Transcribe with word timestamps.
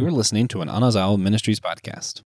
You're 0.00 0.10
listening 0.10 0.48
to 0.48 0.62
an 0.62 0.68
Anazao 0.68 1.20
Ministries 1.20 1.60
podcast. 1.60 2.22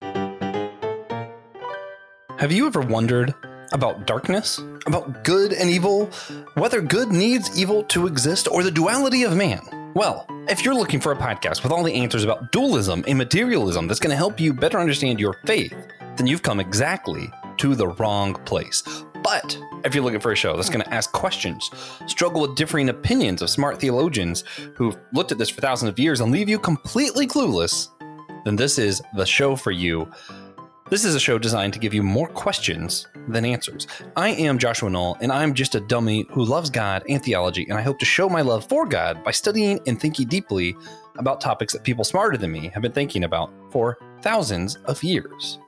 Have 2.40 2.52
you 2.52 2.66
ever 2.66 2.82
wondered 2.82 3.36
about 3.72 4.08
darkness? 4.08 4.60
About 4.88 5.24
good 5.24 5.54
and 5.54 5.70
evil? 5.70 6.08
Whether 6.56 6.82
good 6.82 7.10
needs 7.10 7.56
evil 7.56 7.84
to 7.84 8.08
exist 8.08 8.48
or 8.48 8.64
the 8.64 8.72
duality 8.72 9.22
of 9.22 9.38
man? 9.38 9.62
Well, 9.94 10.26
if 10.48 10.66
you're 10.66 10.74
looking 10.74 11.00
for 11.00 11.12
a 11.12 11.16
podcast 11.16 11.62
with 11.62 11.72
all 11.72 11.84
the 11.84 11.94
answers 11.94 12.24
about 12.24 12.52
dualism 12.52 13.06
and 13.08 13.20
materialism 13.20 13.88
that's 13.88 14.00
going 14.00 14.10
to 14.10 14.18
help 14.18 14.40
you 14.40 14.52
better 14.52 14.80
understand 14.80 15.20
your 15.20 15.34
faith, 15.46 15.76
then 16.16 16.26
you've 16.26 16.42
come 16.42 16.60
exactly 16.60 17.30
to 17.58 17.76
the 17.76 17.90
wrong 17.90 18.34
place. 18.46 18.82
But 19.24 19.58
if 19.84 19.94
you're 19.94 20.04
looking 20.04 20.20
for 20.20 20.32
a 20.32 20.36
show 20.36 20.56
that's 20.56 20.70
going 20.70 20.84
to 20.84 20.94
ask 20.94 21.12
questions, 21.12 21.70
struggle 22.08 22.42
with 22.42 22.56
differing 22.56 22.90
opinions 22.90 23.42
of 23.42 23.50
smart 23.50 23.80
theologians 23.80 24.44
who've 24.76 24.98
looked 25.14 25.32
at 25.32 25.38
this 25.38 25.50
for 25.50 25.62
thousands 25.62 25.90
of 25.90 26.00
years 26.00 26.22
and 26.22 26.32
leave 26.32 26.50
you 26.50 26.60
completely 26.60 27.28
clueless, 27.28 27.90
then 28.46 28.56
this 28.56 28.80
is 28.80 29.02
the 29.16 29.26
show 29.26 29.56
for 29.56 29.72
you. 29.72 30.10
This 30.90 31.06
is 31.06 31.14
a 31.14 31.20
show 31.20 31.38
designed 31.38 31.74
to 31.74 31.80
give 31.80 31.94
you 31.94 32.02
more 32.02 32.28
questions 32.28 33.08
than 33.28 33.46
answers. 33.46 33.86
I 34.16 34.30
am 34.30 34.58
Joshua 34.58 34.90
Knoll, 34.90 35.18
and 35.22 35.32
I'm 35.32 35.54
just 35.54 35.76
a 35.76 35.80
dummy 35.80 36.26
who 36.32 36.44
loves 36.44 36.72
God 36.72 37.04
and 37.08 37.22
theology, 37.22 37.68
and 37.70 37.78
I 37.78 37.84
hope 37.84 38.00
to 38.00 38.06
show 38.06 38.28
my 38.28 38.42
love 38.42 38.68
for 38.68 38.88
God 38.88 39.24
by 39.24 39.32
studying 39.32 39.80
and 39.86 40.02
thinking 40.02 40.28
deeply 40.28 40.76
about 41.20 41.42
topics 41.42 41.74
that 41.74 41.84
people 41.84 42.04
smarter 42.04 42.38
than 42.38 42.52
me 42.52 42.70
have 42.70 42.82
been 42.82 42.92
thinking 42.92 43.24
about 43.24 43.52
for 43.72 44.00
thousands 44.22 44.78
of 44.86 45.04
years. 45.04 45.60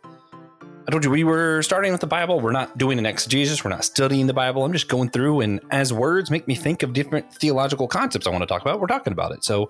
I 0.91 0.93
told 0.93 1.05
you 1.05 1.11
we 1.11 1.23
were 1.23 1.63
starting 1.63 1.93
with 1.93 2.01
the 2.01 2.07
Bible. 2.07 2.41
We're 2.41 2.51
not 2.51 2.77
doing 2.77 2.99
an 2.99 3.05
exegesis. 3.05 3.63
We're 3.63 3.69
not 3.69 3.85
studying 3.85 4.27
the 4.27 4.33
Bible. 4.33 4.65
I'm 4.65 4.73
just 4.73 4.89
going 4.89 5.09
through, 5.09 5.39
and 5.39 5.61
as 5.71 5.93
words 5.93 6.29
make 6.29 6.49
me 6.49 6.55
think 6.55 6.83
of 6.83 6.91
different 6.91 7.33
theological 7.33 7.87
concepts 7.87 8.27
I 8.27 8.29
want 8.29 8.41
to 8.41 8.45
talk 8.45 8.61
about, 8.61 8.81
we're 8.81 8.87
talking 8.87 9.13
about 9.13 9.31
it. 9.31 9.45
So 9.45 9.69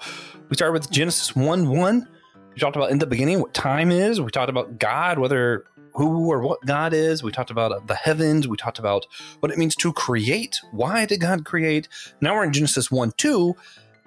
we 0.49 0.55
started 0.55 0.73
with 0.73 0.89
Genesis 0.89 1.35
1 1.35 1.69
1. 1.69 2.07
We 2.55 2.59
talked 2.59 2.75
about 2.75 2.89
in 2.89 2.97
the 2.97 3.05
beginning 3.05 3.39
what 3.39 3.53
time 3.53 3.91
is. 3.91 4.19
We 4.19 4.31
talked 4.31 4.49
about 4.49 4.79
God, 4.79 5.19
whether 5.19 5.65
who 5.93 6.31
or 6.31 6.41
what 6.41 6.65
God 6.65 6.91
is. 6.91 7.21
We 7.21 7.31
talked 7.31 7.51
about 7.51 7.71
uh, 7.71 7.81
the 7.85 7.93
heavens. 7.93 8.47
We 8.47 8.57
talked 8.57 8.79
about 8.79 9.05
what 9.41 9.51
it 9.51 9.59
means 9.59 9.75
to 9.75 9.93
create. 9.93 10.59
Why 10.71 11.05
did 11.05 11.21
God 11.21 11.45
create? 11.45 11.87
Now 12.19 12.33
we're 12.33 12.45
in 12.45 12.51
Genesis 12.51 12.89
1 12.89 13.11
2, 13.17 13.55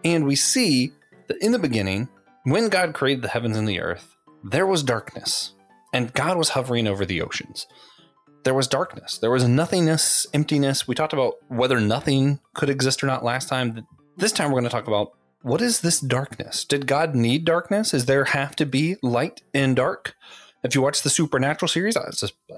and 0.03 0.27
we 0.27 0.35
see 0.35 0.91
that 1.29 1.37
in 1.37 1.53
the 1.53 1.61
beginning, 1.61 2.09
when 2.43 2.69
God 2.71 2.93
created 2.93 3.23
the 3.23 3.29
heavens 3.29 3.57
and 3.57 3.69
the 3.69 3.79
earth, 3.79 4.17
there 4.43 4.67
was 4.67 4.83
darkness 4.83 5.53
and 5.95 6.13
God 6.13 6.37
was 6.37 6.51
hovering 6.51 6.89
over 6.89 7.07
the 7.07 7.23
oceans. 7.23 7.69
There 8.43 8.53
was 8.53 8.67
darkness. 8.67 9.17
There 9.17 9.31
was 9.31 9.47
nothingness, 9.49 10.27
emptiness. 10.35 10.89
We 10.89 10.95
talked 10.97 11.13
about 11.13 11.35
whether 11.49 11.81
nothing 11.81 12.41
could 12.53 12.69
exist 12.69 13.03
or 13.03 13.07
not 13.07 13.25
last 13.25 13.49
time. 13.49 13.87
This 14.17 14.33
time 14.33 14.51
we're 14.51 14.61
going 14.61 14.65
to 14.65 14.71
talk 14.71 14.89
about 14.89 15.13
what 15.43 15.63
is 15.63 15.81
this 15.83 16.01
darkness? 16.01 16.65
Did 16.65 16.89
God 16.89 17.15
need 17.15 17.45
darkness? 17.45 17.95
Is 17.95 18.07
there 18.07 18.25
have 18.25 18.57
to 18.57 18.67
be 18.67 18.97
light 19.03 19.43
and 19.55 19.77
dark? 19.77 20.17
If 20.65 20.75
you 20.75 20.83
watch 20.83 21.03
the 21.03 21.11
Supernatural 21.11 21.69
series, 21.69 21.97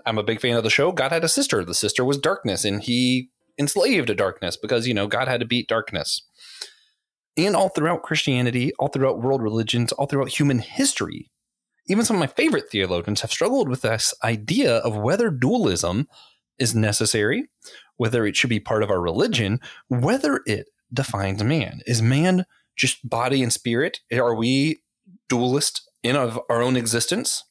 I'm 0.07 0.19
a 0.19 0.23
big 0.23 0.41
fan 0.41 0.57
of 0.57 0.65
the 0.65 0.71
show. 0.71 0.91
God 0.91 1.13
had 1.13 1.25
a 1.25 1.29
sister. 1.29 1.65
The 1.65 1.75
sister 1.75 2.05
was 2.05 2.19
darkness, 2.19 2.65
and 2.65 2.83
he 2.83 3.29
enslaved 3.59 4.17
darkness 4.17 4.57
because, 4.57 4.87
you 4.87 4.95
know, 4.95 5.09
God 5.09 5.29
had 5.29 5.41
to 5.41 5.47
beat 5.47 5.69
darkness. 5.69 6.23
And 7.37 7.55
all 7.55 7.69
throughout 7.69 8.03
Christianity, 8.03 8.73
all 8.79 8.89
throughout 8.89 9.21
world 9.21 9.43
religions, 9.43 9.93
all 9.93 10.07
throughout 10.07 10.31
human 10.31 10.61
history, 10.61 11.31
even 11.89 12.05
some 12.05 12.17
of 12.17 12.21
my 12.21 12.27
favorite 12.27 12.69
theologians 12.71 13.21
have 13.21 13.31
struggled 13.31 13.69
with 13.69 13.83
this 13.83 14.15
idea 14.23 14.77
of 14.79 14.97
whether 14.97 15.31
dualism 15.31 16.09
is 16.59 16.75
necessary, 16.75 17.49
whether 17.97 18.27
it 18.27 18.37
should 18.37 18.51
be 18.51 18.61
part 18.61 18.83
of 18.83 18.91
our 18.91 19.01
religion, 19.01 19.61
whether 19.89 20.41
it 20.47 20.69
defines 20.93 21.43
man. 21.43 21.81
Is 21.87 22.03
man 22.03 22.45
just 22.77 23.09
body 23.09 23.43
and 23.43 23.53
spirit? 23.53 24.01
Are 24.13 24.35
we 24.35 24.83
dualist 25.29 25.89
in 26.03 26.17
of 26.17 26.41
our 26.49 26.63
own 26.63 26.77
existence? 26.77 27.45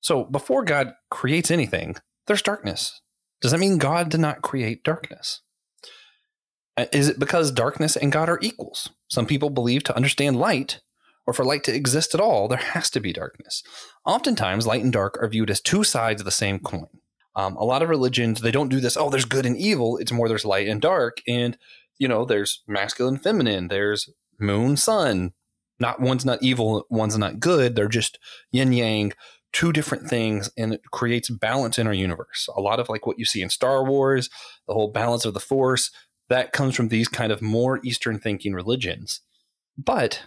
So 0.00 0.24
before 0.24 0.64
God 0.64 0.92
creates 1.10 1.50
anything, 1.50 1.96
there's 2.26 2.42
darkness. 2.42 3.00
Does 3.40 3.52
that 3.52 3.60
mean 3.60 3.78
God 3.78 4.08
did 4.08 4.20
not 4.20 4.42
create 4.42 4.84
darkness? 4.84 5.42
Uh, 6.76 6.86
is 6.92 7.08
it 7.08 7.18
because 7.18 7.50
darkness 7.50 7.96
and 7.96 8.12
God 8.12 8.28
are 8.28 8.38
equals? 8.40 8.90
Some 9.08 9.26
people 9.26 9.50
believe 9.50 9.82
to 9.84 9.96
understand 9.96 10.38
light, 10.38 10.80
or 11.28 11.34
for 11.34 11.44
light 11.44 11.62
to 11.62 11.74
exist 11.74 12.14
at 12.14 12.22
all, 12.22 12.48
there 12.48 12.56
has 12.56 12.88
to 12.88 13.00
be 13.00 13.12
darkness. 13.12 13.62
Oftentimes, 14.06 14.66
light 14.66 14.82
and 14.82 14.94
dark 14.94 15.18
are 15.20 15.28
viewed 15.28 15.50
as 15.50 15.60
two 15.60 15.84
sides 15.84 16.22
of 16.22 16.24
the 16.24 16.30
same 16.30 16.58
coin. 16.58 16.88
Um, 17.36 17.54
a 17.56 17.66
lot 17.66 17.82
of 17.82 17.90
religions, 17.90 18.40
they 18.40 18.50
don't 18.50 18.70
do 18.70 18.80
this, 18.80 18.96
oh, 18.96 19.10
there's 19.10 19.26
good 19.26 19.44
and 19.44 19.54
evil. 19.54 19.98
It's 19.98 20.10
more 20.10 20.26
there's 20.26 20.46
light 20.46 20.68
and 20.68 20.80
dark. 20.80 21.18
And, 21.28 21.58
you 21.98 22.08
know, 22.08 22.24
there's 22.24 22.62
masculine, 22.66 23.18
feminine, 23.18 23.68
there's 23.68 24.08
moon, 24.40 24.78
sun. 24.78 25.34
Not 25.78 26.00
one's 26.00 26.24
not 26.24 26.42
evil, 26.42 26.86
one's 26.88 27.18
not 27.18 27.40
good. 27.40 27.76
They're 27.76 27.88
just 27.88 28.18
yin 28.50 28.72
yang, 28.72 29.12
two 29.52 29.70
different 29.70 30.08
things, 30.08 30.50
and 30.56 30.72
it 30.72 30.80
creates 30.92 31.28
balance 31.28 31.78
in 31.78 31.86
our 31.86 31.92
universe. 31.92 32.48
A 32.56 32.62
lot 32.62 32.80
of 32.80 32.88
like 32.88 33.06
what 33.06 33.18
you 33.18 33.26
see 33.26 33.42
in 33.42 33.50
Star 33.50 33.84
Wars, 33.84 34.30
the 34.66 34.72
whole 34.72 34.90
balance 34.90 35.26
of 35.26 35.34
the 35.34 35.40
force, 35.40 35.90
that 36.30 36.54
comes 36.54 36.74
from 36.74 36.88
these 36.88 37.06
kind 37.06 37.30
of 37.30 37.42
more 37.42 37.80
Eastern 37.84 38.18
thinking 38.18 38.54
religions. 38.54 39.20
But 39.76 40.22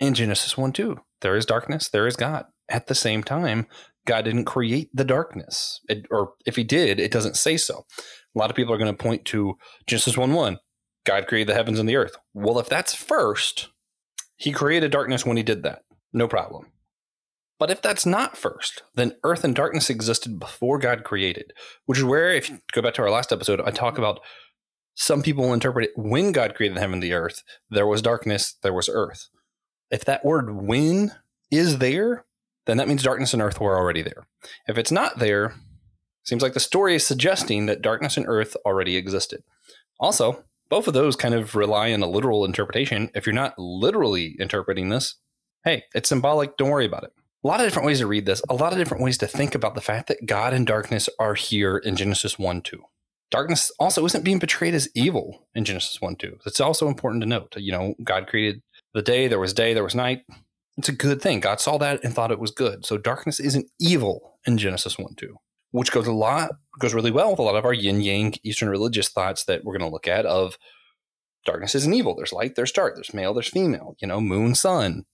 in 0.00 0.14
Genesis 0.14 0.56
1 0.56 0.72
2. 0.72 0.98
There 1.20 1.36
is 1.36 1.46
darkness, 1.46 1.88
there 1.88 2.06
is 2.06 2.16
God. 2.16 2.46
At 2.68 2.88
the 2.88 2.94
same 2.94 3.22
time, 3.22 3.66
God 4.06 4.22
didn't 4.22 4.44
create 4.44 4.90
the 4.92 5.04
darkness. 5.04 5.80
It, 5.88 6.06
or 6.10 6.32
if 6.46 6.56
he 6.56 6.64
did, 6.64 6.98
it 7.00 7.12
doesn't 7.12 7.36
say 7.36 7.56
so. 7.56 7.86
A 8.34 8.38
lot 8.38 8.50
of 8.50 8.56
people 8.56 8.74
are 8.74 8.78
going 8.78 8.94
to 8.94 9.02
point 9.02 9.24
to 9.26 9.56
Genesis 9.86 10.16
1 10.16 10.32
1. 10.32 10.58
God 11.04 11.26
created 11.26 11.48
the 11.48 11.54
heavens 11.54 11.78
and 11.78 11.88
the 11.88 11.96
earth. 11.96 12.16
Well, 12.34 12.58
if 12.58 12.68
that's 12.68 12.94
first, 12.94 13.68
he 14.36 14.52
created 14.52 14.90
darkness 14.90 15.24
when 15.24 15.36
he 15.36 15.42
did 15.42 15.62
that. 15.62 15.82
No 16.12 16.26
problem. 16.26 16.72
But 17.58 17.70
if 17.70 17.80
that's 17.80 18.04
not 18.04 18.36
first, 18.36 18.82
then 18.96 19.16
earth 19.24 19.44
and 19.44 19.54
darkness 19.54 19.88
existed 19.88 20.38
before 20.38 20.78
God 20.78 21.04
created, 21.04 21.52
which 21.86 21.98
is 21.98 22.04
where, 22.04 22.30
if 22.30 22.50
you 22.50 22.58
go 22.72 22.82
back 22.82 22.94
to 22.94 23.02
our 23.02 23.10
last 23.10 23.32
episode, 23.32 23.62
I 23.62 23.70
talk 23.70 23.96
about 23.96 24.20
some 24.94 25.22
people 25.22 25.54
interpret 25.54 25.86
it 25.86 25.92
when 25.96 26.32
God 26.32 26.54
created 26.54 26.76
the 26.76 26.80
heaven 26.80 26.94
and 26.94 27.02
the 27.02 27.14
earth, 27.14 27.42
there 27.70 27.86
was 27.86 28.02
darkness, 28.02 28.56
there 28.62 28.74
was 28.74 28.90
earth 28.92 29.28
if 29.90 30.04
that 30.04 30.24
word 30.24 30.56
when 30.56 31.12
is 31.50 31.78
there, 31.78 32.24
then 32.66 32.76
that 32.76 32.88
means 32.88 33.02
darkness 33.02 33.32
and 33.32 33.42
earth 33.42 33.60
were 33.60 33.76
already 33.76 34.02
there. 34.02 34.26
If 34.66 34.76
it's 34.78 34.92
not 34.92 35.18
there, 35.18 35.54
seems 36.24 36.42
like 36.42 36.54
the 36.54 36.60
story 36.60 36.96
is 36.96 37.06
suggesting 37.06 37.66
that 37.66 37.82
darkness 37.82 38.16
and 38.16 38.26
earth 38.28 38.56
already 38.64 38.96
existed. 38.96 39.42
Also, 40.00 40.44
both 40.68 40.88
of 40.88 40.94
those 40.94 41.16
kind 41.16 41.34
of 41.34 41.54
rely 41.54 41.92
on 41.92 42.02
a 42.02 42.08
literal 42.08 42.44
interpretation. 42.44 43.10
If 43.14 43.26
you're 43.26 43.34
not 43.34 43.58
literally 43.58 44.36
interpreting 44.40 44.88
this, 44.88 45.14
hey, 45.64 45.84
it's 45.94 46.08
symbolic, 46.08 46.56
don't 46.56 46.70
worry 46.70 46.86
about 46.86 47.04
it. 47.04 47.10
A 47.44 47.46
lot 47.46 47.60
of 47.60 47.66
different 47.66 47.86
ways 47.86 48.00
to 48.00 48.06
read 48.06 48.26
this, 48.26 48.42
a 48.48 48.54
lot 48.54 48.72
of 48.72 48.78
different 48.78 49.04
ways 49.04 49.18
to 49.18 49.28
think 49.28 49.54
about 49.54 49.76
the 49.76 49.80
fact 49.80 50.08
that 50.08 50.26
God 50.26 50.52
and 50.52 50.66
darkness 50.66 51.08
are 51.20 51.34
here 51.34 51.76
in 51.76 51.94
Genesis 51.94 52.38
1 52.38 52.62
2. 52.62 52.82
Darkness 53.30 53.70
also 53.78 54.04
isn't 54.04 54.24
being 54.24 54.40
portrayed 54.40 54.74
as 54.74 54.88
evil 54.94 55.46
in 55.54 55.64
Genesis 55.64 56.00
1 56.00 56.16
2. 56.16 56.38
It's 56.46 56.60
also 56.60 56.88
important 56.88 57.22
to 57.22 57.28
note. 57.28 57.54
You 57.56 57.72
know, 57.72 57.94
God 58.02 58.26
created 58.26 58.62
the 58.96 59.02
day, 59.02 59.28
there 59.28 59.38
was 59.38 59.52
day, 59.52 59.74
there 59.74 59.84
was 59.84 59.94
night. 59.94 60.22
It's 60.78 60.88
a 60.88 60.92
good 60.92 61.20
thing. 61.20 61.40
God 61.40 61.60
saw 61.60 61.76
that 61.76 62.02
and 62.02 62.14
thought 62.14 62.32
it 62.32 62.38
was 62.38 62.50
good. 62.50 62.86
So 62.86 62.96
darkness 62.96 63.38
isn't 63.38 63.70
evil 63.78 64.38
in 64.46 64.56
Genesis 64.56 64.98
1 64.98 65.16
2, 65.16 65.36
which 65.72 65.92
goes 65.92 66.06
a 66.06 66.12
lot, 66.12 66.52
goes 66.78 66.94
really 66.94 67.10
well 67.10 67.30
with 67.30 67.38
a 67.38 67.42
lot 67.42 67.56
of 67.56 67.66
our 67.66 67.74
yin 67.74 68.00
yang 68.00 68.32
Eastern 68.42 68.70
religious 68.70 69.10
thoughts 69.10 69.44
that 69.44 69.64
we're 69.64 69.76
going 69.76 69.88
to 69.88 69.92
look 69.92 70.08
at 70.08 70.24
of 70.24 70.56
darkness 71.44 71.74
isn't 71.74 71.92
evil. 71.92 72.16
There's 72.16 72.32
light, 72.32 72.54
there's 72.54 72.72
dark, 72.72 72.94
there's 72.94 73.12
male, 73.12 73.34
there's 73.34 73.50
female, 73.50 73.96
you 74.00 74.08
know, 74.08 74.18
moon, 74.18 74.54
sun, 74.54 75.04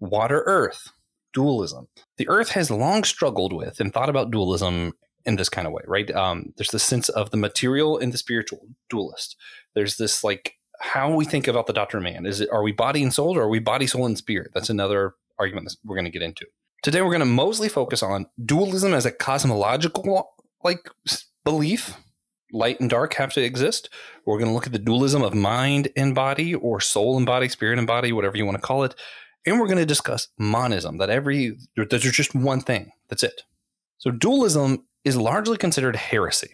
water, 0.00 0.42
earth, 0.44 0.88
dualism. 1.32 1.86
The 2.16 2.28
earth 2.28 2.50
has 2.50 2.72
long 2.72 3.04
struggled 3.04 3.52
with 3.52 3.78
and 3.78 3.94
thought 3.94 4.08
about 4.08 4.32
dualism 4.32 4.94
in 5.24 5.36
this 5.36 5.48
kind 5.48 5.68
of 5.68 5.72
way, 5.72 5.82
right? 5.86 6.10
Um, 6.10 6.54
there's 6.56 6.72
the 6.72 6.80
sense 6.80 7.08
of 7.08 7.30
the 7.30 7.36
material 7.36 7.98
and 7.98 8.12
the 8.12 8.18
spiritual 8.18 8.66
dualist. 8.90 9.36
There's 9.76 9.96
this 9.96 10.24
like 10.24 10.57
how 10.80 11.14
we 11.14 11.24
think 11.24 11.48
about 11.48 11.66
the 11.66 11.72
doctrine 11.72 12.04
of 12.04 12.12
man. 12.12 12.26
Is 12.26 12.40
it 12.40 12.48
are 12.50 12.62
we 12.62 12.72
body 12.72 13.02
and 13.02 13.12
soul 13.12 13.36
or 13.36 13.42
are 13.42 13.48
we 13.48 13.58
body, 13.58 13.86
soul, 13.86 14.06
and 14.06 14.16
spirit? 14.16 14.52
That's 14.54 14.70
another 14.70 15.14
argument 15.38 15.68
that 15.68 15.76
we're 15.84 15.96
going 15.96 16.04
to 16.04 16.10
get 16.10 16.22
into. 16.22 16.46
Today 16.82 17.02
we're 17.02 17.08
going 17.08 17.20
to 17.20 17.26
mostly 17.26 17.68
focus 17.68 18.02
on 18.02 18.26
dualism 18.44 18.94
as 18.94 19.04
a 19.04 19.10
cosmological 19.10 20.30
like 20.62 20.88
belief. 21.44 21.96
Light 22.50 22.80
and 22.80 22.88
dark 22.88 23.12
have 23.14 23.34
to 23.34 23.42
exist. 23.42 23.90
We're 24.24 24.38
going 24.38 24.48
to 24.48 24.54
look 24.54 24.66
at 24.66 24.72
the 24.72 24.78
dualism 24.78 25.22
of 25.22 25.34
mind 25.34 25.88
and 25.96 26.14
body, 26.14 26.54
or 26.54 26.80
soul 26.80 27.18
and 27.18 27.26
body, 27.26 27.46
spirit 27.48 27.78
and 27.78 27.86
body, 27.86 28.10
whatever 28.10 28.38
you 28.38 28.46
want 28.46 28.56
to 28.56 28.62
call 28.62 28.84
it. 28.84 28.94
And 29.44 29.60
we're 29.60 29.66
going 29.66 29.78
to 29.78 29.84
discuss 29.84 30.28
monism, 30.38 30.96
that 30.96 31.10
every 31.10 31.58
there's 31.76 32.02
just 32.02 32.34
one 32.34 32.62
thing. 32.62 32.92
That's 33.08 33.22
it. 33.22 33.42
So 33.98 34.10
dualism 34.10 34.86
is 35.04 35.16
largely 35.16 35.58
considered 35.58 35.96
heresy. 35.96 36.50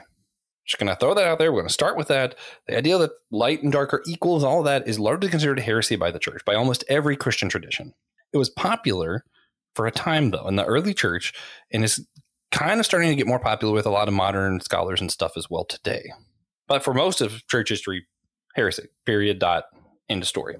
Just 0.66 0.78
going 0.78 0.88
to 0.88 0.96
throw 0.96 1.14
that 1.14 1.26
out 1.26 1.38
there. 1.38 1.52
We're 1.52 1.60
going 1.60 1.68
to 1.68 1.74
start 1.74 1.96
with 1.96 2.08
that. 2.08 2.36
The 2.66 2.76
idea 2.76 2.96
that 2.98 3.10
light 3.30 3.62
and 3.62 3.70
dark 3.70 3.92
are 3.92 4.02
equals, 4.06 4.42
all 4.42 4.62
that 4.62 4.88
is 4.88 4.98
largely 4.98 5.28
considered 5.28 5.60
heresy 5.60 5.96
by 5.96 6.10
the 6.10 6.18
church, 6.18 6.42
by 6.46 6.54
almost 6.54 6.84
every 6.88 7.16
Christian 7.16 7.48
tradition. 7.48 7.92
It 8.32 8.38
was 8.38 8.48
popular 8.48 9.24
for 9.74 9.86
a 9.86 9.92
time, 9.92 10.30
though, 10.30 10.48
in 10.48 10.56
the 10.56 10.64
early 10.64 10.94
church, 10.94 11.34
and 11.70 11.84
is 11.84 12.06
kind 12.50 12.80
of 12.80 12.86
starting 12.86 13.10
to 13.10 13.16
get 13.16 13.26
more 13.26 13.40
popular 13.40 13.74
with 13.74 13.84
a 13.84 13.90
lot 13.90 14.08
of 14.08 14.14
modern 14.14 14.60
scholars 14.60 15.00
and 15.00 15.10
stuff 15.10 15.32
as 15.36 15.50
well 15.50 15.64
today. 15.64 16.12
But 16.66 16.82
for 16.82 16.94
most 16.94 17.20
of 17.20 17.46
church 17.48 17.68
history, 17.68 18.06
heresy, 18.54 18.84
period, 19.04 19.38
dot, 19.38 19.64
end 20.08 20.22
of 20.22 20.28
story. 20.28 20.56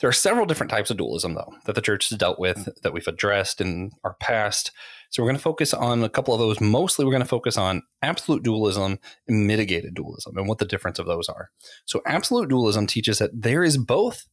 There 0.00 0.08
are 0.08 0.12
several 0.12 0.46
different 0.46 0.70
types 0.70 0.90
of 0.90 0.96
dualism, 0.96 1.34
though, 1.34 1.54
that 1.64 1.74
the 1.74 1.80
church 1.80 2.08
has 2.08 2.18
dealt 2.18 2.38
with 2.38 2.58
mm. 2.58 2.80
that 2.82 2.92
we've 2.92 3.06
addressed 3.06 3.60
in 3.60 3.90
our 4.04 4.14
past. 4.20 4.70
So 5.10 5.22
we're 5.22 5.28
going 5.28 5.36
to 5.36 5.42
focus 5.42 5.74
on 5.74 6.04
a 6.04 6.08
couple 6.08 6.34
of 6.34 6.40
those. 6.40 6.60
Mostly, 6.60 7.04
we're 7.04 7.12
going 7.12 7.22
to 7.22 7.28
focus 7.28 7.56
on 7.56 7.82
absolute 8.02 8.42
dualism 8.42 8.98
and 9.26 9.46
mitigated 9.46 9.94
dualism 9.94 10.36
and 10.36 10.46
what 10.46 10.58
the 10.58 10.64
difference 10.64 10.98
of 10.98 11.06
those 11.06 11.28
are. 11.28 11.50
So, 11.86 12.02
absolute 12.06 12.48
dualism 12.48 12.86
teaches 12.86 13.18
that 13.18 13.30
there 13.34 13.64
is 13.64 13.76
both 13.76 14.26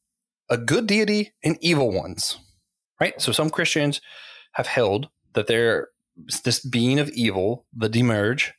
a 0.49 0.57
good 0.57 0.85
deity 0.85 1.33
and 1.43 1.57
evil 1.61 1.91
ones, 1.91 2.37
right? 2.99 3.19
So, 3.19 3.31
some 3.31 3.49
Christians 3.49 4.01
have 4.53 4.67
held 4.67 5.09
that 5.33 5.47
there 5.47 5.89
is 6.27 6.41
this 6.41 6.59
being 6.59 6.99
of 6.99 7.09
evil, 7.09 7.65
the 7.73 7.89
demiurge, 7.89 8.53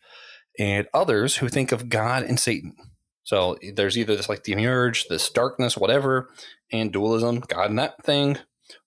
and 0.58 0.86
others 0.92 1.36
who 1.36 1.48
think 1.48 1.70
of 1.70 1.88
God 1.88 2.22
and 2.22 2.40
Satan. 2.40 2.74
So 3.26 3.58
there's 3.74 3.98
either 3.98 4.14
this 4.14 4.28
like 4.28 4.44
demiurge, 4.44 5.08
this 5.08 5.28
darkness, 5.28 5.76
whatever, 5.76 6.30
and 6.70 6.92
dualism, 6.92 7.40
God 7.40 7.70
and 7.70 7.78
that 7.80 8.02
thing, 8.04 8.38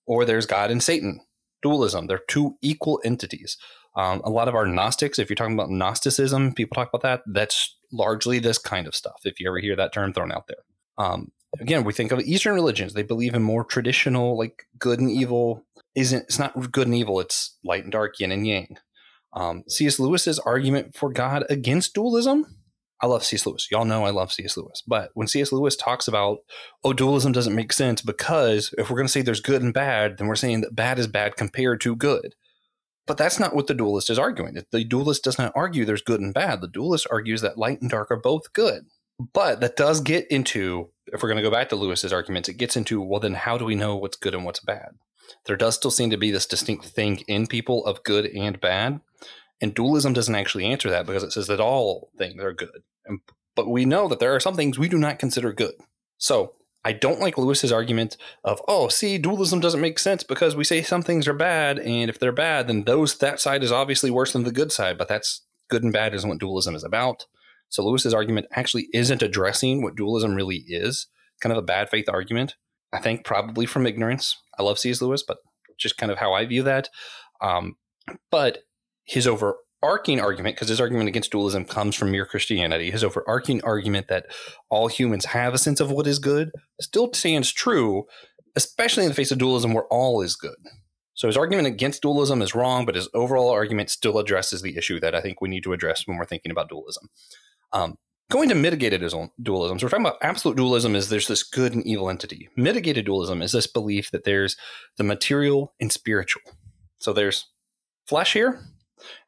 or 0.06 0.24
there's 0.24 0.46
God 0.46 0.70
and 0.70 0.82
Satan, 0.82 1.20
dualism. 1.62 2.06
They're 2.06 2.22
two 2.26 2.56
equal 2.62 3.02
entities. 3.04 3.58
Um, 3.94 4.22
a 4.24 4.30
lot 4.30 4.48
of 4.48 4.54
our 4.54 4.64
Gnostics, 4.64 5.18
if 5.18 5.28
you're 5.28 5.36
talking 5.36 5.52
about 5.52 5.68
Gnosticism, 5.68 6.54
people 6.54 6.74
talk 6.74 6.88
about 6.88 7.02
that. 7.02 7.20
That's 7.30 7.76
largely 7.92 8.38
this 8.38 8.56
kind 8.56 8.86
of 8.86 8.94
stuff. 8.94 9.20
If 9.24 9.40
you 9.40 9.46
ever 9.46 9.58
hear 9.58 9.76
that 9.76 9.92
term 9.92 10.14
thrown 10.14 10.32
out 10.32 10.46
there, 10.46 10.64
um, 10.96 11.32
again, 11.60 11.84
we 11.84 11.92
think 11.92 12.10
of 12.10 12.20
Eastern 12.20 12.54
religions. 12.54 12.94
They 12.94 13.02
believe 13.02 13.34
in 13.34 13.42
more 13.42 13.62
traditional, 13.62 14.38
like 14.38 14.64
good 14.78 15.00
and 15.00 15.10
evil. 15.10 15.66
Isn't 15.94 16.22
it's 16.22 16.38
not 16.38 16.72
good 16.72 16.86
and 16.86 16.96
evil? 16.96 17.20
It's 17.20 17.58
light 17.62 17.82
and 17.82 17.92
dark, 17.92 18.18
yin 18.18 18.32
and 18.32 18.46
yang. 18.46 18.78
Um, 19.34 19.64
C.S. 19.68 19.98
Lewis's 19.98 20.38
argument 20.38 20.94
for 20.94 21.12
God 21.12 21.44
against 21.50 21.92
dualism 21.92 22.46
I 23.02 23.06
love 23.06 23.24
C.S. 23.24 23.46
Lewis. 23.46 23.66
Y'all 23.70 23.84
know 23.84 24.04
I 24.04 24.10
love 24.10 24.32
C.S. 24.32 24.56
Lewis. 24.56 24.82
But 24.86 25.10
when 25.14 25.26
C.S. 25.26 25.52
Lewis 25.52 25.76
talks 25.76 26.06
about, 26.06 26.38
oh, 26.84 26.92
dualism 26.92 27.32
doesn't 27.32 27.54
make 27.54 27.72
sense 27.72 28.02
because 28.02 28.74
if 28.76 28.90
we're 28.90 28.96
going 28.96 29.06
to 29.06 29.12
say 29.12 29.22
there's 29.22 29.40
good 29.40 29.62
and 29.62 29.72
bad, 29.72 30.18
then 30.18 30.26
we're 30.26 30.34
saying 30.34 30.60
that 30.60 30.76
bad 30.76 30.98
is 30.98 31.06
bad 31.06 31.36
compared 31.36 31.80
to 31.82 31.96
good. 31.96 32.34
But 33.06 33.16
that's 33.16 33.40
not 33.40 33.54
what 33.54 33.66
the 33.66 33.74
dualist 33.74 34.10
is 34.10 34.18
arguing. 34.18 34.56
The 34.70 34.84
dualist 34.84 35.24
does 35.24 35.38
not 35.38 35.52
argue 35.56 35.84
there's 35.84 36.02
good 36.02 36.20
and 36.20 36.34
bad. 36.34 36.60
The 36.60 36.68
dualist 36.68 37.06
argues 37.10 37.40
that 37.40 37.58
light 37.58 37.80
and 37.80 37.90
dark 37.90 38.10
are 38.10 38.20
both 38.20 38.52
good. 38.52 38.84
But 39.32 39.60
that 39.60 39.76
does 39.76 40.00
get 40.00 40.26
into, 40.28 40.90
if 41.06 41.22
we're 41.22 41.28
going 41.28 41.42
to 41.42 41.42
go 41.42 41.50
back 41.50 41.70
to 41.70 41.76
Lewis's 41.76 42.12
arguments, 42.12 42.48
it 42.48 42.56
gets 42.56 42.76
into, 42.76 43.00
well, 43.00 43.20
then 43.20 43.34
how 43.34 43.58
do 43.58 43.64
we 43.64 43.74
know 43.74 43.96
what's 43.96 44.16
good 44.16 44.34
and 44.34 44.44
what's 44.44 44.60
bad? 44.60 44.90
There 45.46 45.56
does 45.56 45.74
still 45.74 45.90
seem 45.90 46.10
to 46.10 46.16
be 46.16 46.30
this 46.30 46.46
distinct 46.46 46.86
thing 46.86 47.22
in 47.28 47.46
people 47.46 47.84
of 47.84 48.02
good 48.02 48.26
and 48.26 48.60
bad. 48.60 49.00
And 49.60 49.74
dualism 49.74 50.12
doesn't 50.12 50.34
actually 50.34 50.64
answer 50.64 50.90
that 50.90 51.06
because 51.06 51.22
it 51.22 51.32
says 51.32 51.46
that 51.48 51.60
all 51.60 52.10
things 52.16 52.42
are 52.42 52.52
good. 52.52 52.82
And, 53.04 53.20
but 53.54 53.68
we 53.68 53.84
know 53.84 54.08
that 54.08 54.18
there 54.18 54.34
are 54.34 54.40
some 54.40 54.56
things 54.56 54.78
we 54.78 54.88
do 54.88 54.98
not 54.98 55.18
consider 55.18 55.52
good. 55.52 55.74
So 56.16 56.54
I 56.84 56.92
don't 56.92 57.20
like 57.20 57.36
Lewis's 57.36 57.72
argument 57.72 58.16
of, 58.42 58.62
oh, 58.66 58.88
see, 58.88 59.18
dualism 59.18 59.60
doesn't 59.60 59.80
make 59.80 59.98
sense 59.98 60.22
because 60.22 60.56
we 60.56 60.64
say 60.64 60.82
some 60.82 61.02
things 61.02 61.28
are 61.28 61.34
bad, 61.34 61.78
and 61.78 62.08
if 62.08 62.18
they're 62.18 62.32
bad, 62.32 62.68
then 62.68 62.84
those 62.84 63.18
that 63.18 63.38
side 63.38 63.62
is 63.62 63.72
obviously 63.72 64.10
worse 64.10 64.32
than 64.32 64.44
the 64.44 64.52
good 64.52 64.72
side. 64.72 64.96
But 64.96 65.08
that's 65.08 65.42
good 65.68 65.82
and 65.82 65.92
bad 65.92 66.14
isn't 66.14 66.28
what 66.28 66.38
dualism 66.38 66.74
is 66.74 66.84
about. 66.84 67.26
So 67.68 67.84
Lewis's 67.84 68.14
argument 68.14 68.46
actually 68.52 68.88
isn't 68.92 69.22
addressing 69.22 69.82
what 69.82 69.94
dualism 69.94 70.34
really 70.34 70.64
is. 70.66 71.06
Kind 71.40 71.52
of 71.52 71.58
a 71.58 71.62
bad 71.62 71.90
faith 71.90 72.08
argument. 72.08 72.56
I 72.92 72.98
think 72.98 73.24
probably 73.24 73.66
from 73.66 73.86
ignorance. 73.86 74.36
I 74.58 74.62
love 74.62 74.78
C.S. 74.78 75.00
Lewis, 75.00 75.22
but 75.22 75.38
just 75.78 75.96
kind 75.96 76.10
of 76.10 76.18
how 76.18 76.32
I 76.32 76.44
view 76.46 76.62
that. 76.64 76.88
Um, 77.40 77.76
but 78.30 78.64
his 79.10 79.26
overarching 79.26 80.20
argument, 80.20 80.54
because 80.54 80.68
his 80.68 80.80
argument 80.80 81.08
against 81.08 81.32
dualism 81.32 81.64
comes 81.64 81.96
from 81.96 82.12
mere 82.12 82.24
Christianity, 82.24 82.92
his 82.92 83.02
overarching 83.02 83.60
argument 83.64 84.06
that 84.06 84.26
all 84.68 84.86
humans 84.86 85.24
have 85.24 85.52
a 85.52 85.58
sense 85.58 85.80
of 85.80 85.90
what 85.90 86.06
is 86.06 86.20
good 86.20 86.52
still 86.80 87.12
stands 87.12 87.50
true, 87.50 88.04
especially 88.54 89.02
in 89.02 89.08
the 89.08 89.16
face 89.16 89.32
of 89.32 89.38
dualism 89.38 89.74
where 89.74 89.86
all 89.86 90.22
is 90.22 90.36
good. 90.36 90.54
So 91.14 91.26
his 91.26 91.36
argument 91.36 91.66
against 91.66 92.02
dualism 92.02 92.40
is 92.40 92.54
wrong, 92.54 92.86
but 92.86 92.94
his 92.94 93.08
overall 93.12 93.50
argument 93.50 93.90
still 93.90 94.16
addresses 94.18 94.62
the 94.62 94.76
issue 94.76 95.00
that 95.00 95.16
I 95.16 95.20
think 95.20 95.40
we 95.40 95.48
need 95.48 95.64
to 95.64 95.72
address 95.72 96.06
when 96.06 96.16
we're 96.16 96.24
thinking 96.24 96.52
about 96.52 96.68
dualism. 96.68 97.08
Um, 97.72 97.98
going 98.30 98.48
to 98.48 98.54
mitigated 98.54 99.00
dualism, 99.42 99.78
so 99.80 99.86
we're 99.86 99.90
talking 99.90 100.06
about 100.06 100.18
absolute 100.22 100.56
dualism 100.56 100.94
is 100.94 101.08
there's 101.08 101.26
this 101.26 101.42
good 101.42 101.74
and 101.74 101.84
evil 101.84 102.08
entity. 102.08 102.48
Mitigated 102.56 103.06
dualism 103.06 103.42
is 103.42 103.50
this 103.50 103.66
belief 103.66 104.12
that 104.12 104.22
there's 104.22 104.56
the 104.98 105.04
material 105.04 105.74
and 105.80 105.90
spiritual. 105.90 106.42
So 106.98 107.12
there's 107.12 107.48
flesh 108.06 108.34
here, 108.34 108.60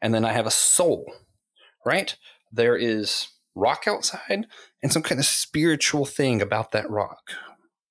and 0.00 0.14
then 0.14 0.24
I 0.24 0.32
have 0.32 0.46
a 0.46 0.50
soul, 0.50 1.12
right? 1.84 2.16
There 2.52 2.76
is 2.76 3.28
rock 3.54 3.84
outside 3.86 4.46
and 4.82 4.92
some 4.92 5.02
kind 5.02 5.19
of 5.19 5.26
spiritual 5.26 6.04
thing 6.06 6.40
about 6.40 6.72
that 6.72 6.88
rock. 6.90 7.32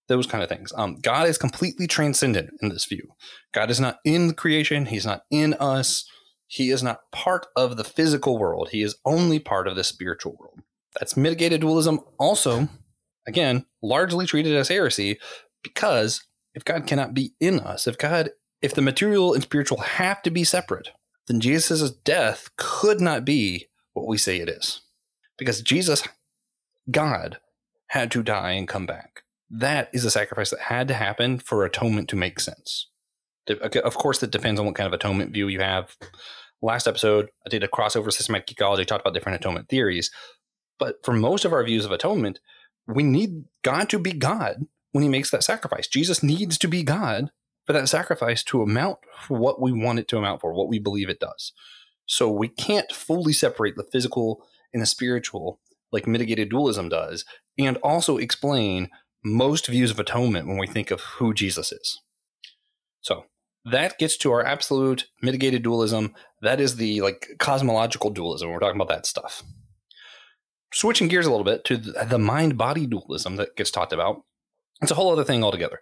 Those 0.07 0.27
kind 0.27 0.43
of 0.43 0.49
things. 0.49 0.73
Um, 0.75 0.97
God 1.01 1.27
is 1.27 1.37
completely 1.37 1.87
transcendent 1.87 2.51
in 2.61 2.69
this 2.69 2.85
view. 2.85 3.13
God 3.53 3.71
is 3.71 3.79
not 3.79 3.99
in 4.03 4.33
creation. 4.33 4.87
He's 4.87 5.05
not 5.05 5.23
in 5.31 5.53
us. 5.53 6.05
He 6.47 6.69
is 6.69 6.83
not 6.83 7.09
part 7.13 7.47
of 7.55 7.77
the 7.77 7.85
physical 7.85 8.37
world. 8.37 8.69
He 8.71 8.81
is 8.81 8.97
only 9.05 9.39
part 9.39 9.69
of 9.69 9.77
the 9.77 9.85
spiritual 9.85 10.35
world. 10.37 10.59
That's 10.99 11.15
mitigated 11.15 11.61
dualism. 11.61 12.01
Also, 12.19 12.67
again, 13.25 13.65
largely 13.81 14.25
treated 14.25 14.55
as 14.55 14.67
heresy 14.67 15.17
because 15.63 16.25
if 16.53 16.65
God 16.65 16.85
cannot 16.87 17.13
be 17.13 17.33
in 17.39 17.61
us, 17.61 17.87
if 17.87 17.97
God, 17.97 18.31
if 18.61 18.73
the 18.73 18.81
material 18.81 19.33
and 19.33 19.43
spiritual 19.43 19.79
have 19.79 20.21
to 20.23 20.31
be 20.31 20.43
separate, 20.43 20.89
then 21.31 21.39
Jesus' 21.39 21.91
death 21.91 22.49
could 22.57 22.99
not 22.99 23.23
be 23.23 23.69
what 23.93 24.05
we 24.05 24.17
say 24.17 24.41
it 24.41 24.49
is. 24.49 24.81
Because 25.37 25.61
Jesus, 25.61 26.05
God, 26.89 27.39
had 27.87 28.11
to 28.11 28.21
die 28.21 28.51
and 28.51 28.67
come 28.67 28.85
back. 28.85 29.23
That 29.49 29.89
is 29.93 30.03
a 30.03 30.11
sacrifice 30.11 30.49
that 30.49 30.59
had 30.59 30.89
to 30.89 30.93
happen 30.93 31.39
for 31.39 31.63
atonement 31.63 32.09
to 32.09 32.17
make 32.17 32.41
sense. 32.41 32.89
Of 33.47 33.95
course, 33.95 34.19
that 34.19 34.31
depends 34.31 34.59
on 34.59 34.65
what 34.65 34.75
kind 34.75 34.87
of 34.87 34.93
atonement 34.93 35.31
view 35.31 35.47
you 35.47 35.61
have. 35.61 35.95
Last 36.61 36.85
episode, 36.85 37.29
I 37.45 37.49
did 37.49 37.63
a 37.63 37.67
crossover 37.69 38.11
systematic 38.11 38.51
ecology, 38.51 38.83
talked 38.83 39.01
about 39.01 39.13
different 39.13 39.37
atonement 39.37 39.69
theories. 39.69 40.11
But 40.79 40.97
for 41.03 41.13
most 41.13 41.45
of 41.45 41.53
our 41.53 41.63
views 41.63 41.85
of 41.85 41.93
atonement, 41.93 42.39
we 42.87 43.03
need 43.03 43.45
God 43.63 43.89
to 43.89 43.99
be 43.99 44.11
God 44.11 44.65
when 44.91 45.01
he 45.01 45.09
makes 45.09 45.31
that 45.31 45.43
sacrifice. 45.45 45.87
Jesus 45.87 46.21
needs 46.21 46.57
to 46.57 46.67
be 46.67 46.83
God 46.83 47.31
for 47.65 47.73
that 47.73 47.89
sacrifice 47.89 48.43
to 48.43 48.61
amount 48.61 48.99
for 49.27 49.37
what 49.37 49.61
we 49.61 49.71
want 49.71 49.99
it 49.99 50.07
to 50.09 50.17
amount 50.17 50.41
for, 50.41 50.53
what 50.53 50.69
we 50.69 50.79
believe 50.79 51.09
it 51.09 51.19
does. 51.19 51.53
So 52.05 52.29
we 52.29 52.47
can't 52.47 52.91
fully 52.91 53.33
separate 53.33 53.75
the 53.75 53.87
physical 53.91 54.45
and 54.73 54.81
the 54.81 54.87
spiritual 54.87 55.59
like 55.91 56.07
mitigated 56.07 56.49
dualism 56.49 56.89
does, 56.89 57.25
and 57.57 57.77
also 57.77 58.17
explain 58.17 58.89
most 59.23 59.67
views 59.67 59.91
of 59.91 59.99
atonement 59.99 60.47
when 60.47 60.57
we 60.57 60.67
think 60.67 60.89
of 60.89 61.01
who 61.01 61.33
Jesus 61.33 61.71
is. 61.71 61.99
So 63.01 63.25
that 63.65 63.99
gets 63.99 64.17
to 64.17 64.31
our 64.31 64.43
absolute 64.43 65.07
mitigated 65.21 65.63
dualism. 65.63 66.15
That 66.41 66.59
is 66.62 66.77
the 66.77 67.01
like 67.01 67.27
cosmological 67.39 68.09
dualism. 68.09 68.50
We're 68.50 68.59
talking 68.59 68.79
about 68.79 68.93
that 68.93 69.05
stuff. 69.05 69.43
Switching 70.74 71.09
gears 71.09 71.25
a 71.25 71.29
little 71.29 71.43
bit 71.43 71.65
to 71.65 71.77
the 71.77 72.17
mind 72.17 72.57
body 72.57 72.88
dualism 72.88 73.36
that 73.36 73.55
gets 73.57 73.71
talked 73.71 73.91
about. 73.93 74.24
It's 74.81 74.91
a 74.91 74.95
whole 74.95 75.12
other 75.12 75.25
thing 75.25 75.43
altogether. 75.43 75.79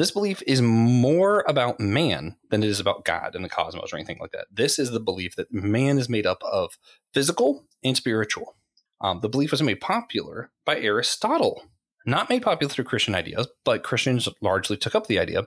This 0.00 0.12
belief 0.12 0.42
is 0.46 0.62
more 0.62 1.44
about 1.46 1.78
man 1.78 2.36
than 2.48 2.62
it 2.62 2.70
is 2.70 2.80
about 2.80 3.04
God 3.04 3.34
and 3.34 3.44
the 3.44 3.50
cosmos 3.50 3.92
or 3.92 3.96
anything 3.96 4.16
like 4.18 4.30
that. 4.30 4.46
This 4.50 4.78
is 4.78 4.92
the 4.92 4.98
belief 4.98 5.36
that 5.36 5.52
man 5.52 5.98
is 5.98 6.08
made 6.08 6.24
up 6.24 6.42
of 6.42 6.78
physical 7.12 7.66
and 7.84 7.94
spiritual. 7.94 8.56
Um, 9.02 9.20
the 9.20 9.28
belief 9.28 9.50
was 9.50 9.60
made 9.60 9.82
popular 9.82 10.52
by 10.64 10.80
Aristotle, 10.80 11.64
not 12.06 12.30
made 12.30 12.40
popular 12.40 12.72
through 12.72 12.86
Christian 12.86 13.14
ideas, 13.14 13.46
but 13.62 13.82
Christians 13.82 14.26
largely 14.40 14.78
took 14.78 14.94
up 14.94 15.06
the 15.06 15.18
idea. 15.18 15.42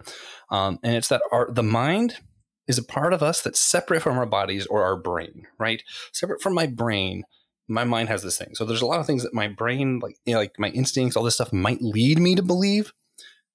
Um, 0.51 0.77
and 0.83 0.95
it's 0.95 1.07
that 1.07 1.24
our, 1.31 1.51
the 1.51 1.63
mind 1.63 2.17
is 2.67 2.77
a 2.77 2.83
part 2.83 3.13
of 3.13 3.24
us 3.24 3.41
that's 3.41 3.60
separate 3.60 4.03
from 4.03 4.19
our 4.19 4.27
bodies 4.27 4.67
or 4.67 4.83
our 4.83 4.95
brain, 4.95 5.48
right? 5.57 5.81
Separate 6.12 6.43
from 6.43 6.53
my 6.53 6.67
brain, 6.67 7.24
my 7.67 7.86
mind 7.86 8.10
has 8.10 8.22
this 8.22 8.38
thing. 8.38 8.53
So 8.53 8.65
there's 8.65 8.83
a 8.83 8.86
lot 8.86 9.00
of 9.00 9.07
things 9.07 9.24
that 9.24 9.33
my 9.33 9.48
brain, 9.48 9.98
like 9.98 10.15
you 10.25 10.33
know, 10.33 10.39
like 10.39 10.60
my 10.60 10.69
instincts, 10.69 11.17
all 11.17 11.24
this 11.24 11.33
stuff, 11.33 11.51
might 11.51 11.81
lead 11.81 12.19
me 12.19 12.36
to 12.36 12.43
believe 12.43 12.93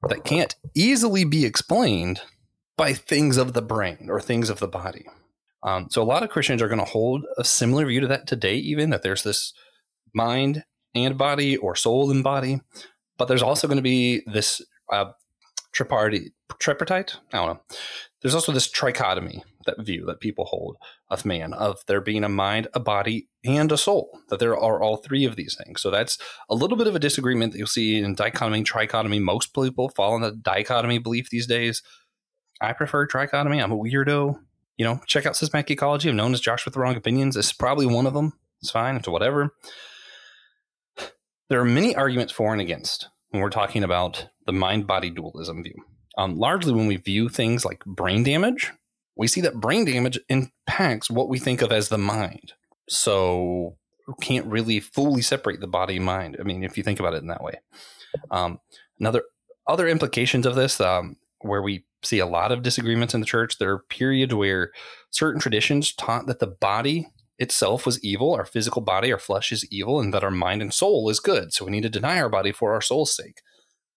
that 0.09 0.25
can't 0.25 0.55
easily 0.75 1.25
be 1.25 1.45
explained 1.45 2.21
by 2.77 2.93
things 2.93 3.37
of 3.37 3.53
the 3.53 3.63
brain 3.63 4.09
or 4.09 4.21
things 4.21 4.51
of 4.51 4.61
the 4.61 4.69
body. 4.69 5.07
Um, 5.63 5.89
so 5.91 6.03
a 6.03 6.05
lot 6.05 6.23
of 6.23 6.31
Christians 6.31 6.63
are 6.63 6.69
going 6.69 6.79
to 6.79 6.85
hold 6.85 7.25
a 7.37 7.45
similar 7.45 7.87
view 7.87 8.01
to 8.01 8.07
that 8.07 8.27
today, 8.27 8.55
even 8.57 8.91
that 8.91 9.03
there's 9.03 9.25
this 9.25 9.53
mind 10.15 10.65
and 10.95 11.19
body 11.19 11.57
or 11.57 11.75
soul 11.75 12.11
and 12.11 12.23
body, 12.23 12.61
but 13.17 13.27
there's 13.27 13.43
also 13.43 13.67
going 13.67 13.77
to 13.77 13.83
be 13.83 14.23
this 14.27 14.63
uh, 14.93 15.07
tripartite, 15.73 16.33
tripartite. 16.61 17.17
I 17.33 17.39
don't 17.39 17.47
know. 17.49 17.61
There's 18.23 18.35
also 18.35 18.53
this 18.53 18.71
trichotomy 18.71 19.43
that 19.69 19.85
view 19.85 20.05
that 20.07 20.21
people 20.21 20.47
hold 20.47 20.77
of 21.09 21.25
man, 21.25 21.53
of 21.53 21.79
there 21.87 22.01
being 22.01 22.25
a 22.25 22.29
mind, 22.29 22.67
a 22.75 22.81
body, 22.81 23.29
and 23.45 23.71
a 23.71 23.77
soul, 23.77 24.19
that 24.29 24.41
there 24.41 24.59
are 24.59 24.83
all 24.83 24.97
three 24.97 25.25
of 25.25 25.37
these 25.37 25.57
things. 25.57 25.81
So 25.81 25.91
that's 25.91 26.19
a 26.49 26.55
little 26.55 26.77
bit 26.77 26.87
of 26.87 26.97
a 26.97 27.01
disagreement 27.01 27.53
that 27.53 27.59
you'll 27.59 27.67
see 27.67 27.99
in 27.99 28.15
dichotomy, 28.15 28.65
trichotomy. 28.65 29.21
Most 29.21 29.55
people 29.55 29.91
fall 29.91 30.17
in 30.17 30.23
the 30.23 30.33
dichotomy 30.33 30.99
belief 30.99 31.31
these 31.31 31.47
days. 31.47 31.83
I 32.61 32.73
prefer 32.73 33.07
trichotomy. 33.07 33.63
I'm 33.63 33.73
a 33.73 33.77
weirdo. 33.77 34.41
You 34.77 34.85
know, 34.85 35.01
check 35.07 35.27
out 35.27 35.37
systematic 35.37 35.71
ecology. 35.71 36.09
I'm 36.09 36.17
known 36.17 36.35
as 36.35 36.41
Josh 36.41 36.65
with 36.65 36.75
the 36.75 36.81
wrong 36.81 36.97
opinions. 36.97 37.37
It's 37.37 37.53
probably 37.53 37.87
one 37.87 38.07
of 38.07 38.15
them. 38.15 38.33
It's 38.61 38.71
fine. 38.71 38.97
It's 38.97 39.09
whatever. 39.09 39.55
There 41.49 41.61
are 41.61 41.65
many 41.65 41.97
arguments 41.97 42.33
for 42.33 42.53
and 42.53 42.61
against 42.61 43.09
when 43.31 43.43
we're 43.43 43.51
talking 43.51 43.83
about 43.83 44.29
the 44.47 44.53
mind 44.53 44.87
body 44.87 45.11
dualism 45.11 45.63
view. 45.63 45.75
Um, 46.17 46.37
largely, 46.37 46.73
when 46.73 46.87
we 46.87 46.97
view 46.97 47.29
things 47.29 47.65
like 47.65 47.85
brain 47.85 48.25
damage, 48.25 48.73
we 49.19 49.27
see 49.27 49.41
that 49.43 49.61
brain 49.61 49.85
damage 49.85 50.19
impacts 50.29 51.11
what 51.11 51.29
we 51.29 51.39
think 51.39 51.61
of 51.61 51.73
as 51.73 51.89
the 51.89 51.99
mind. 51.99 52.53
So, 52.89 53.77
can't 54.23 54.47
really 54.47 54.81
fully 54.81 55.21
separate 55.21 55.61
the 55.61 55.67
body 55.67 55.97
and 55.97 56.05
mind. 56.07 56.37
I 56.41 56.45
mean, 56.45 56.65
if 56.65 56.79
you 56.79 56.83
think 56.83 56.99
about 56.99 57.13
it 57.13 57.21
in 57.21 57.29
that 57.29 57.43
way. 57.43 57.61
Um, 58.31 58.61
another 58.99 59.25
other 59.67 59.87
implications 59.87 60.47
of 60.47 60.55
this, 60.55 60.81
um, 60.81 61.17
where 61.41 61.61
we 61.61 61.85
see 62.03 62.21
a 62.21 62.27
lot 62.27 62.53
of 62.53 62.63
disagreements 62.63 63.13
in 63.13 63.21
the 63.21 63.27
church, 63.27 63.59
there 63.59 63.71
are 63.71 63.85
periods 63.91 64.35
where 64.35 64.71
certain 65.11 65.41
traditions 65.41 65.93
taught 65.93 66.27
that 66.27 66.39
the 66.39 66.47
body 66.47 67.09
itself 67.39 67.85
was 67.85 68.03
evil, 68.03 68.35
our 68.35 68.47
physical 68.47 68.81
body, 68.81 69.13
our 69.13 69.19
flesh 69.19 69.53
is 69.53 69.67
evil, 69.71 70.01
and 70.01 70.15
that 70.15 70.25
our 70.25 70.31
mind 70.31 70.63
and 70.63 70.73
soul 70.73 71.11
is 71.11 71.21
good. 71.21 71.53
So 71.53 71.65
we 71.65 71.71
need 71.71 71.83
to 71.83 71.91
deny 71.91 72.21
our 72.21 72.31
body 72.31 72.51
for 72.51 72.73
our 72.73 72.81
soul's 72.81 73.15
sake. 73.15 73.43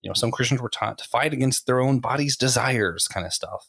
You 0.02 0.10
know, 0.10 0.14
some 0.14 0.32
Christians 0.32 0.62
were 0.62 0.70
taught 0.70 0.98
to 0.98 1.08
fight 1.08 1.32
against 1.32 1.68
their 1.68 1.80
own 1.80 2.00
body's 2.00 2.36
desires, 2.36 3.08
kind 3.08 3.26
of 3.26 3.34
stuff. 3.34 3.68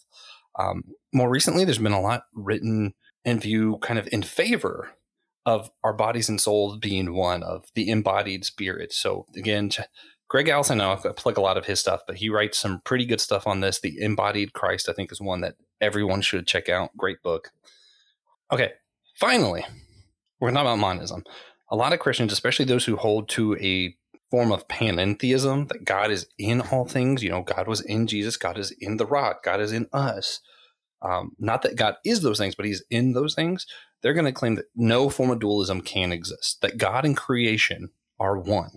Um, 0.58 0.84
more 1.12 1.30
recently, 1.30 1.64
there's 1.64 1.78
been 1.78 1.92
a 1.92 2.00
lot 2.00 2.24
written 2.34 2.94
and 3.24 3.40
view 3.40 3.78
kind 3.82 3.98
of 3.98 4.08
in 4.12 4.22
favor 4.22 4.90
of 5.44 5.70
our 5.82 5.92
bodies 5.92 6.28
and 6.28 6.40
souls 6.40 6.78
being 6.78 7.14
one 7.14 7.42
of 7.42 7.64
the 7.74 7.90
embodied 7.90 8.44
spirit. 8.44 8.92
So 8.92 9.26
again, 9.36 9.70
Gregg 10.28 10.48
Allison, 10.48 10.80
I 10.80 10.96
plug 10.96 11.36
a 11.36 11.42
lot 11.42 11.58
of 11.58 11.66
his 11.66 11.78
stuff, 11.80 12.02
but 12.06 12.16
he 12.16 12.30
writes 12.30 12.58
some 12.58 12.80
pretty 12.84 13.04
good 13.04 13.20
stuff 13.20 13.46
on 13.46 13.60
this. 13.60 13.80
The 13.80 14.00
Embodied 14.00 14.54
Christ, 14.54 14.88
I 14.88 14.94
think, 14.94 15.12
is 15.12 15.20
one 15.20 15.42
that 15.42 15.56
everyone 15.80 16.22
should 16.22 16.46
check 16.46 16.70
out. 16.70 16.96
Great 16.96 17.22
book. 17.22 17.50
Okay, 18.50 18.72
finally, 19.16 19.64
we're 20.40 20.48
going 20.48 20.54
to 20.54 20.58
talk 20.60 20.66
about 20.66 20.78
monism. 20.78 21.24
A 21.70 21.76
lot 21.76 21.92
of 21.92 21.98
Christians, 21.98 22.32
especially 22.32 22.64
those 22.64 22.86
who 22.86 22.96
hold 22.96 23.28
to 23.30 23.56
a 23.56 23.94
form 24.32 24.50
of 24.50 24.66
panentheism, 24.66 25.68
that 25.68 25.84
God 25.84 26.10
is 26.10 26.26
in 26.38 26.62
all 26.62 26.86
things. 26.86 27.22
You 27.22 27.28
know, 27.28 27.42
God 27.42 27.68
was 27.68 27.82
in 27.82 28.06
Jesus, 28.06 28.38
God 28.38 28.56
is 28.56 28.70
in 28.80 28.96
the 28.96 29.04
rock, 29.04 29.44
God 29.44 29.60
is 29.60 29.72
in 29.72 29.88
us. 29.92 30.40
Um, 31.02 31.32
not 31.38 31.60
that 31.62 31.76
God 31.76 31.96
is 32.02 32.22
those 32.22 32.38
things, 32.38 32.54
but 32.54 32.64
He's 32.64 32.82
in 32.88 33.12
those 33.12 33.34
things. 33.34 33.66
They're 34.00 34.14
going 34.14 34.24
to 34.24 34.32
claim 34.32 34.54
that 34.54 34.70
no 34.74 35.10
form 35.10 35.30
of 35.30 35.38
dualism 35.38 35.82
can 35.82 36.12
exist, 36.12 36.62
that 36.62 36.78
God 36.78 37.04
and 37.04 37.14
creation 37.14 37.90
are 38.18 38.38
one 38.38 38.70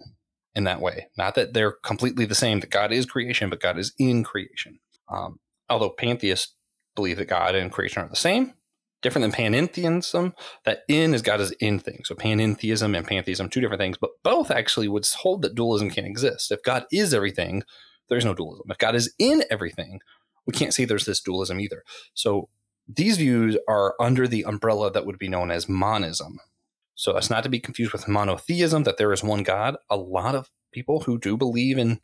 in 0.55 0.65
that 0.65 0.81
way. 0.81 1.07
Not 1.17 1.35
that 1.35 1.53
they're 1.53 1.71
completely 1.71 2.25
the 2.25 2.35
same, 2.35 2.59
that 2.59 2.69
God 2.69 2.91
is 2.91 3.05
creation, 3.05 3.49
but 3.49 3.61
God 3.61 3.79
is 3.79 3.93
in 3.97 4.25
creation. 4.25 4.79
Um, 5.09 5.39
although 5.69 5.89
pantheists 5.89 6.53
believe 6.97 7.15
that 7.15 7.29
God 7.29 7.55
and 7.55 7.71
creation 7.71 8.03
are 8.03 8.09
the 8.09 8.17
same, 8.17 8.55
different 9.05 9.31
than 9.31 9.53
panentheism, 9.53 10.33
that 10.63 10.79
in 10.87 11.13
is 11.13 11.21
God 11.21 11.39
is 11.39 11.51
in 11.51 11.77
things. 11.77 12.07
So 12.07 12.15
panentheism 12.15 12.97
and 12.97 13.07
pantheism, 13.07 13.49
two 13.49 13.61
different 13.61 13.79
things, 13.79 13.97
but 13.97 14.09
both 14.23 14.49
actually 14.49 14.87
would 14.87 15.05
hold 15.05 15.43
that 15.43 15.53
dualism 15.53 15.91
can't 15.91 16.07
exist. 16.07 16.51
If 16.51 16.63
God 16.63 16.85
is 16.91 17.13
everything, 17.13 17.61
there's 18.09 18.25
no 18.25 18.33
dualism. 18.33 18.65
If 18.71 18.79
God 18.79 18.95
is 18.95 19.13
in 19.19 19.43
everything, 19.51 19.99
we 20.47 20.53
can't 20.53 20.73
say 20.73 20.85
there's 20.85 21.05
this 21.05 21.21
dualism 21.21 21.59
either. 21.59 21.83
So 22.15 22.49
these 22.87 23.17
views 23.17 23.57
are 23.67 23.93
under 23.99 24.27
the 24.27 24.43
umbrella 24.43 24.91
that 24.91 25.05
would 25.05 25.19
be 25.19 25.29
known 25.29 25.51
as 25.51 25.69
monism. 25.69 26.39
So 26.95 27.13
that's 27.13 27.29
not 27.29 27.43
to 27.43 27.49
be 27.49 27.59
confused 27.59 27.93
with 27.93 28.07
monotheism, 28.07 28.83
that 28.83 28.97
there 28.97 29.13
is 29.13 29.23
one 29.23 29.43
God. 29.43 29.75
A 29.89 29.97
lot 29.97 30.33
of 30.33 30.49
people 30.71 31.01
who 31.01 31.19
do 31.19 31.37
believe 31.37 31.77
in 31.77 31.99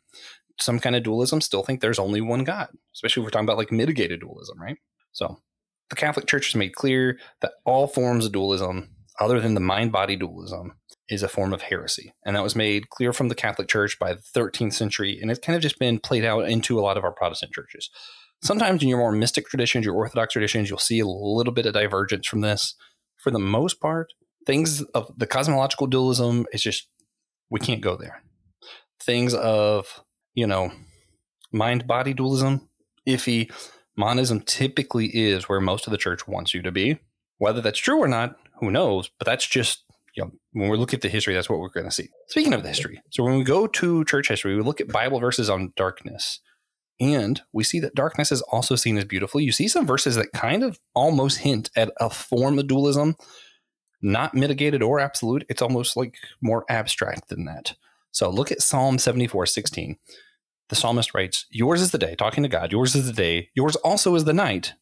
some 0.60 0.78
kind 0.78 0.94
of 0.94 1.02
dualism 1.02 1.40
still 1.40 1.64
think 1.64 1.80
there's 1.80 1.98
only 1.98 2.20
one 2.20 2.44
God, 2.44 2.68
especially 2.94 3.22
if 3.22 3.24
we're 3.24 3.30
talking 3.30 3.46
about 3.46 3.58
like 3.58 3.72
mitigated 3.72 4.20
dualism, 4.20 4.60
right? 4.60 4.76
So 5.10 5.40
the 5.92 5.96
Catholic 5.96 6.26
Church 6.26 6.46
has 6.46 6.54
made 6.54 6.74
clear 6.74 7.18
that 7.42 7.52
all 7.66 7.86
forms 7.86 8.24
of 8.24 8.32
dualism, 8.32 8.88
other 9.20 9.40
than 9.40 9.52
the 9.52 9.60
mind 9.60 9.92
body 9.92 10.16
dualism, 10.16 10.72
is 11.10 11.22
a 11.22 11.28
form 11.28 11.52
of 11.52 11.60
heresy. 11.60 12.14
And 12.24 12.34
that 12.34 12.42
was 12.42 12.56
made 12.56 12.88
clear 12.88 13.12
from 13.12 13.28
the 13.28 13.34
Catholic 13.34 13.68
Church 13.68 13.98
by 13.98 14.14
the 14.14 14.22
13th 14.34 14.72
century. 14.72 15.18
And 15.20 15.30
it's 15.30 15.38
kind 15.38 15.54
of 15.54 15.60
just 15.60 15.78
been 15.78 15.98
played 15.98 16.24
out 16.24 16.48
into 16.48 16.78
a 16.78 16.80
lot 16.80 16.96
of 16.96 17.04
our 17.04 17.12
Protestant 17.12 17.52
churches. 17.52 17.90
Sometimes 18.42 18.82
in 18.82 18.88
your 18.88 18.96
more 18.96 19.12
mystic 19.12 19.46
traditions, 19.48 19.84
your 19.84 19.94
Orthodox 19.94 20.32
traditions, 20.32 20.70
you'll 20.70 20.78
see 20.78 20.98
a 20.98 21.06
little 21.06 21.52
bit 21.52 21.66
of 21.66 21.74
divergence 21.74 22.26
from 22.26 22.40
this. 22.40 22.74
For 23.18 23.30
the 23.30 23.38
most 23.38 23.78
part, 23.78 24.14
things 24.46 24.80
of 24.94 25.12
the 25.18 25.26
cosmological 25.26 25.88
dualism 25.88 26.46
is 26.54 26.62
just, 26.62 26.88
we 27.50 27.60
can't 27.60 27.82
go 27.82 27.98
there. 27.98 28.22
Things 28.98 29.34
of, 29.34 30.02
you 30.32 30.46
know, 30.46 30.72
mind 31.52 31.86
body 31.86 32.14
dualism, 32.14 32.70
iffy 33.06 33.52
monism 33.96 34.40
typically 34.40 35.06
is 35.06 35.48
where 35.48 35.60
most 35.60 35.86
of 35.86 35.90
the 35.90 35.98
church 35.98 36.26
wants 36.26 36.54
you 36.54 36.62
to 36.62 36.72
be. 36.72 36.98
Whether 37.38 37.60
that's 37.60 37.78
true 37.78 37.98
or 37.98 38.08
not, 38.08 38.36
who 38.60 38.70
knows? 38.70 39.10
But 39.18 39.26
that's 39.26 39.46
just 39.46 39.84
you 40.14 40.24
know, 40.24 40.30
when 40.52 40.68
we 40.68 40.76
look 40.76 40.92
at 40.92 41.00
the 41.00 41.08
history, 41.08 41.34
that's 41.34 41.48
what 41.48 41.58
we're 41.58 41.70
going 41.70 41.86
to 41.86 41.90
see. 41.90 42.08
Speaking 42.28 42.52
of 42.52 42.62
the 42.62 42.68
history, 42.68 43.00
so 43.10 43.24
when 43.24 43.38
we 43.38 43.44
go 43.44 43.66
to 43.66 44.04
church 44.04 44.28
history, 44.28 44.54
we 44.54 44.62
look 44.62 44.80
at 44.80 44.88
Bible 44.88 45.18
verses 45.20 45.48
on 45.48 45.72
darkness, 45.74 46.40
and 47.00 47.40
we 47.52 47.64
see 47.64 47.80
that 47.80 47.94
darkness 47.94 48.30
is 48.30 48.42
also 48.42 48.76
seen 48.76 48.98
as 48.98 49.04
beautiful. 49.04 49.40
You 49.40 49.52
see 49.52 49.68
some 49.68 49.86
verses 49.86 50.16
that 50.16 50.32
kind 50.32 50.62
of 50.62 50.78
almost 50.94 51.38
hint 51.38 51.70
at 51.76 51.92
a 51.98 52.10
form 52.10 52.58
of 52.58 52.66
dualism, 52.66 53.16
not 54.02 54.34
mitigated 54.34 54.82
or 54.82 55.00
absolute. 55.00 55.46
It's 55.48 55.62
almost 55.62 55.96
like 55.96 56.16
more 56.42 56.64
abstract 56.68 57.28
than 57.28 57.46
that. 57.46 57.74
So 58.10 58.28
look 58.28 58.52
at 58.52 58.60
Psalm 58.60 58.98
74 58.98 59.46
16 59.46 59.96
the 60.68 60.76
psalmist 60.76 61.14
writes, 61.14 61.46
Yours 61.50 61.82
is 61.82 61.90
the 61.90 61.98
day, 61.98 62.14
talking 62.14 62.42
to 62.42 62.48
God, 62.48 62.72
yours 62.72 62.94
is 62.94 63.06
the 63.06 63.12
day, 63.12 63.50
yours 63.54 63.76
also 63.76 64.14
is 64.14 64.24
the 64.24 64.32
night. 64.32 64.74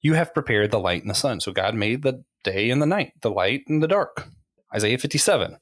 You 0.00 0.14
have 0.14 0.34
prepared 0.34 0.70
the 0.70 0.80
light 0.80 1.02
and 1.02 1.10
the 1.10 1.14
sun. 1.14 1.40
So 1.40 1.52
God 1.52 1.74
made 1.74 2.02
the 2.02 2.24
day 2.42 2.70
and 2.70 2.80
the 2.80 2.86
night, 2.86 3.12
the 3.22 3.30
light 3.30 3.62
and 3.68 3.82
the 3.82 3.88
dark. 3.88 4.28
Isaiah 4.74 4.98
57, 4.98 5.56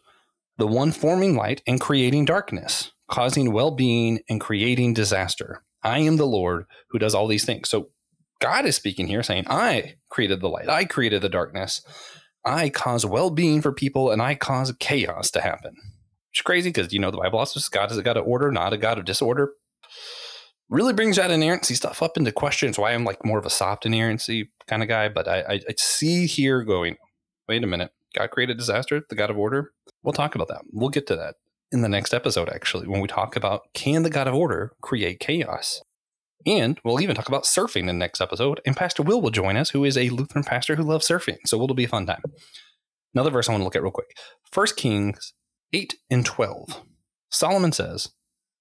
the 0.59 0.67
one 0.67 0.91
forming 0.91 1.37
light 1.37 1.62
and 1.67 1.81
creating 1.81 2.25
darkness, 2.25 2.93
causing 3.09 3.52
well 3.52 3.71
being 3.71 4.21
and 4.29 4.41
creating 4.41 4.95
disaster. 4.95 5.62
I 5.83 5.99
am 5.99 6.17
the 6.17 6.26
Lord 6.26 6.67
who 6.91 6.99
does 6.99 7.14
all 7.14 7.26
these 7.26 7.45
things. 7.45 7.69
So 7.69 7.91
God 8.41 8.67
is 8.67 8.76
speaking 8.76 9.07
here 9.07 9.23
saying, 9.23 9.45
I 9.49 9.95
created 10.09 10.41
the 10.41 10.49
light, 10.49 10.69
I 10.69 10.85
created 10.85 11.23
the 11.23 11.29
darkness, 11.29 11.83
I 12.45 12.69
cause 12.69 13.07
well 13.07 13.31
being 13.31 13.62
for 13.62 13.73
people, 13.73 14.11
and 14.11 14.21
I 14.21 14.35
cause 14.35 14.73
chaos 14.81 15.31
to 15.33 15.41
happen. 15.41 15.76
It's 16.33 16.43
crazy 16.43 16.71
because, 16.71 16.93
you 16.93 16.99
know, 16.99 17.11
the 17.11 17.19
Bible 17.19 17.38
also 17.38 17.61
says 17.61 17.69
God 17.69 17.91
is 17.93 17.99
a 17.99 18.02
God 18.02 18.17
of 18.17 18.26
order, 18.26 18.50
not 18.50 18.73
a 18.73 18.79
God 18.79 18.99
of 18.99 19.05
disorder 19.05 19.52
really 20.73 20.93
brings 20.95 21.17
that 21.17 21.31
inerrancy 21.31 21.75
stuff 21.75 22.02
up 22.02 22.17
into 22.17 22.33
questions. 22.33 22.79
Why 22.79 22.93
I'm 22.93 23.05
like 23.05 23.25
more 23.25 23.38
of 23.38 23.47
a 23.47 23.50
soft 23.50 23.85
inerrancy 23.85 24.50
kind 24.67 24.83
of 24.83 24.88
guy, 24.88 25.09
but 25.09 25.29
I, 25.29 25.41
I, 25.41 25.55
I 25.55 25.75
see 25.79 26.26
here 26.26 26.62
going, 26.62 26.97
wait 27.49 27.62
a 27.62 27.67
minute, 27.67 27.93
God 28.17 28.31
created 28.31 28.57
disaster, 28.57 29.02
the 29.09 29.14
God 29.14 29.31
of 29.31 29.38
order. 29.38 29.73
We'll 30.02 30.14
talk 30.14 30.35
about 30.35 30.49
that. 30.49 30.62
We'll 30.73 30.88
get 30.88 31.07
to 31.09 31.17
that 31.17 31.35
in 31.71 31.83
the 31.83 31.88
next 31.88 32.14
episode, 32.14 32.49
actually, 32.49 32.87
when 32.87 33.00
we 33.00 33.09
talk 33.09 33.37
about 33.37 33.73
can 33.75 34.02
the 34.02 34.11
God 34.11 34.29
of 34.29 34.35
order 34.35 34.73
create 34.83 35.21
chaos? 35.21 35.83
And 36.45 36.81
we'll 36.85 37.00
even 37.00 37.14
talk 37.14 37.29
about 37.29 37.45
surfing 37.45 37.81
in 37.81 37.87
the 37.87 37.93
next 37.93 38.21
episode. 38.21 38.61
And 38.67 38.76
Pastor 38.76 39.02
Will 39.02 39.21
will 39.21 39.31
join 39.31 39.57
us, 39.57 39.71
who 39.71 39.85
is 39.85 39.97
a 39.97 40.09
Lutheran 40.09 40.45
pastor 40.45 40.75
who 40.75 40.83
loves 40.83 41.07
surfing. 41.07 41.38
So 41.47 41.62
it'll 41.62 41.76
be 41.76 41.85
a 41.85 41.88
fun 41.88 42.07
time. 42.07 42.23
Another 43.14 43.31
verse 43.31 43.49
I 43.49 43.52
want 43.52 43.61
to 43.61 43.64
look 43.64 43.76
at 43.76 43.83
real 43.83 43.93
quick. 43.93 44.17
First 44.50 44.76
Kings 44.76 45.35
8 45.73 45.95
and 46.11 46.26
12. 46.26 46.83
Solomon 47.31 47.73
says, 47.73 48.11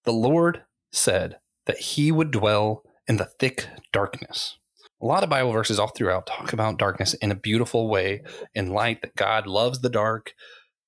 The 0.06 0.14
Lord 0.14 0.64
said, 0.92 1.38
that 1.72 1.80
he 1.80 2.12
would 2.12 2.32
dwell 2.32 2.84
in 3.08 3.16
the 3.16 3.30
thick 3.40 3.66
darkness. 3.94 4.58
A 5.02 5.06
lot 5.06 5.24
of 5.24 5.30
Bible 5.30 5.54
verses 5.54 5.80
all 5.80 5.88
throughout 5.88 6.28
talk 6.28 6.52
about 6.52 6.78
darkness 6.78 7.14
in 7.14 7.32
a 7.32 7.36
beautiful 7.36 7.88
way, 7.88 8.24
in 8.54 8.72
light 8.72 9.02
that 9.02 9.16
God 9.16 9.48
loves 9.48 9.80
the 9.80 9.90
dark. 9.90 10.34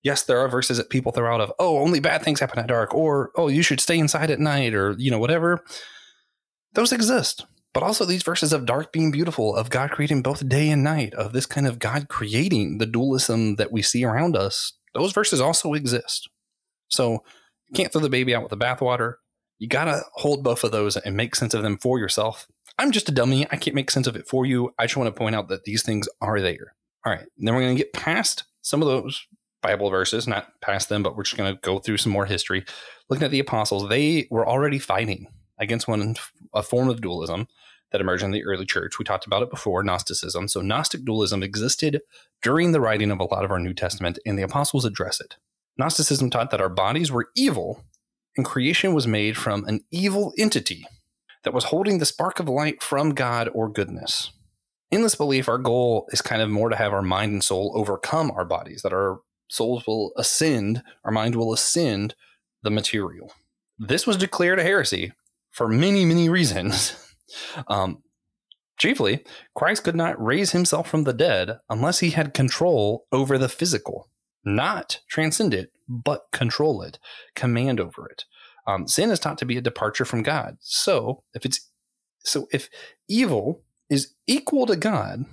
Yes, 0.04 0.24
there 0.24 0.40
are 0.40 0.50
verses 0.50 0.76
that 0.76 0.90
people 0.90 1.14
throw 1.14 1.34
out 1.34 1.40
of, 1.40 1.54
oh, 1.58 1.78
only 1.80 2.02
bad 2.02 2.22
things 2.22 2.42
happen 2.42 2.60
at 2.60 2.68
dark, 2.68 2.94
or 2.94 3.32
oh, 3.38 3.48
you 3.48 3.64
should 3.64 3.80
stay 3.80 3.98
inside 3.98 4.30
at 4.30 4.42
night, 4.42 4.74
or 4.74 4.94
you 4.98 5.10
know, 5.10 5.20
whatever. 5.20 5.64
Those 6.74 6.92
exist. 6.92 7.46
But 7.74 7.82
also 7.82 8.04
these 8.04 8.24
verses 8.24 8.52
of 8.52 8.66
dark 8.66 8.92
being 8.92 9.10
beautiful, 9.10 9.56
of 9.56 9.70
God 9.70 9.90
creating 9.90 10.22
both 10.22 10.50
day 10.50 10.70
and 10.70 10.84
night, 10.84 11.14
of 11.14 11.32
this 11.32 11.46
kind 11.46 11.66
of 11.66 11.80
God 11.80 12.10
creating 12.10 12.80
the 12.80 12.86
dualism 12.86 13.56
that 13.56 13.72
we 13.72 13.82
see 13.82 14.04
around 14.04 14.36
us, 14.36 14.74
those 14.94 15.14
verses 15.14 15.40
also 15.40 15.76
exist. 15.76 16.30
So 16.90 17.24
you 17.70 17.74
can't 17.74 17.90
throw 17.90 18.02
the 18.02 18.10
baby 18.10 18.36
out 18.36 18.44
with 18.44 18.52
the 18.52 18.58
bathwater 18.58 19.14
you 19.64 19.70
got 19.70 19.86
to 19.86 20.04
hold 20.16 20.44
both 20.44 20.66
of 20.66 20.74
those 20.74 20.98
and 20.98 21.16
make 21.16 21.36
sense 21.36 21.54
of 21.54 21.64
them 21.64 21.78
for 21.78 21.98
yourself. 21.98 22.48
I'm 22.78 22.92
just 22.92 23.08
a 23.08 23.14
dummy. 23.14 23.48
I 23.50 23.56
can't 23.56 23.78
make 23.78 23.90
sense 23.92 24.08
of 24.08 24.18
it 24.18 24.28
for 24.28 24.46
you. 24.46 24.74
I 24.78 24.88
just 24.88 24.98
want 24.98 25.08
to 25.08 25.18
point 25.18 25.36
out 25.36 25.48
that 25.48 25.64
these 25.64 25.84
things 25.84 26.10
are 26.20 26.42
there. 26.42 26.76
All 27.06 27.14
right. 27.14 27.26
Then 27.38 27.56
we're 27.56 27.62
going 27.62 27.78
to 27.78 27.82
get 27.82 27.94
past 27.94 28.44
some 28.62 28.82
of 28.82 28.90
those 28.90 29.26
Bible 29.62 29.90
verses, 29.90 30.28
not 30.28 30.60
past 30.60 30.90
them, 30.90 31.02
but 31.02 31.16
we're 31.16 31.24
just 31.24 31.38
going 31.38 31.56
to 31.56 31.62
go 31.62 31.80
through 31.80 31.96
some 31.96 32.12
more 32.12 32.26
history. 32.26 32.66
Looking 33.10 33.24
at 33.24 33.32
the 33.32 33.40
apostles, 33.40 33.88
they 33.88 34.28
were 34.30 34.46
already 34.46 34.80
fighting 34.80 35.28
against 35.58 35.88
one 35.88 36.16
a 36.54 36.62
form 36.62 36.90
of 36.90 37.00
dualism 37.00 37.48
that 37.94 38.02
emerged 38.02 38.24
in 38.24 38.32
the 38.32 38.44
early 38.44 38.66
church. 38.66 39.00
We 39.00 39.06
talked 39.06 39.26
about 39.26 39.44
it 39.44 39.50
before, 39.50 39.82
Gnosticism. 39.82 40.50
So 40.50 40.60
Gnostic 40.60 41.06
dualism 41.06 41.42
existed 41.42 42.02
during 42.42 42.74
the 42.74 42.82
writing 42.82 43.12
of 43.12 43.22
a 43.22 43.34
lot 43.34 43.46
of 43.46 43.52
our 43.52 43.60
New 43.60 43.74
Testament, 43.74 44.20
and 44.26 44.38
the 44.38 44.44
apostles 44.44 44.84
address 44.84 45.22
it. 45.22 45.38
Gnosticism 45.78 46.32
taught 46.32 46.52
that 46.52 46.60
our 46.60 46.68
bodies 46.68 47.14
were 47.14 47.30
evil 47.34 47.86
and 48.36 48.46
creation 48.46 48.94
was 48.94 49.08
made 49.08 49.38
from 49.38 49.66
an 49.66 49.84
evil 49.92 50.34
entity 50.38 50.86
that 51.44 51.54
was 51.54 51.66
holding 51.66 52.00
the 52.00 52.06
spark 52.06 52.40
of 52.40 52.50
light 52.50 52.82
from 52.82 53.14
God 53.14 53.50
or 53.54 53.70
goodness. 53.70 54.32
In 54.92 55.02
this 55.02 55.16
belief, 55.16 55.50
our 55.50 55.58
goal 55.58 56.08
is 56.12 56.22
kind 56.22 56.42
of 56.42 56.50
more 56.50 56.70
to 56.70 56.76
have 56.76 56.94
our 56.94 57.02
mind 57.02 57.34
and 57.34 57.44
soul 57.44 57.74
overcome 57.76 58.32
our 58.32 58.46
bodies, 58.46 58.82
that 58.84 58.94
our 58.94 59.22
souls 59.50 59.86
will 59.88 60.12
ascend, 60.18 60.84
our 61.04 61.12
mind 61.12 61.36
will 61.36 61.54
ascend 61.54 62.16
the 62.62 62.70
material. 62.70 63.34
This 63.78 64.08
was 64.08 64.18
declared 64.18 64.60
a 64.60 64.64
heresy 64.64 65.12
for 65.52 65.68
many, 65.68 66.06
many 66.06 66.30
reasons. 66.30 67.00
Um, 67.68 68.04
chiefly, 68.78 69.26
Christ 69.56 69.86
could 69.86 69.96
not 69.96 70.24
raise 70.24 70.52
himself 70.52 70.88
from 70.88 71.04
the 71.04 71.14
dead 71.14 71.58
unless 71.68 71.98
he 71.98 72.12
had 72.12 72.36
control 72.36 73.08
over 73.12 73.40
the 73.40 73.50
physical, 73.50 74.08
not 74.46 75.00
transcend 75.10 75.54
it, 75.54 75.72
but 75.88 76.24
control 76.32 76.82
it, 76.82 77.00
command 77.36 77.80
over 77.80 78.08
it. 78.10 78.26
Um, 78.66 78.88
sin 78.88 79.12
is 79.12 79.20
taught 79.20 79.38
to 79.40 79.46
be 79.46 79.58
a 79.58 79.62
departure 79.62 80.06
from 80.06 80.24
God. 80.24 80.58
So 80.62 81.24
if 81.34 81.46
it's 81.46 81.70
so 82.20 82.48
if 82.52 82.70
evil 83.10 83.64
is 83.90 84.14
equal 84.28 84.66
to 84.68 84.76
God 84.76 85.26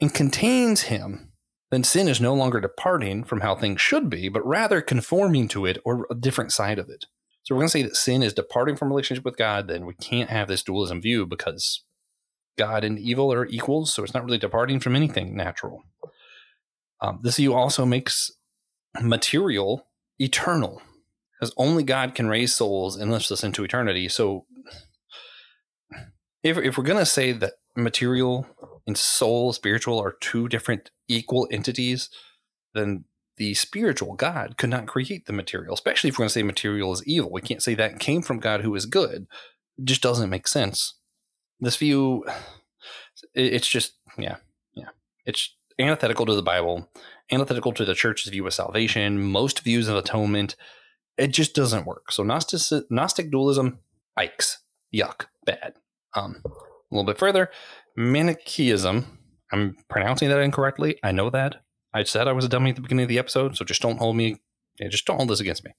and 0.00 0.12
contains 0.12 0.82
him, 0.82 1.32
then 1.70 1.84
sin 1.84 2.08
is 2.08 2.20
no 2.20 2.34
longer 2.34 2.60
departing 2.60 3.24
from 3.24 3.40
how 3.40 3.54
things 3.54 3.80
should 3.80 4.10
be, 4.10 4.28
but 4.28 4.46
rather 4.46 4.82
conforming 4.82 5.48
to 5.48 5.64
it 5.64 5.78
or 5.84 6.06
a 6.10 6.14
different 6.14 6.52
side 6.52 6.78
of 6.78 6.88
it. 6.88 7.06
So 7.44 7.54
we're 7.54 7.60
going 7.60 7.68
to 7.68 7.72
say 7.72 7.82
that 7.82 7.96
sin 7.96 8.22
is 8.22 8.34
departing 8.34 8.76
from 8.76 8.88
relationship 8.88 9.24
with 9.24 9.36
God, 9.36 9.68
then 9.68 9.86
we 9.86 9.94
can't 9.94 10.30
have 10.30 10.48
this 10.48 10.62
dualism 10.62 11.00
view 11.00 11.26
because 11.26 11.84
God 12.58 12.84
and 12.84 12.98
evil 12.98 13.32
are 13.32 13.46
equals. 13.46 13.94
So 13.94 14.04
it's 14.04 14.14
not 14.14 14.24
really 14.24 14.38
departing 14.38 14.80
from 14.80 14.94
anything 14.94 15.36
natural. 15.36 15.84
Um, 17.00 17.20
this 17.22 17.36
view 17.36 17.54
also 17.54 17.84
makes 17.84 18.30
material 19.00 19.86
eternal, 20.18 20.82
because 21.32 21.54
only 21.56 21.82
God 21.82 22.14
can 22.14 22.28
raise 22.28 22.54
souls 22.54 22.96
and 22.96 23.10
lift 23.10 23.30
us 23.30 23.42
into 23.42 23.64
eternity. 23.64 24.08
So 24.08 24.46
if, 26.42 26.58
if 26.58 26.76
we're 26.76 26.84
going 26.84 26.98
to 26.98 27.06
say 27.06 27.32
that 27.32 27.54
material 27.76 28.46
and 28.86 28.98
soul, 28.98 29.52
spiritual, 29.52 30.00
are 30.00 30.16
two 30.20 30.48
different 30.48 30.90
equal 31.08 31.48
entities, 31.50 32.10
then 32.74 33.04
the 33.38 33.54
spiritual 33.54 34.14
God 34.14 34.56
could 34.58 34.70
not 34.70 34.86
create 34.86 35.26
the 35.26 35.32
material, 35.32 35.74
especially 35.74 36.08
if 36.08 36.18
we're 36.18 36.24
going 36.24 36.28
to 36.28 36.34
say 36.34 36.42
material 36.42 36.92
is 36.92 37.02
evil. 37.06 37.32
We 37.32 37.40
can't 37.40 37.62
say 37.62 37.74
that 37.74 37.98
came 37.98 38.22
from 38.22 38.40
God 38.40 38.60
who 38.60 38.74
is 38.74 38.86
good. 38.86 39.26
It 39.78 39.84
just 39.84 40.02
doesn't 40.02 40.30
make 40.30 40.46
sense. 40.46 40.98
This 41.58 41.76
view, 41.76 42.24
it's 43.34 43.68
just, 43.68 43.94
yeah, 44.18 44.36
yeah. 44.74 44.88
It's 45.24 45.54
antithetical 45.78 46.26
to 46.26 46.34
the 46.34 46.42
Bible, 46.42 46.90
antithetical 47.32 47.72
to 47.72 47.84
the 47.84 47.94
church's 47.94 48.30
view 48.30 48.46
of 48.46 48.54
salvation, 48.54 49.20
most 49.22 49.60
views 49.60 49.88
of 49.88 49.96
atonement. 49.96 50.54
It 51.16 51.28
just 51.28 51.54
doesn't 51.54 51.86
work. 51.86 52.12
So 52.12 52.22
Gnostic, 52.22 52.84
Gnostic 52.90 53.30
dualism, 53.30 53.78
Ikes, 54.18 54.58
yuck, 54.94 55.26
bad. 55.44 55.74
Um, 56.14 56.42
a 56.44 56.48
little 56.94 57.06
bit 57.06 57.18
further, 57.18 57.50
Manichaeism. 57.96 59.18
I'm 59.52 59.76
pronouncing 59.88 60.28
that 60.28 60.38
incorrectly. 60.38 60.98
I 61.02 61.12
know 61.12 61.30
that. 61.30 61.56
I 61.94 62.04
said 62.04 62.28
I 62.28 62.32
was 62.32 62.44
a 62.44 62.48
dummy 62.48 62.70
at 62.70 62.76
the 62.76 62.82
beginning 62.82 63.04
of 63.04 63.08
the 63.08 63.18
episode, 63.18 63.56
so 63.56 63.64
just 63.64 63.82
don't 63.82 63.98
hold 63.98 64.16
me. 64.16 64.36
Yeah, 64.78 64.88
just 64.88 65.06
don't 65.06 65.16
hold 65.16 65.28
this 65.28 65.40
against 65.40 65.64
me. 65.64 65.72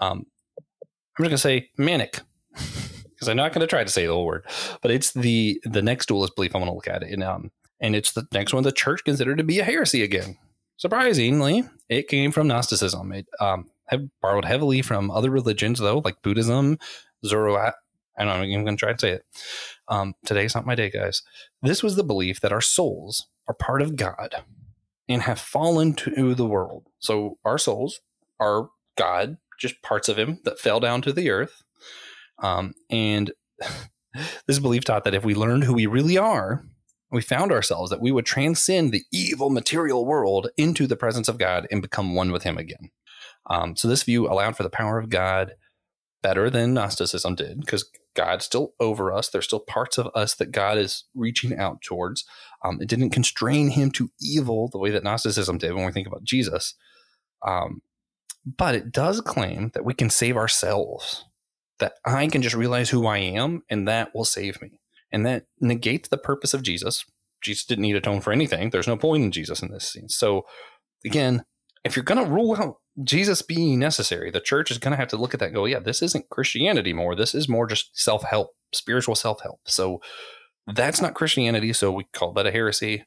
Um, 0.00 0.26
I'm 1.18 1.24
just 1.24 1.30
gonna 1.30 1.38
say 1.38 1.70
manic 1.76 2.20
because 2.52 3.28
I'm 3.28 3.36
not 3.36 3.52
gonna 3.52 3.66
try 3.66 3.82
to 3.82 3.90
say 3.90 4.06
the 4.06 4.12
whole 4.12 4.26
word, 4.26 4.46
but 4.82 4.92
it's 4.92 5.12
the 5.12 5.60
the 5.64 5.82
next 5.82 6.06
dualist 6.06 6.36
belief 6.36 6.54
I 6.54 6.58
want 6.58 6.68
to 6.68 6.74
look 6.74 6.86
at 6.86 7.02
it, 7.02 7.12
and 7.12 7.24
um, 7.24 7.50
and 7.80 7.96
it's 7.96 8.12
the 8.12 8.26
next 8.32 8.54
one 8.54 8.62
the 8.62 8.70
church 8.70 9.02
considered 9.04 9.38
to 9.38 9.44
be 9.44 9.58
a 9.58 9.64
heresy 9.64 10.02
again. 10.02 10.36
Surprisingly, 10.78 11.64
it 11.88 12.08
came 12.08 12.30
from 12.30 12.46
Gnosticism. 12.46 13.12
It 13.12 13.26
um, 13.40 13.70
have 13.86 14.08
borrowed 14.22 14.44
heavily 14.44 14.80
from 14.80 15.10
other 15.10 15.30
religions, 15.30 15.80
though, 15.80 15.98
like 16.04 16.22
Buddhism, 16.22 16.78
Zoroaster. 17.24 17.74
I 18.16 18.24
don't 18.24 18.38
know. 18.38 18.42
I'm 18.42 18.64
going 18.64 18.76
to 18.76 18.80
try 18.80 18.90
and 18.90 19.00
say 19.00 19.10
it. 19.10 19.24
Um, 19.88 20.14
today's 20.24 20.54
not 20.54 20.66
my 20.66 20.74
day, 20.74 20.90
guys. 20.90 21.22
This 21.62 21.82
was 21.82 21.96
the 21.96 22.04
belief 22.04 22.40
that 22.40 22.52
our 22.52 22.60
souls 22.60 23.26
are 23.46 23.54
part 23.54 23.82
of 23.82 23.96
God 23.96 24.34
and 25.08 25.22
have 25.22 25.40
fallen 25.40 25.94
to 25.94 26.34
the 26.34 26.46
world. 26.46 26.86
So 26.98 27.38
our 27.44 27.58
souls 27.58 28.00
are 28.40 28.70
God, 28.96 29.38
just 29.58 29.82
parts 29.82 30.08
of 30.08 30.18
Him 30.18 30.40
that 30.44 30.58
fell 30.58 30.80
down 30.80 31.02
to 31.02 31.12
the 31.12 31.30
earth. 31.30 31.62
Um, 32.40 32.74
and 32.90 33.32
this 34.46 34.58
belief 34.58 34.84
taught 34.84 35.04
that 35.04 35.14
if 35.14 35.24
we 35.24 35.34
learned 35.34 35.64
who 35.64 35.74
we 35.74 35.86
really 35.86 36.18
are, 36.18 36.64
we 37.10 37.22
found 37.22 37.52
ourselves 37.52 37.90
that 37.90 38.00
we 38.00 38.12
would 38.12 38.26
transcend 38.26 38.92
the 38.92 39.04
evil 39.12 39.50
material 39.50 40.04
world 40.04 40.48
into 40.56 40.86
the 40.86 40.96
presence 40.96 41.28
of 41.28 41.38
God 41.38 41.66
and 41.70 41.82
become 41.82 42.14
one 42.14 42.32
with 42.32 42.42
Him 42.42 42.58
again. 42.58 42.90
Um, 43.48 43.76
so 43.76 43.88
this 43.88 44.02
view 44.02 44.28
allowed 44.28 44.56
for 44.56 44.62
the 44.62 44.70
power 44.70 44.98
of 44.98 45.08
God 45.08 45.54
better 46.22 46.50
than 46.50 46.74
Gnosticism 46.74 47.34
did 47.34 47.60
because 47.60 47.88
God's 48.14 48.44
still 48.44 48.74
over 48.80 49.12
us. 49.12 49.28
There's 49.28 49.44
still 49.44 49.60
parts 49.60 49.98
of 49.98 50.08
us 50.14 50.34
that 50.34 50.50
God 50.50 50.76
is 50.76 51.04
reaching 51.14 51.56
out 51.56 51.80
towards. 51.82 52.24
Um, 52.64 52.80
it 52.80 52.88
didn't 52.88 53.10
constrain 53.10 53.70
him 53.70 53.90
to 53.92 54.10
evil 54.20 54.68
the 54.68 54.78
way 54.78 54.90
that 54.90 55.04
Gnosticism 55.04 55.58
did 55.58 55.74
when 55.74 55.86
we 55.86 55.92
think 55.92 56.08
about 56.08 56.24
Jesus. 56.24 56.74
Um, 57.46 57.82
but 58.44 58.74
it 58.74 58.92
does 58.92 59.20
claim 59.20 59.70
that 59.74 59.84
we 59.84 59.94
can 59.94 60.10
save 60.10 60.36
ourselves, 60.36 61.24
that 61.78 61.94
I 62.04 62.26
can 62.26 62.42
just 62.42 62.56
realize 62.56 62.90
who 62.90 63.06
I 63.06 63.18
am 63.18 63.62
and 63.70 63.86
that 63.86 64.14
will 64.14 64.24
save 64.24 64.60
me. 64.60 64.80
And 65.10 65.24
that 65.26 65.44
negates 65.60 66.08
the 66.08 66.18
purpose 66.18 66.54
of 66.54 66.62
Jesus. 66.62 67.04
Jesus 67.42 67.64
didn't 67.64 67.82
need 67.82 67.96
atone 67.96 68.20
for 68.20 68.32
anything. 68.32 68.70
There's 68.70 68.88
no 68.88 68.96
point 68.96 69.24
in 69.24 69.32
Jesus 69.32 69.62
in 69.62 69.70
this 69.70 69.88
scene. 69.88 70.08
So, 70.08 70.44
again, 71.04 71.44
if 71.84 71.96
you're 71.96 72.04
going 72.04 72.22
to 72.22 72.30
rule 72.30 72.56
out 72.56 72.76
Jesus 73.02 73.42
being 73.42 73.78
necessary, 73.78 74.30
the 74.30 74.40
church 74.40 74.70
is 74.70 74.78
going 74.78 74.92
to 74.92 74.96
have 74.96 75.08
to 75.08 75.16
look 75.16 75.34
at 75.34 75.40
that 75.40 75.54
go, 75.54 75.64
yeah, 75.64 75.78
this 75.78 76.02
isn't 76.02 76.28
Christianity 76.30 76.92
more. 76.92 77.14
This 77.14 77.34
is 77.34 77.48
more 77.48 77.66
just 77.66 77.96
self 77.98 78.24
help, 78.24 78.50
spiritual 78.72 79.14
self 79.14 79.40
help. 79.42 79.60
So 79.66 80.00
that's 80.66 81.00
not 81.00 81.14
Christianity. 81.14 81.72
So 81.72 81.92
we 81.92 82.04
call 82.12 82.32
that 82.34 82.46
a 82.46 82.50
heresy. 82.50 83.04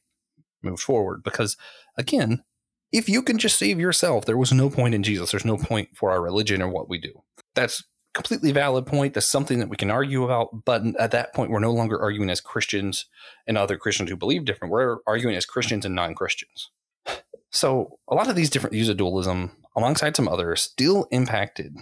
Move 0.63 0.79
forward. 0.79 1.23
Because 1.23 1.57
again, 1.97 2.43
if 2.91 3.09
you 3.09 3.21
can 3.21 3.37
just 3.37 3.57
save 3.57 3.79
yourself, 3.79 4.25
there 4.25 4.37
was 4.37 4.51
no 4.51 4.69
point 4.69 4.95
in 4.95 5.03
Jesus. 5.03 5.31
There's 5.31 5.45
no 5.45 5.57
point 5.57 5.89
for 5.95 6.11
our 6.11 6.21
religion 6.21 6.61
or 6.61 6.69
what 6.69 6.89
we 6.89 6.99
do. 6.99 7.13
That's 7.55 7.83
completely 8.13 8.51
valid 8.51 8.85
point. 8.85 9.13
That's 9.13 9.27
something 9.27 9.59
that 9.59 9.69
we 9.69 9.77
can 9.77 9.91
argue 9.91 10.23
about. 10.23 10.65
But 10.65 10.83
at 10.99 11.11
that 11.11 11.33
point, 11.33 11.51
we're 11.51 11.59
no 11.59 11.71
longer 11.71 11.99
arguing 11.99 12.29
as 12.29 12.41
Christians 12.41 13.05
and 13.47 13.57
other 13.57 13.77
Christians 13.77 14.09
who 14.09 14.15
believe 14.15 14.45
different. 14.45 14.71
We're 14.71 14.97
arguing 15.07 15.35
as 15.35 15.45
Christians 15.45 15.85
and 15.85 15.95
non 15.95 16.15
Christians. 16.15 16.71
So 17.53 17.99
a 18.07 18.15
lot 18.15 18.29
of 18.29 18.37
these 18.37 18.49
different 18.49 18.71
views 18.71 18.87
of 18.87 18.95
dualism, 18.95 19.51
alongside 19.75 20.15
some 20.15 20.29
others, 20.29 20.61
still 20.61 21.09
impacted 21.11 21.75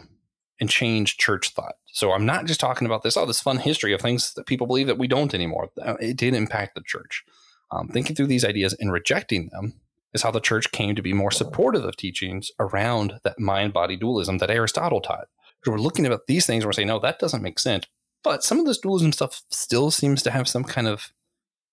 and 0.60 0.68
changed 0.68 1.20
church 1.20 1.50
thought. 1.50 1.76
So 1.86 2.12
I'm 2.12 2.26
not 2.26 2.46
just 2.46 2.60
talking 2.60 2.88
about 2.88 3.04
this, 3.04 3.16
oh, 3.16 3.28
this 3.28 3.40
fun 3.40 3.60
history 3.60 3.94
of 3.94 4.02
things 4.02 4.34
that 4.34 4.48
people 4.48 4.66
believe 4.66 4.88
that 4.88 4.98
we 4.98 5.08
don't 5.08 5.32
anymore. 5.32 5.70
Uh, 5.80 5.94
it 6.00 6.18
did 6.18 6.34
impact 6.34 6.74
the 6.74 6.82
church. 6.84 7.24
Um, 7.70 7.88
thinking 7.88 8.16
through 8.16 8.26
these 8.26 8.44
ideas 8.44 8.74
and 8.80 8.92
rejecting 8.92 9.50
them 9.52 9.80
is 10.14 10.24
how 10.24 10.32
the 10.32 10.40
church 10.40 10.72
came 10.72 10.96
to 10.96 11.04
be 11.04 11.14
more 11.14 11.30
supportive 11.32 11.86
of 11.86 11.96
teachings 11.96 12.50
around 12.60 13.20
that 13.24 13.40
mind 13.40 13.74
body 13.74 13.96
dualism 13.96 14.40
that 14.40 14.50
Aristotle 14.50 15.02
taught. 15.02 15.28
So 15.64 15.72
we're 15.72 15.78
looking 15.78 16.06
at 16.06 16.28
these 16.28 16.46
things 16.46 16.64
and 16.64 16.68
we're 16.68 16.74
saying, 16.74 16.88
no, 16.88 17.00
that 17.00 17.20
doesn't 17.20 17.42
make 17.42 17.60
sense. 17.60 17.86
But 18.24 18.44
some 18.44 18.60
of 18.60 18.66
this 18.66 18.78
dualism 18.78 19.12
stuff 19.12 19.42
still 19.50 19.92
seems 19.92 20.24
to 20.24 20.32
have 20.32 20.48
some 20.48 20.64
kind 20.64 20.88
of 20.88 21.14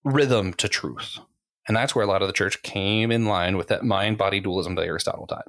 rhythm 0.05 0.55
to 0.55 0.69
truth. 0.69 1.19
And 1.67 1.77
that's 1.77 1.95
where 1.95 2.05
a 2.05 2.09
lot 2.09 2.23
of 2.23 2.29
the 2.29 2.35
church 2.35 2.63
came 2.63 3.11
in 3.11 3.27
line 3.27 3.57
with 3.57 3.69
that 3.69 3.85
mind 3.85 4.19
body 4.19 4.41
dualism 4.41 4.77
that 4.77 4.87
Aristotle 4.87 5.27
taught. 5.27 5.49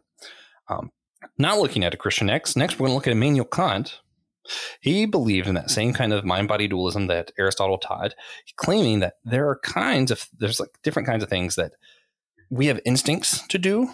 Um, 0.67 0.91
not 1.37 1.59
looking 1.59 1.83
at 1.83 1.93
a 1.93 1.97
Christian 1.97 2.29
X, 2.29 2.55
next 2.55 2.79
we're 2.79 2.87
going 2.87 2.91
to 2.91 2.95
look 2.95 3.07
at 3.07 3.13
Immanuel 3.13 3.45
Kant. 3.45 3.99
He 4.81 5.05
believed 5.05 5.47
in 5.47 5.55
that 5.55 5.69
same 5.69 5.93
kind 5.93 6.13
of 6.13 6.25
mind 6.25 6.47
body 6.47 6.67
dualism 6.67 7.07
that 7.07 7.31
Aristotle 7.37 7.77
taught, 7.77 8.13
claiming 8.55 8.99
that 8.99 9.15
there 9.23 9.47
are 9.49 9.59
kinds 9.59 10.09
of, 10.09 10.27
there's 10.37 10.59
like 10.59 10.69
different 10.83 11.07
kinds 11.07 11.21
of 11.21 11.29
things 11.29 11.55
that 11.55 11.73
we 12.49 12.67
have 12.67 12.79
instincts 12.85 13.45
to 13.47 13.57
do, 13.57 13.89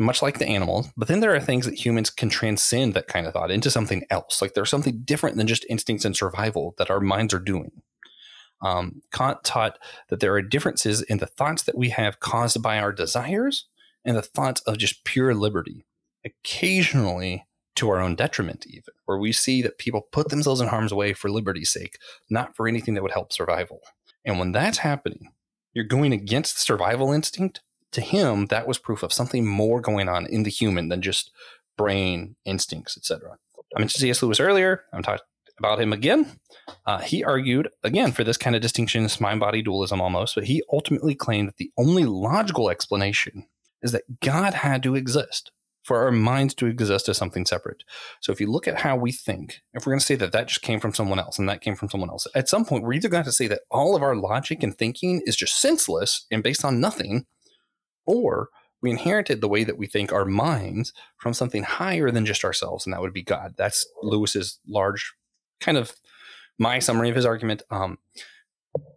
much 0.00 0.22
like 0.22 0.38
the 0.38 0.48
animals, 0.48 0.88
but 0.96 1.08
then 1.08 1.20
there 1.20 1.34
are 1.34 1.40
things 1.40 1.66
that 1.66 1.84
humans 1.84 2.10
can 2.10 2.30
transcend 2.30 2.94
that 2.94 3.06
kind 3.06 3.26
of 3.26 3.32
thought 3.32 3.50
into 3.50 3.70
something 3.70 4.04
else. 4.10 4.40
Like 4.40 4.54
there's 4.54 4.70
something 4.70 5.02
different 5.04 5.36
than 5.36 5.46
just 5.46 5.66
instincts 5.68 6.04
and 6.04 6.16
survival 6.16 6.74
that 6.78 6.90
our 6.90 7.00
minds 7.00 7.34
are 7.34 7.38
doing. 7.38 7.82
Um, 8.62 9.02
Kant 9.12 9.42
taught 9.44 9.78
that 10.08 10.20
there 10.20 10.34
are 10.34 10.42
differences 10.42 11.02
in 11.02 11.18
the 11.18 11.26
thoughts 11.26 11.62
that 11.62 11.78
we 11.78 11.90
have 11.90 12.20
caused 12.20 12.62
by 12.62 12.78
our 12.78 12.92
desires 12.92 13.66
and 14.04 14.16
the 14.16 14.22
thoughts 14.22 14.60
of 14.62 14.78
just 14.78 15.04
pure 15.04 15.34
liberty, 15.34 15.86
occasionally 16.24 17.46
to 17.76 17.88
our 17.88 18.00
own 18.00 18.14
detriment, 18.14 18.66
even, 18.66 18.92
where 19.06 19.18
we 19.18 19.32
see 19.32 19.62
that 19.62 19.78
people 19.78 20.08
put 20.12 20.28
themselves 20.28 20.60
in 20.60 20.68
harm's 20.68 20.92
way 20.92 21.12
for 21.12 21.30
liberty's 21.30 21.70
sake, 21.70 21.98
not 22.28 22.54
for 22.54 22.68
anything 22.68 22.94
that 22.94 23.02
would 23.02 23.12
help 23.12 23.32
survival. 23.32 23.80
And 24.24 24.38
when 24.38 24.52
that's 24.52 24.78
happening, 24.78 25.32
you're 25.72 25.84
going 25.84 26.12
against 26.12 26.56
the 26.56 26.60
survival 26.60 27.12
instinct. 27.12 27.60
To 27.92 28.00
him, 28.00 28.46
that 28.46 28.66
was 28.66 28.78
proof 28.78 29.02
of 29.02 29.12
something 29.12 29.46
more 29.46 29.80
going 29.80 30.08
on 30.08 30.26
in 30.26 30.44
the 30.44 30.50
human 30.50 30.88
than 30.88 31.02
just 31.02 31.30
brain 31.76 32.36
instincts, 32.44 32.96
etc. 32.96 33.36
I 33.76 33.80
mentioned 33.80 34.00
C.S. 34.00 34.22
Lewis 34.22 34.40
earlier. 34.40 34.84
I'm 34.92 35.02
talking 35.02 35.24
about 35.58 35.80
him 35.80 35.92
again. 35.92 36.38
Uh, 36.86 36.98
he 36.98 37.22
argued, 37.22 37.68
again, 37.82 38.12
for 38.12 38.24
this 38.24 38.36
kind 38.36 38.56
of 38.56 38.62
distinction, 38.62 39.02
this 39.02 39.20
mind 39.20 39.40
body 39.40 39.62
dualism 39.62 40.00
almost, 40.00 40.34
but 40.34 40.44
he 40.44 40.62
ultimately 40.72 41.14
claimed 41.14 41.48
that 41.48 41.56
the 41.56 41.70
only 41.78 42.04
logical 42.04 42.70
explanation 42.70 43.46
is 43.82 43.92
that 43.92 44.20
God 44.20 44.54
had 44.54 44.82
to 44.82 44.94
exist 44.94 45.52
for 45.82 46.04
our 46.04 46.12
minds 46.12 46.54
to 46.54 46.66
exist 46.66 47.08
as 47.08 47.16
something 47.16 47.46
separate. 47.46 47.84
So 48.20 48.32
if 48.32 48.40
you 48.40 48.50
look 48.50 48.68
at 48.68 48.80
how 48.80 48.96
we 48.96 49.12
think, 49.12 49.60
if 49.72 49.86
we're 49.86 49.92
going 49.92 50.00
to 50.00 50.06
say 50.06 50.14
that 50.16 50.32
that 50.32 50.48
just 50.48 50.62
came 50.62 50.78
from 50.78 50.94
someone 50.94 51.18
else 51.18 51.38
and 51.38 51.48
that 51.48 51.62
came 51.62 51.74
from 51.74 51.88
someone 51.88 52.10
else, 52.10 52.26
at 52.34 52.48
some 52.48 52.64
point 52.64 52.84
we're 52.84 52.92
either 52.92 53.08
going 53.08 53.24
to 53.24 53.32
say 53.32 53.46
that 53.46 53.62
all 53.70 53.96
of 53.96 54.02
our 54.02 54.14
logic 54.14 54.62
and 54.62 54.76
thinking 54.76 55.22
is 55.24 55.36
just 55.36 55.60
senseless 55.60 56.26
and 56.30 56.42
based 56.42 56.64
on 56.64 56.80
nothing, 56.80 57.26
or 58.06 58.48
we 58.82 58.90
inherited 58.90 59.40
the 59.40 59.48
way 59.48 59.64
that 59.64 59.78
we 59.78 59.86
think 59.86 60.12
our 60.12 60.24
minds 60.24 60.92
from 61.18 61.34
something 61.34 61.62
higher 61.62 62.10
than 62.10 62.26
just 62.26 62.44
ourselves, 62.44 62.86
and 62.86 62.92
that 62.92 63.00
would 63.00 63.12
be 63.12 63.22
God. 63.22 63.54
That's 63.56 63.86
Lewis's 64.02 64.58
large 64.66 65.12
kind 65.60 65.76
of 65.76 65.92
my 66.58 66.78
summary 66.78 67.10
of 67.10 67.16
his 67.16 67.26
argument. 67.26 67.62
Um, 67.70 67.98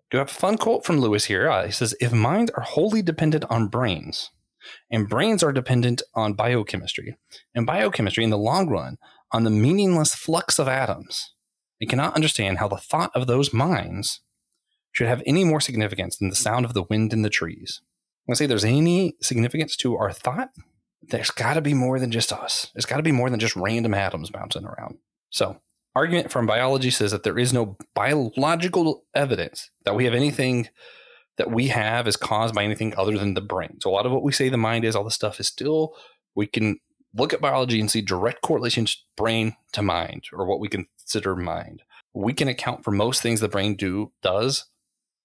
do 0.10 0.18
have 0.18 0.30
a 0.30 0.34
fun 0.34 0.58
quote 0.58 0.86
from 0.86 1.00
Lewis 1.00 1.26
here. 1.26 1.50
Uh, 1.50 1.66
he 1.66 1.72
says, 1.72 1.96
"If 2.00 2.14
minds 2.14 2.52
are 2.52 2.64
wholly 2.64 3.02
dependent 3.02 3.46
on 3.50 3.68
brains, 3.68 4.30
and 4.92 5.10
brains 5.10 5.44
are 5.44 5.52
dependent 5.52 6.02
on 6.14 6.34
biochemistry, 6.34 7.18
and 7.56 7.66
biochemistry 7.66 8.24
in 8.24 8.30
the 8.30 8.38
long 8.38 8.70
run 8.70 8.98
on 9.32 9.44
the 9.44 9.50
meaningless 9.50 10.14
flux 10.14 10.60
of 10.60 10.68
atoms, 10.68 11.34
we 11.82 11.88
cannot 11.88 12.16
understand 12.16 12.60
how 12.60 12.68
the 12.68 12.78
thought 12.78 13.12
of 13.16 13.28
those 13.28 13.54
minds 13.54 14.22
should 14.92 15.08
have 15.08 15.24
any 15.26 15.44
more 15.44 15.60
significance 15.60 16.18
than 16.18 16.30
the 16.30 16.36
sound 16.36 16.64
of 16.64 16.74
the 16.74 16.84
wind 16.84 17.12
in 17.12 17.24
the 17.24 17.30
trees." 17.30 17.82
I 18.30 18.34
say 18.36 18.46
there's 18.46 18.64
any 18.64 19.16
significance 19.22 19.76
to 19.78 19.98
our 19.98 20.12
thought, 20.12 20.50
there's 21.02 21.32
got 21.32 21.56
to 21.56 21.62
be 21.62 21.74
more 21.74 22.00
than 22.00 22.12
just 22.12 22.32
us. 22.32 22.72
There's 22.74 22.86
got 22.86 22.98
to 22.98 23.04
be 23.04 23.12
more 23.12 23.30
than 23.30 23.40
just 23.40 23.56
random 23.56 23.94
atoms 23.94 24.30
bouncing 24.30 24.66
around. 24.66 24.98
So, 25.30 25.58
argument 25.96 26.32
from 26.32 26.48
biology 26.48 26.90
says 26.90 27.12
that 27.12 27.24
there 27.24 27.38
is 27.38 27.54
no 27.54 27.78
biological 27.94 29.06
evidence 29.14 29.70
that 29.86 29.96
we 29.96 30.06
have 30.06 30.14
anything 30.14 30.70
that 31.38 31.52
we 31.52 31.68
have 31.68 32.08
is 32.08 32.16
caused 32.16 32.56
by 32.56 32.64
anything 32.64 32.94
other 32.98 33.18
than 33.18 33.34
the 33.34 33.42
brain. 33.42 33.80
So, 33.82 33.90
a 33.90 33.94
lot 33.94 34.06
of 34.06 34.12
what 34.12 34.24
we 34.24 34.32
say 34.32 34.50
the 34.50 34.58
mind 34.58 34.86
is, 34.86 34.96
all 34.96 35.04
the 35.04 35.12
stuff 35.12 35.40
is 35.40 35.48
still, 35.48 35.96
we 36.36 36.48
can 36.48 36.80
look 37.16 37.34
at 37.34 37.42
biology 37.42 37.80
and 37.80 37.92
see 37.92 38.02
direct 38.02 38.42
correlations 38.42 39.06
brain 39.16 39.56
to 39.74 39.82
mind 39.82 40.26
or 40.32 40.46
what 40.46 40.60
we 40.60 40.68
consider 40.68 41.36
mind. 41.36 41.84
We 42.14 42.34
can 42.34 42.48
account 42.48 42.84
for 42.84 42.92
most 42.92 43.22
things 43.22 43.40
the 43.40 43.50
brain 43.50 43.76
do 43.76 44.12
does 44.22 44.66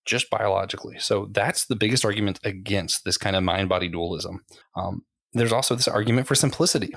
just 0.08 0.30
biologically. 0.30 0.98
So 0.98 1.28
that's 1.30 1.66
the 1.66 1.76
biggest 1.76 2.04
argument 2.04 2.40
against 2.42 3.04
this 3.04 3.18
kind 3.18 3.36
of 3.36 3.44
mind 3.44 3.68
body 3.68 3.88
dualism. 3.88 4.44
Um, 4.74 5.04
there's 5.34 5.52
also 5.52 5.74
this 5.74 5.86
argument 5.86 6.26
for 6.26 6.34
simplicity. 6.34 6.88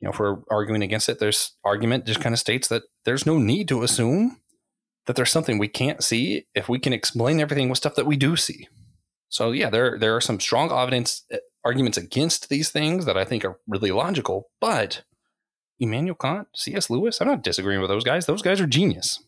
You 0.00 0.06
know, 0.06 0.10
if 0.10 0.20
we're 0.20 0.38
arguing 0.50 0.82
against 0.82 1.08
it, 1.08 1.18
there's 1.18 1.56
argument 1.64 2.06
just 2.06 2.20
kind 2.20 2.32
of 2.32 2.38
states 2.38 2.68
that 2.68 2.84
there's 3.04 3.26
no 3.26 3.38
need 3.38 3.68
to 3.68 3.82
assume 3.82 4.38
that 5.06 5.16
there's 5.16 5.32
something 5.32 5.58
we 5.58 5.68
can't 5.68 6.02
see 6.02 6.46
if 6.54 6.68
we 6.68 6.78
can 6.78 6.92
explain 6.92 7.40
everything 7.40 7.68
with 7.68 7.78
stuff 7.78 7.96
that 7.96 8.06
we 8.06 8.16
do 8.16 8.36
see. 8.36 8.68
So 9.28 9.50
yeah, 9.50 9.68
there 9.68 9.98
there 9.98 10.14
are 10.14 10.20
some 10.20 10.38
strong 10.38 10.70
evidence 10.70 11.24
uh, 11.32 11.38
arguments 11.64 11.98
against 11.98 12.48
these 12.48 12.70
things 12.70 13.04
that 13.04 13.16
I 13.16 13.24
think 13.24 13.44
are 13.44 13.58
really 13.66 13.90
logical, 13.90 14.50
but 14.60 15.02
Immanuel 15.80 16.14
Kant, 16.14 16.48
C.S. 16.54 16.88
Lewis, 16.88 17.20
I'm 17.20 17.26
not 17.26 17.42
disagreeing 17.42 17.80
with 17.80 17.90
those 17.90 18.04
guys. 18.04 18.26
Those 18.26 18.42
guys 18.42 18.60
are 18.60 18.66
genius 18.66 19.23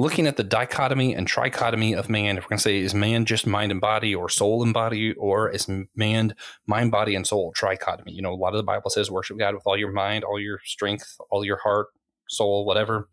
looking 0.00 0.26
at 0.26 0.36
the 0.36 0.42
dichotomy 0.42 1.14
and 1.14 1.28
trichotomy 1.28 1.96
of 1.96 2.08
man, 2.08 2.36
if 2.36 2.44
we're 2.44 2.50
going 2.50 2.58
to 2.58 2.62
say, 2.62 2.78
is 2.78 2.94
man 2.94 3.24
just 3.24 3.46
mind 3.46 3.70
and 3.70 3.80
body 3.80 4.14
or 4.14 4.28
soul 4.28 4.62
and 4.62 4.72
body, 4.72 5.12
or 5.14 5.50
is 5.50 5.68
man 5.94 6.34
mind, 6.66 6.90
body, 6.90 7.14
and 7.14 7.26
soul 7.26 7.52
trichotomy? 7.56 8.12
You 8.12 8.22
know, 8.22 8.32
a 8.32 8.34
lot 8.34 8.54
of 8.54 8.58
the 8.58 8.64
Bible 8.64 8.90
says 8.90 9.10
worship 9.10 9.38
God 9.38 9.54
with 9.54 9.66
all 9.66 9.76
your 9.76 9.92
mind, 9.92 10.24
all 10.24 10.40
your 10.40 10.60
strength, 10.64 11.16
all 11.30 11.44
your 11.44 11.58
heart, 11.58 11.88
soul, 12.28 12.64
whatever. 12.64 13.08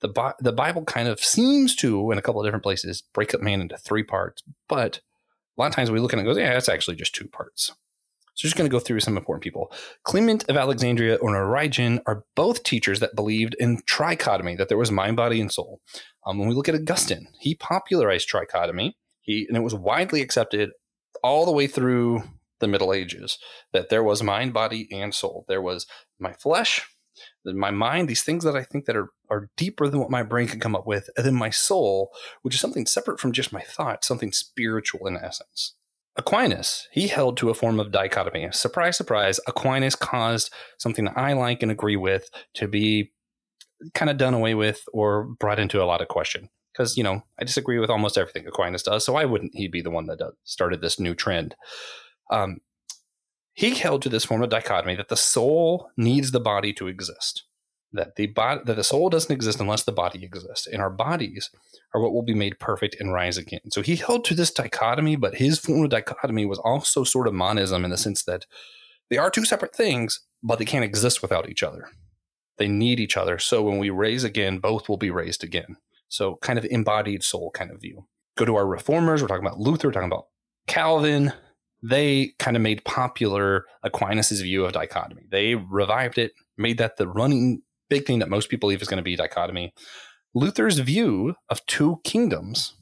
The, 0.00 0.34
the 0.40 0.52
Bible 0.52 0.84
kind 0.84 1.08
of 1.08 1.20
seems 1.20 1.74
to, 1.76 2.10
in 2.10 2.18
a 2.18 2.22
couple 2.22 2.40
of 2.40 2.46
different 2.46 2.64
places, 2.64 3.02
break 3.14 3.32
up 3.32 3.40
man 3.40 3.60
into 3.60 3.78
three 3.78 4.02
parts, 4.02 4.42
but 4.68 5.00
a 5.56 5.60
lot 5.60 5.68
of 5.68 5.74
times 5.74 5.90
we 5.90 6.00
look 6.00 6.12
at 6.12 6.18
it 6.18 6.26
and 6.26 6.34
go, 6.34 6.38
yeah, 6.38 6.52
that's 6.52 6.68
actually 6.68 6.96
just 6.96 7.14
two 7.14 7.28
parts. 7.28 7.72
So 8.36 8.42
just 8.42 8.56
going 8.56 8.68
to 8.68 8.74
go 8.74 8.78
through 8.78 9.00
some 9.00 9.16
important 9.16 9.42
people. 9.42 9.72
Clement 10.04 10.48
of 10.50 10.56
Alexandria 10.56 11.16
or 11.16 11.34
Origen 11.34 12.00
are 12.06 12.24
both 12.34 12.62
teachers 12.62 13.00
that 13.00 13.16
believed 13.16 13.56
in 13.58 13.78
trichotomy, 13.90 14.58
that 14.58 14.68
there 14.68 14.76
was 14.76 14.90
mind, 14.90 15.16
body, 15.16 15.40
and 15.40 15.50
soul. 15.50 15.80
Um, 16.26 16.38
when 16.38 16.46
we 16.46 16.54
look 16.54 16.68
at 16.68 16.74
Augustine, 16.74 17.28
he 17.40 17.54
popularized 17.54 18.30
trichotomy, 18.30 18.92
he, 19.22 19.46
and 19.48 19.56
it 19.56 19.62
was 19.62 19.74
widely 19.74 20.20
accepted 20.20 20.70
all 21.22 21.46
the 21.46 21.52
way 21.52 21.66
through 21.66 22.24
the 22.60 22.68
Middle 22.68 22.92
Ages 22.92 23.38
that 23.72 23.88
there 23.88 24.04
was 24.04 24.22
mind, 24.22 24.52
body, 24.52 24.86
and 24.92 25.14
soul. 25.14 25.46
There 25.48 25.62
was 25.62 25.86
my 26.18 26.34
flesh, 26.34 26.86
my 27.44 27.70
mind, 27.70 28.08
these 28.08 28.22
things 28.22 28.44
that 28.44 28.56
I 28.56 28.64
think 28.64 28.84
that 28.84 28.96
are, 28.96 29.08
are 29.30 29.48
deeper 29.56 29.88
than 29.88 30.00
what 30.00 30.10
my 30.10 30.22
brain 30.22 30.48
can 30.48 30.60
come 30.60 30.76
up 30.76 30.86
with, 30.86 31.08
and 31.16 31.24
then 31.24 31.34
my 31.34 31.50
soul, 31.50 32.10
which 32.42 32.54
is 32.54 32.60
something 32.60 32.84
separate 32.84 33.18
from 33.18 33.32
just 33.32 33.52
my 33.52 33.62
thoughts, 33.62 34.06
something 34.06 34.32
spiritual 34.32 35.06
in 35.06 35.16
essence. 35.16 35.74
Aquinas, 36.18 36.88
he 36.92 37.08
held 37.08 37.36
to 37.36 37.50
a 37.50 37.54
form 37.54 37.78
of 37.78 37.92
dichotomy. 37.92 38.48
Surprise, 38.52 38.96
surprise, 38.96 39.38
Aquinas 39.46 39.94
caused 39.94 40.52
something 40.78 41.04
that 41.04 41.18
I 41.18 41.34
like 41.34 41.62
and 41.62 41.70
agree 41.70 41.96
with 41.96 42.30
to 42.54 42.66
be 42.66 43.12
kind 43.94 44.10
of 44.10 44.16
done 44.16 44.34
away 44.34 44.54
with 44.54 44.82
or 44.92 45.24
brought 45.38 45.58
into 45.58 45.82
a 45.82 45.84
lot 45.84 46.00
of 46.00 46.08
question. 46.08 46.48
Because, 46.72 46.96
you 46.96 47.02
know, 47.02 47.22
I 47.38 47.44
disagree 47.44 47.78
with 47.78 47.90
almost 47.90 48.18
everything 48.18 48.46
Aquinas 48.46 48.82
does, 48.82 49.04
so 49.04 49.14
why 49.14 49.24
wouldn't 49.24 49.54
he 49.54 49.66
be 49.68 49.80
the 49.80 49.90
one 49.90 50.06
that 50.06 50.20
started 50.44 50.80
this 50.80 51.00
new 51.00 51.14
trend? 51.14 51.54
Um, 52.30 52.58
he 53.54 53.74
held 53.74 54.02
to 54.02 54.10
this 54.10 54.24
form 54.24 54.42
of 54.42 54.50
dichotomy 54.50 54.94
that 54.96 55.08
the 55.08 55.16
soul 55.16 55.90
needs 55.96 56.32
the 56.32 56.40
body 56.40 56.74
to 56.74 56.88
exist 56.88 57.44
that 57.92 58.16
the 58.16 58.26
body 58.26 58.60
that 58.64 58.76
the 58.76 58.84
soul 58.84 59.08
doesn't 59.08 59.32
exist 59.32 59.60
unless 59.60 59.84
the 59.84 59.92
body 59.92 60.24
exists. 60.24 60.66
And 60.66 60.82
our 60.82 60.90
bodies 60.90 61.50
are 61.94 62.00
what 62.00 62.12
will 62.12 62.22
be 62.22 62.34
made 62.34 62.58
perfect 62.58 62.96
and 63.00 63.12
rise 63.12 63.38
again. 63.38 63.70
So 63.70 63.82
he 63.82 63.96
held 63.96 64.24
to 64.26 64.34
this 64.34 64.50
dichotomy 64.50 65.16
but 65.16 65.36
his 65.36 65.58
form 65.58 65.84
of 65.84 65.90
dichotomy 65.90 66.46
was 66.46 66.58
also 66.58 67.04
sort 67.04 67.28
of 67.28 67.34
monism 67.34 67.84
in 67.84 67.90
the 67.90 67.96
sense 67.96 68.24
that 68.24 68.46
they 69.10 69.16
are 69.16 69.30
two 69.30 69.44
separate 69.44 69.74
things 69.74 70.20
but 70.42 70.58
they 70.58 70.64
can't 70.64 70.84
exist 70.84 71.22
without 71.22 71.48
each 71.48 71.62
other. 71.62 71.88
They 72.58 72.68
need 72.68 73.00
each 73.00 73.16
other. 73.16 73.38
So 73.38 73.62
when 73.62 73.78
we 73.78 73.90
raise 73.90 74.24
again 74.24 74.58
both 74.58 74.88
will 74.88 74.98
be 74.98 75.10
raised 75.10 75.44
again. 75.44 75.76
So 76.08 76.36
kind 76.42 76.58
of 76.58 76.64
embodied 76.66 77.22
soul 77.22 77.50
kind 77.52 77.70
of 77.70 77.80
view. 77.80 78.06
Go 78.36 78.44
to 78.44 78.56
our 78.56 78.66
reformers. 78.66 79.22
We're 79.22 79.28
talking 79.28 79.46
about 79.46 79.58
luther. 79.58 79.88
We're 79.88 79.92
talking 79.92 80.10
about 80.10 80.26
calvin. 80.66 81.32
They 81.82 82.32
kind 82.38 82.56
of 82.56 82.62
made 82.62 82.84
popular 82.84 83.64
Aquinas's 83.84 84.40
view 84.40 84.64
of 84.64 84.72
dichotomy. 84.72 85.22
They 85.30 85.54
revived 85.54 86.18
it, 86.18 86.32
made 86.56 86.78
that 86.78 86.96
the 86.96 87.06
running 87.06 87.62
big 87.88 88.06
thing 88.06 88.18
that 88.18 88.30
most 88.30 88.48
people 88.48 88.68
believe 88.68 88.82
is 88.82 88.88
going 88.88 88.98
to 88.98 89.02
be 89.02 89.16
dichotomy. 89.16 89.72
Luther's 90.34 90.78
view 90.80 91.34
of 91.48 91.64
two 91.66 92.00
kingdoms, 92.04 92.74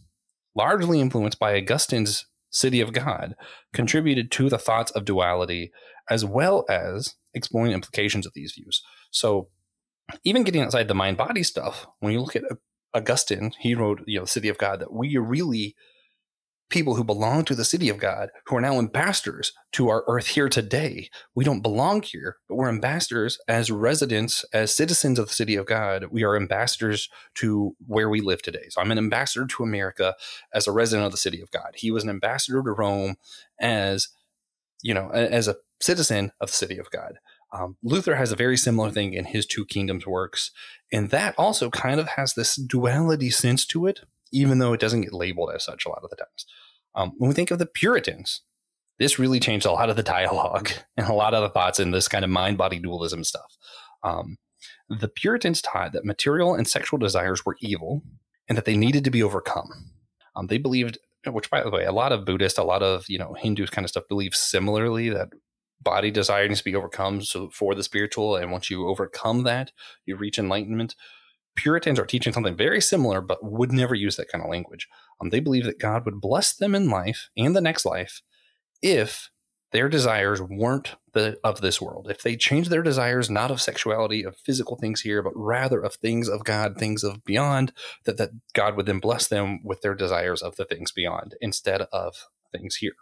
largely 0.57 1.01
influenced 1.01 1.39
by 1.39 1.55
Augustine's 1.55 2.27
City 2.51 2.81
of 2.81 2.93
God, 2.93 3.35
contributed 3.73 4.31
to 4.33 4.49
the 4.49 4.59
thoughts 4.59 4.91
of 4.93 5.05
duality 5.05 5.73
as 6.11 6.25
well 6.25 6.65
as 6.69 7.15
exploring 7.33 7.73
implications 7.73 8.27
of 8.27 8.33
these 8.35 8.53
views. 8.53 8.83
So, 9.11 9.49
even 10.23 10.43
getting 10.43 10.63
outside 10.63 10.89
the 10.89 10.95
mind 10.95 11.17
body 11.17 11.43
stuff, 11.43 11.87
when 12.01 12.13
you 12.13 12.21
look 12.21 12.37
at 12.37 12.43
Augustine, 12.93 13.53
he 13.59 13.75
wrote, 13.75 14.03
you 14.07 14.19
know, 14.19 14.25
City 14.25 14.49
of 14.49 14.59
God, 14.59 14.81
that 14.81 14.93
we 14.93 15.17
really 15.17 15.75
people 16.75 16.97
who 16.97 17.05
belong 17.05 17.45
to 17.45 17.55
the 17.55 17.65
city 17.65 17.89
of 17.89 17.99
God, 17.99 18.31
who 18.47 18.57
are 18.57 18.61
now 18.61 18.81
ambassadors 18.81 19.53
to 19.71 19.89
our 19.89 20.03
earth 20.09 20.27
here 20.27 20.49
today. 20.49 21.09
We 21.33 21.45
don't 21.45 21.61
belong 21.61 22.03
here, 22.03 22.39
but 22.49 22.57
we're 22.57 22.69
ambassadors 22.69 23.39
as 23.47 23.71
residents, 23.71 24.45
as 24.53 24.75
citizens 24.75 25.21
of 25.21 25.29
the 25.29 25.35
city 25.35 25.55
of 25.55 25.67
God. 25.67 26.07
We 26.11 26.25
are 26.25 26.35
ambassadors 26.35 27.09
to 27.37 27.77
where 27.87 28.11
we 28.11 28.21
live 28.21 28.43
today. 28.43 28.67
So 28.71 28.81
I'm 28.81 28.91
an 28.91 28.99
ambassador 28.99 29.47
to 29.47 29.63
America 29.63 30.17
as 30.53 30.67
a 30.67 30.73
resident 30.73 31.07
of 31.07 31.13
the 31.13 31.19
city 31.19 31.41
of 31.41 31.53
God. 31.53 31.75
He 31.77 31.93
was 31.93 32.03
an 32.03 32.11
ambassador 32.11 32.61
to 32.61 32.73
Rome 32.73 33.19
as, 33.61 34.09
you 34.83 34.95
know, 34.95 35.11
as 35.11 35.47
a 35.47 35.57
citizen 35.81 36.33
of 36.41 36.49
the 36.49 36.57
city 36.57 36.79
of 36.79 36.91
God. 36.91 37.21
Um, 37.53 37.77
Luther 37.85 38.17
has 38.17 38.33
a 38.33 38.37
very 38.37 38.57
similar 38.57 38.91
thing 38.91 39.15
in 39.15 39.27
his 39.27 39.47
Two 39.47 39.65
Kingdoms 39.65 40.09
works, 40.09 40.51
and 40.93 41.11
that 41.11 41.37
also 41.39 41.71
kind 41.71 42.01
of 42.01 42.09
has 42.09 42.35
this 42.35 42.57
duality 42.57 43.31
sense 43.31 43.65
to 43.67 43.87
it 43.87 44.01
even 44.35 44.59
though 44.59 44.73
it 44.73 44.81
doesn't 44.81 45.03
get 45.03 45.13
labeled 45.13 45.51
as 45.55 45.65
such 45.65 45.87
a 45.87 45.89
lot 45.89 46.01
of 46.03 46.11
the 46.11 46.17
times. 46.17 46.47
Um, 46.95 47.13
when 47.19 47.29
we 47.29 47.35
think 47.35 47.51
of 47.51 47.59
the 47.59 47.67
Puritans, 47.67 48.43
this 48.99 49.19
really 49.19 49.41
changed 49.41 49.67
a 49.67 49.73
lot 49.73 49.91
of 49.91 49.97
the 49.97 50.03
dialogue 50.17 50.71
and 50.97 51.09
a 51.09 51.15
lot 51.15 51.35
of 51.35 51.43
the 51.43 51.51
thoughts 51.51 51.81
in 51.81 51.91
this 51.91 52.09
kind 52.09 52.25
of 52.25 52.31
mind 52.31 52.59
body 52.59 52.79
dualism 52.79 53.25
stuff. 53.25 53.57
Um, 54.03 54.37
the 54.89 55.09
Puritans 55.09 55.63
taught 55.63 55.93
that 55.93 56.05
material 56.05 56.55
and 56.55 56.69
sexual 56.69 56.99
desires 56.99 57.45
were 57.45 57.57
evil 57.61 58.03
and 58.49 58.59
that 58.59 58.65
they 58.65 58.77
needed 58.77 59.05
to 59.05 59.11
be 59.11 59.23
overcome. 59.23 59.93
Um, 60.37 60.49
they 60.49 60.59
believed, 60.59 60.99
which 61.27 61.51
by 61.51 61.63
the 61.63 61.71
way, 61.71 61.85
a 61.85 61.93
lot 61.93 62.13
of 62.13 62.25
Buddhists, 62.25 62.59
a 62.59 62.65
lot 62.65 62.83
of 62.83 63.05
you 63.09 63.19
know 63.19 63.35
Hindus 63.35 63.71
kind 63.71 63.85
of 63.85 63.91
stuff 63.91 64.05
believe 64.09 64.35
similarly 64.35 65.09
that 65.11 65.29
body 65.83 66.11
desire 66.11 66.49
needs 66.49 66.61
to 66.61 66.65
be 66.65 66.75
overcome 66.75 67.23
so 67.23 67.51
for 67.51 67.75
the 67.75 67.83
spiritual, 67.83 68.37
and 68.37 68.53
once 68.53 68.71
you 68.71 68.89
overcome 68.89 69.45
that, 69.45 69.73
you 70.07 70.17
reach 70.17 70.39
enlightenment. 70.39 70.95
Puritans 71.57 71.99
are 71.99 72.07
teaching 72.07 72.33
something 72.33 72.57
very 72.57 72.81
similar, 72.81 73.21
but 73.21 73.45
would 73.45 73.73
never 73.73 73.95
use 73.95 74.17
that 74.17 74.29
kind 74.29 74.43
of 74.43 74.51
language. 74.51 74.89
Um, 75.21 75.31
they 75.31 75.41
believe 75.41 75.65
that 75.65 75.79
God 75.79 76.05
would 76.05 76.21
bless 76.21 76.53
them 76.53 76.75
in 76.75 76.91
life 76.91 77.29
and 77.37 77.55
the 77.55 77.61
next 77.61 77.85
life 77.85 78.23
if 78.83 79.31
their 79.73 79.89
desires 79.89 80.41
weren't 80.41 80.95
the 81.15 81.37
of 81.43 81.61
this 81.61 81.81
world. 81.81 82.09
If 82.09 82.23
they 82.23 82.37
change 82.37 82.69
their 82.69 82.83
desires 82.83 83.29
not 83.29 83.51
of 83.51 83.61
sexuality, 83.61 84.25
of 84.25 84.37
physical 84.37 84.77
things 84.77 85.01
here, 85.01 85.21
but 85.21 85.33
rather 85.35 85.81
of 85.81 85.95
things 85.95 86.29
of 86.29 86.45
God, 86.45 86.77
things 86.79 87.03
of 87.03 87.25
beyond, 87.25 87.73
that, 88.05 88.17
that 88.19 88.31
God 88.53 88.77
would 88.77 88.87
then 88.87 89.01
bless 89.01 89.27
them 89.27 89.61
with 89.65 89.81
their 89.81 89.97
desires 89.97 90.43
of 90.43 90.55
the 90.55 90.65
things 90.65 90.93
beyond 90.93 91.35
instead 91.41 91.83
of 91.93 92.29
things 92.53 92.77
here. 92.77 92.95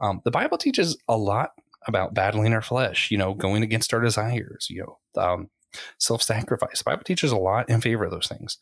Um, 0.00 0.20
the 0.24 0.30
Bible 0.30 0.58
teaches 0.58 0.96
a 1.08 1.16
lot 1.16 1.52
about 1.88 2.14
battling 2.14 2.52
our 2.52 2.62
flesh, 2.62 3.10
you 3.10 3.18
know, 3.18 3.34
going 3.34 3.64
against 3.64 3.92
our 3.92 4.00
desires, 4.00 4.68
you 4.70 4.84
know, 4.84 5.20
um, 5.20 5.50
self 5.98 6.22
sacrifice. 6.22 6.78
The 6.78 6.90
Bible 6.90 7.04
teaches 7.04 7.32
a 7.32 7.36
lot 7.36 7.68
in 7.68 7.80
favor 7.80 8.04
of 8.04 8.10
those 8.10 8.28
things. 8.28 8.58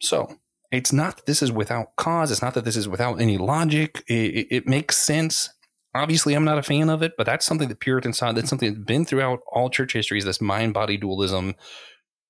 So 0.00 0.38
it's 0.72 0.92
not 0.92 1.16
that 1.16 1.26
this 1.26 1.42
is 1.42 1.52
without 1.52 1.96
cause. 1.96 2.30
It's 2.30 2.42
not 2.42 2.54
that 2.54 2.64
this 2.64 2.76
is 2.76 2.88
without 2.88 3.20
any 3.20 3.38
logic. 3.38 4.02
It, 4.06 4.14
it, 4.14 4.46
it 4.50 4.68
makes 4.68 4.96
sense. 4.96 5.50
Obviously, 5.94 6.34
I'm 6.34 6.44
not 6.44 6.58
a 6.58 6.62
fan 6.62 6.88
of 6.88 7.02
it, 7.02 7.12
but 7.18 7.26
that's 7.26 7.44
something 7.44 7.68
that 7.68 7.80
Puritans 7.80 8.18
taught. 8.18 8.36
That's 8.36 8.48
something 8.48 8.72
that's 8.72 8.84
been 8.84 9.04
throughout 9.04 9.40
all 9.50 9.68
church 9.70 9.92
histories 9.92 10.24
this 10.24 10.40
mind 10.40 10.72
body 10.72 10.96
dualism, 10.96 11.56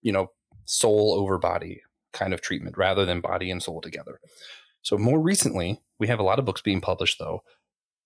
you 0.00 0.12
know, 0.12 0.28
soul 0.64 1.14
over 1.18 1.38
body. 1.38 1.82
kind 2.12 2.32
of 2.34 2.40
treatment 2.40 2.76
rather 2.76 3.04
than 3.04 3.20
body 3.20 3.50
and 3.50 3.62
soul 3.62 3.80
together. 3.80 4.18
So 4.82 4.96
more 4.98 5.20
recently, 5.20 5.80
we 5.98 6.08
have 6.08 6.18
a 6.18 6.24
lot 6.24 6.38
of 6.38 6.44
books 6.44 6.62
being 6.62 6.80
published 6.80 7.18
though 7.18 7.42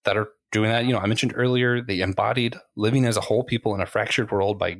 that 0.04 0.16
are 0.16 0.28
doing 0.52 0.70
that. 0.70 0.84
You 0.84 0.92
know, 0.92 0.98
I 0.98 1.06
mentioned 1.06 1.32
earlier 1.36 1.80
the 1.80 2.02
embodied 2.02 2.56
living 2.76 3.04
as 3.06 3.16
a 3.16 3.22
whole 3.22 3.44
people 3.44 3.74
in 3.74 3.80
a 3.80 3.86
fractured 3.86 4.30
world 4.30 4.58
by 4.58 4.78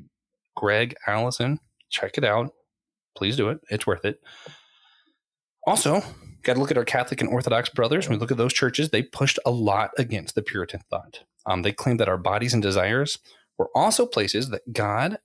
Gregg 0.57 0.95
Allison. 1.07 1.61
Check 1.91 2.19
it 2.19 2.25
out. 2.25 2.53
Please 3.17 3.37
do 3.37 3.49
it. 3.49 3.61
It's 3.71 3.87
worth 3.87 4.05
it. 4.05 4.21
Also, 5.67 6.03
got 6.43 6.55
to 6.55 6.61
look 6.61 6.71
at 6.71 6.79
our 6.79 6.85
Catholic 6.85 7.21
and 7.21 7.31
Orthodox 7.31 7.69
brothers. 7.69 8.09
When 8.09 8.19
we 8.19 8.21
look 8.21 8.31
at 8.31 8.37
those 8.37 8.53
churches, 8.53 8.91
they 8.91 9.03
pushed 9.03 9.39
a 9.47 9.51
lot 9.51 9.91
against 9.99 10.35
the 10.35 10.43
Puritan 10.43 10.81
thought. 10.91 11.21
Um, 11.47 11.63
they 11.63 11.73
claimed 11.73 12.01
that 12.01 12.09
our 12.09 12.19
bodies 12.19 12.55
and 12.55 12.63
desires 12.63 13.19
were 13.59 13.71
also 13.75 14.07
places 14.07 14.51
that 14.51 14.73
God 14.73 15.19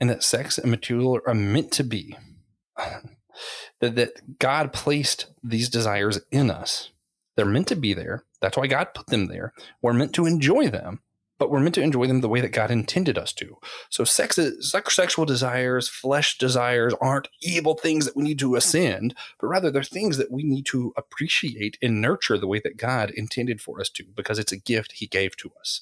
and 0.00 0.08
that 0.08 0.22
sex 0.22 0.58
and 0.58 0.70
material 0.70 1.20
are 1.26 1.34
meant 1.34 1.72
to 1.72 1.84
be. 1.84 2.16
that, 3.80 3.96
that 3.96 4.38
God 4.38 4.72
placed 4.72 5.26
these 5.42 5.68
desires 5.68 6.20
in 6.30 6.50
us. 6.50 6.90
They're 7.36 7.44
meant 7.44 7.68
to 7.68 7.76
be 7.76 7.94
there. 7.94 8.24
That's 8.40 8.56
why 8.56 8.66
God 8.66 8.94
put 8.94 9.06
them 9.06 9.26
there. 9.26 9.52
We're 9.80 9.92
meant 9.92 10.14
to 10.14 10.26
enjoy 10.26 10.68
them 10.68 11.00
but 11.42 11.50
we're 11.50 11.58
meant 11.58 11.74
to 11.74 11.82
enjoy 11.82 12.06
them 12.06 12.20
the 12.20 12.28
way 12.28 12.40
that 12.40 12.52
God 12.52 12.70
intended 12.70 13.18
us 13.18 13.32
to. 13.32 13.58
So, 13.90 14.04
sex, 14.04 14.38
sexual 14.60 15.24
desires, 15.24 15.88
flesh 15.88 16.38
desires 16.38 16.94
aren't 17.00 17.26
evil 17.40 17.74
things 17.74 18.04
that 18.04 18.16
we 18.16 18.22
need 18.22 18.38
to 18.38 18.50
hmm. 18.50 18.54
ascend, 18.54 19.16
but 19.40 19.48
rather 19.48 19.68
they're 19.68 19.82
things 19.82 20.18
that 20.18 20.30
we 20.30 20.44
need 20.44 20.66
to 20.66 20.92
appreciate 20.96 21.78
and 21.82 22.00
nurture 22.00 22.38
the 22.38 22.46
way 22.46 22.60
that 22.62 22.76
God 22.76 23.10
intended 23.10 23.60
for 23.60 23.80
us 23.80 23.90
to, 23.90 24.04
because 24.14 24.38
it's 24.38 24.52
a 24.52 24.56
gift 24.56 24.92
He 24.92 25.08
gave 25.08 25.36
to 25.38 25.50
us. 25.58 25.80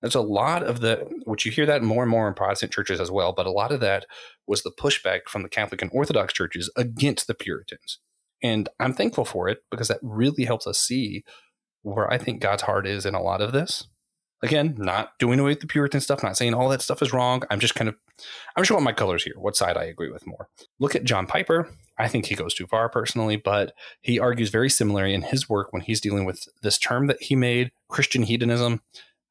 There's 0.00 0.14
a 0.14 0.22
lot 0.22 0.62
of 0.62 0.80
the, 0.80 1.06
which 1.26 1.44
you 1.44 1.52
hear 1.52 1.66
that 1.66 1.82
more 1.82 2.02
and 2.02 2.10
more 2.10 2.26
in 2.26 2.32
Protestant 2.32 2.72
churches 2.72 2.98
as 2.98 3.10
well, 3.10 3.34
but 3.34 3.44
a 3.44 3.50
lot 3.50 3.72
of 3.72 3.80
that 3.80 4.06
was 4.46 4.62
the 4.62 4.72
pushback 4.72 5.28
from 5.28 5.42
the 5.42 5.50
Catholic 5.50 5.82
and 5.82 5.90
Orthodox 5.92 6.32
churches 6.32 6.72
against 6.74 7.26
the 7.26 7.34
Puritans. 7.34 7.98
And 8.42 8.70
I'm 8.80 8.94
thankful 8.94 9.26
for 9.26 9.46
it 9.50 9.58
because 9.70 9.88
that 9.88 10.00
really 10.00 10.46
helps 10.46 10.66
us 10.66 10.78
see 10.78 11.22
where 11.82 12.10
I 12.10 12.16
think 12.16 12.40
God's 12.40 12.62
heart 12.62 12.86
is 12.86 13.04
in 13.04 13.14
a 13.14 13.22
lot 13.22 13.42
of 13.42 13.52
this 13.52 13.88
Again, 14.42 14.74
not 14.76 15.18
doing 15.18 15.40
away 15.40 15.52
with 15.52 15.60
the 15.60 15.66
Puritan 15.66 16.00
stuff, 16.00 16.22
not 16.22 16.36
saying 16.36 16.52
all 16.52 16.68
that 16.68 16.82
stuff 16.82 17.00
is 17.00 17.12
wrong. 17.12 17.42
I'm 17.50 17.60
just 17.60 17.74
kind 17.74 17.88
of, 17.88 17.96
I'm 18.54 18.64
showing 18.64 18.84
my 18.84 18.92
colors 18.92 19.24
here, 19.24 19.34
what 19.36 19.56
side 19.56 19.76
I 19.76 19.84
agree 19.84 20.10
with 20.10 20.26
more. 20.26 20.48
Look 20.78 20.94
at 20.94 21.04
John 21.04 21.26
Piper. 21.26 21.70
I 21.98 22.08
think 22.08 22.26
he 22.26 22.34
goes 22.34 22.52
too 22.52 22.66
far 22.66 22.90
personally, 22.90 23.36
but 23.36 23.72
he 24.02 24.20
argues 24.20 24.50
very 24.50 24.68
similarly 24.68 25.14
in 25.14 25.22
his 25.22 25.48
work 25.48 25.72
when 25.72 25.82
he's 25.82 26.02
dealing 26.02 26.26
with 26.26 26.46
this 26.62 26.76
term 26.76 27.06
that 27.06 27.22
he 27.22 27.34
made, 27.34 27.70
Christian 27.88 28.24
hedonism. 28.24 28.82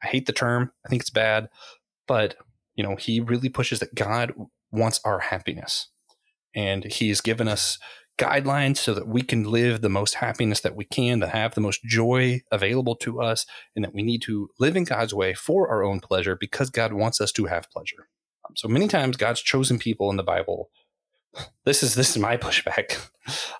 I 0.03 0.07
hate 0.07 0.25
the 0.25 0.33
term. 0.33 0.71
I 0.83 0.89
think 0.89 1.03
it's 1.03 1.11
bad, 1.11 1.49
but 2.07 2.35
you 2.75 2.83
know, 2.83 2.95
he 2.95 3.19
really 3.19 3.49
pushes 3.49 3.79
that 3.79 3.95
God 3.95 4.33
wants 4.71 4.99
our 5.05 5.19
happiness. 5.19 5.87
And 6.55 6.83
he's 6.85 7.21
given 7.21 7.47
us 7.47 7.77
guidelines 8.17 8.77
so 8.77 8.93
that 8.93 9.07
we 9.07 9.21
can 9.21 9.43
live 9.43 9.81
the 9.81 9.89
most 9.89 10.15
happiness 10.15 10.61
that 10.61 10.75
we 10.75 10.85
can, 10.85 11.19
to 11.19 11.27
have 11.27 11.55
the 11.55 11.61
most 11.61 11.83
joy 11.83 12.41
available 12.51 12.95
to 12.95 13.21
us, 13.21 13.45
and 13.75 13.83
that 13.83 13.93
we 13.93 14.03
need 14.03 14.21
to 14.23 14.49
live 14.59 14.75
in 14.75 14.83
God's 14.83 15.13
way 15.13 15.33
for 15.33 15.69
our 15.69 15.83
own 15.83 15.99
pleasure 15.99 16.35
because 16.35 16.69
God 16.69 16.93
wants 16.93 17.19
us 17.19 17.31
to 17.33 17.45
have 17.45 17.69
pleasure. 17.71 18.07
Um, 18.45 18.55
so 18.55 18.67
many 18.67 18.87
times, 18.87 19.17
God's 19.17 19.41
chosen 19.41 19.79
people 19.79 20.09
in 20.09 20.17
the 20.17 20.23
Bible. 20.23 20.69
This 21.65 21.83
is 21.83 21.95
this 21.95 22.11
is 22.11 22.17
my 22.17 22.37
pushback. 22.45 23.09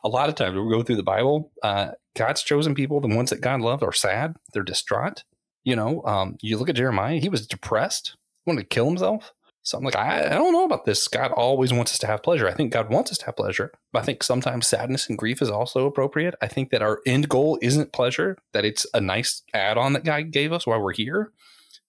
A 0.03 0.07
lot 0.07 0.29
of 0.29 0.35
times, 0.35 0.55
we 0.55 0.69
go 0.69 0.83
through 0.83 0.95
the 0.95 1.03
Bible. 1.03 1.51
Uh, 1.61 1.91
God's 2.15 2.43
chosen 2.43 2.75
people, 2.75 3.01
the 3.01 3.13
ones 3.13 3.31
that 3.31 3.41
God 3.41 3.61
loved, 3.61 3.83
are 3.83 3.91
sad. 3.91 4.35
They're 4.53 4.63
distraught. 4.63 5.23
You 5.63 5.75
know, 5.75 6.03
um, 6.05 6.37
you 6.41 6.57
look 6.57 6.69
at 6.69 6.75
Jeremiah; 6.75 7.19
he 7.19 7.29
was 7.29 7.47
depressed, 7.47 8.15
wanted 8.45 8.61
to 8.61 8.67
kill 8.67 8.85
himself. 8.85 9.33
So 9.65 9.79
I'm 9.79 9.83
like, 9.83 9.95
I, 9.95 10.27
I, 10.27 10.29
don't 10.29 10.53
know 10.53 10.63
about 10.63 10.85
this. 10.85 11.07
God 11.07 11.31
always 11.31 11.73
wants 11.73 11.91
us 11.91 11.97
to 11.99 12.07
have 12.07 12.21
pleasure. 12.21 12.47
I 12.47 12.53
think 12.53 12.71
God 12.71 12.87
wants 12.91 13.11
us 13.11 13.17
to 13.17 13.25
have 13.25 13.35
pleasure. 13.35 13.71
But 13.91 14.03
I 14.03 14.05
think 14.05 14.21
sometimes 14.21 14.67
sadness 14.67 15.09
and 15.09 15.17
grief 15.17 15.41
is 15.41 15.49
also 15.49 15.87
appropriate. 15.87 16.35
I 16.39 16.47
think 16.47 16.69
that 16.69 16.83
our 16.83 17.01
end 17.07 17.29
goal 17.29 17.57
isn't 17.63 17.91
pleasure, 17.91 18.37
that 18.53 18.63
it's 18.63 18.85
a 18.93 19.01
nice 19.01 19.41
add 19.55 19.79
on 19.79 19.93
that 19.93 20.03
God 20.03 20.29
gave 20.29 20.53
us 20.53 20.67
while 20.67 20.79
we're 20.79 20.93
here. 20.93 21.31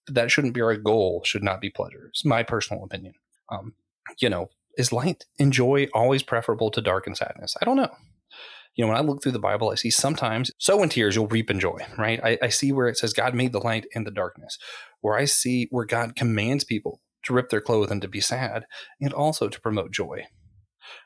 But 0.07 0.15
that 0.15 0.31
shouldn't 0.31 0.55
be 0.55 0.63
our 0.63 0.75
goal, 0.75 1.21
should 1.27 1.43
not 1.43 1.61
be 1.61 1.69
pleasure. 1.69 2.07
It's 2.09 2.25
my 2.25 2.43
personal 2.43 2.83
opinion. 2.83 3.13
Um, 3.51 3.75
you 4.21 4.31
know, 4.31 4.49
is 4.79 4.91
light 4.91 5.27
and 5.39 5.53
joy 5.53 5.89
always 5.93 6.23
preferable 6.23 6.71
to 6.71 6.81
dark 6.81 7.07
and 7.07 7.17
sadness? 7.17 7.57
I 7.61 7.67
don't 7.67 7.77
know. 7.77 7.95
You 8.75 8.85
know, 8.85 8.89
when 8.89 8.99
I 8.99 9.03
look 9.03 9.23
through 9.23 9.33
the 9.33 9.39
Bible, 9.39 9.69
I 9.69 9.75
see 9.75 9.91
sometimes 9.91 10.51
sow 10.59 10.83
in 10.83 10.89
tears, 10.89 11.15
you'll 11.15 11.29
reap 11.29 11.51
in 11.51 11.61
joy, 11.61 11.79
right? 11.99 12.21
I, 12.25 12.39
I 12.41 12.49
see 12.49 12.73
where 12.73 12.89
it 12.89 12.97
says 12.97 13.13
God 13.13 13.35
made 13.35 13.53
the 13.53 13.61
light 13.61 13.87
and 13.95 14.07
the 14.07 14.11
darkness, 14.11 14.59
where 15.03 15.17
I 15.17 15.27
see 15.27 15.69
where 15.71 15.85
God 15.85 16.17
commands 16.17 16.65
people 16.65 17.01
to 17.27 17.35
rip 17.35 17.51
their 17.51 17.61
clothes 17.61 17.91
and 17.91 18.03
to 18.03 18.09
be 18.09 18.21
sad, 18.21 18.65
and 19.01 19.13
also 19.13 19.49
to 19.49 19.61
promote 19.61 19.93
joy. 19.93 20.25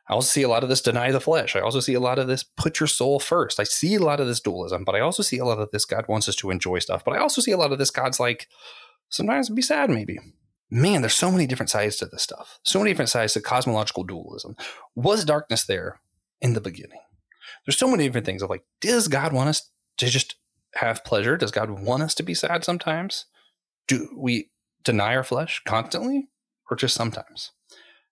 I 0.09 0.13
also 0.15 0.29
see 0.29 0.43
a 0.43 0.49
lot 0.49 0.63
of 0.63 0.69
this 0.69 0.83
deny 0.83 1.11
the 1.11 1.21
flesh. 1.21 1.57
I 1.57 1.61
also 1.61 1.81
see 1.81 1.95
a 1.95 2.01
lot 2.01 2.19
of 2.19 2.27
this 2.27 2.43
put 2.43 2.81
your 2.81 2.87
soul 2.87 3.19
first. 3.19 3.59
I 3.59 3.65
see 3.65 3.95
a 3.95 4.03
lot 4.03 4.21
of 4.21 4.27
this 4.27 4.41
dualism, 4.41 4.85
but 4.85 4.95
I 4.95 5.01
also 5.01 5.23
see 5.23 5.39
a 5.39 5.45
lot 5.45 5.59
of 5.59 5.71
this 5.71 5.85
God 5.85 6.07
wants 6.09 6.29
us 6.29 6.37
to 6.37 6.51
enjoy 6.51 6.81
stuff. 6.81 7.05
But 7.05 7.15
I 7.15 7.19
also 7.19 7.41
see 7.41 7.53
a 7.53 7.57
lot 7.57 7.73
of 7.73 7.79
this 7.79 7.91
God's 7.91 8.21
like, 8.21 8.49
sometimes 9.09 9.49
be 9.49 9.63
sad, 9.63 9.89
maybe. 9.89 10.19
Man, 10.71 11.01
there's 11.01 11.15
so 11.15 11.33
many 11.33 11.47
different 11.47 11.71
sides 11.71 11.97
to 11.97 12.07
this 12.07 12.23
stuff. 12.23 12.61
So 12.65 12.79
many 12.79 12.91
different 12.91 13.09
sides 13.09 13.33
to 13.33 13.41
cosmological 13.41 14.05
dualism. 14.05 14.55
Was 14.95 15.25
darkness 15.25 15.65
there 15.65 16.01
in 16.41 16.53
the 16.53 16.61
beginning? 16.61 17.01
There's 17.65 17.79
so 17.79 17.91
many 17.91 18.07
different 18.07 18.27
things 18.27 18.43
of 18.43 18.51
like, 18.51 18.65
does 18.81 19.09
God 19.09 19.33
want 19.33 19.49
us 19.49 19.71
to 19.97 20.07
just 20.07 20.37
have 20.75 21.05
pleasure? 21.05 21.37
Does 21.37 21.51
God 21.51 21.71
want 21.71 22.03
us 22.03 22.15
to 22.17 22.23
be 22.23 22.35
sad 22.35 22.65
sometimes? 22.65 23.27
Do 23.89 24.09
we 24.17 24.51
deny 24.85 25.17
our 25.17 25.25
flesh 25.25 25.63
constantly 25.65 26.29
or 26.71 26.77
just 26.77 26.95
sometimes? 26.95 27.53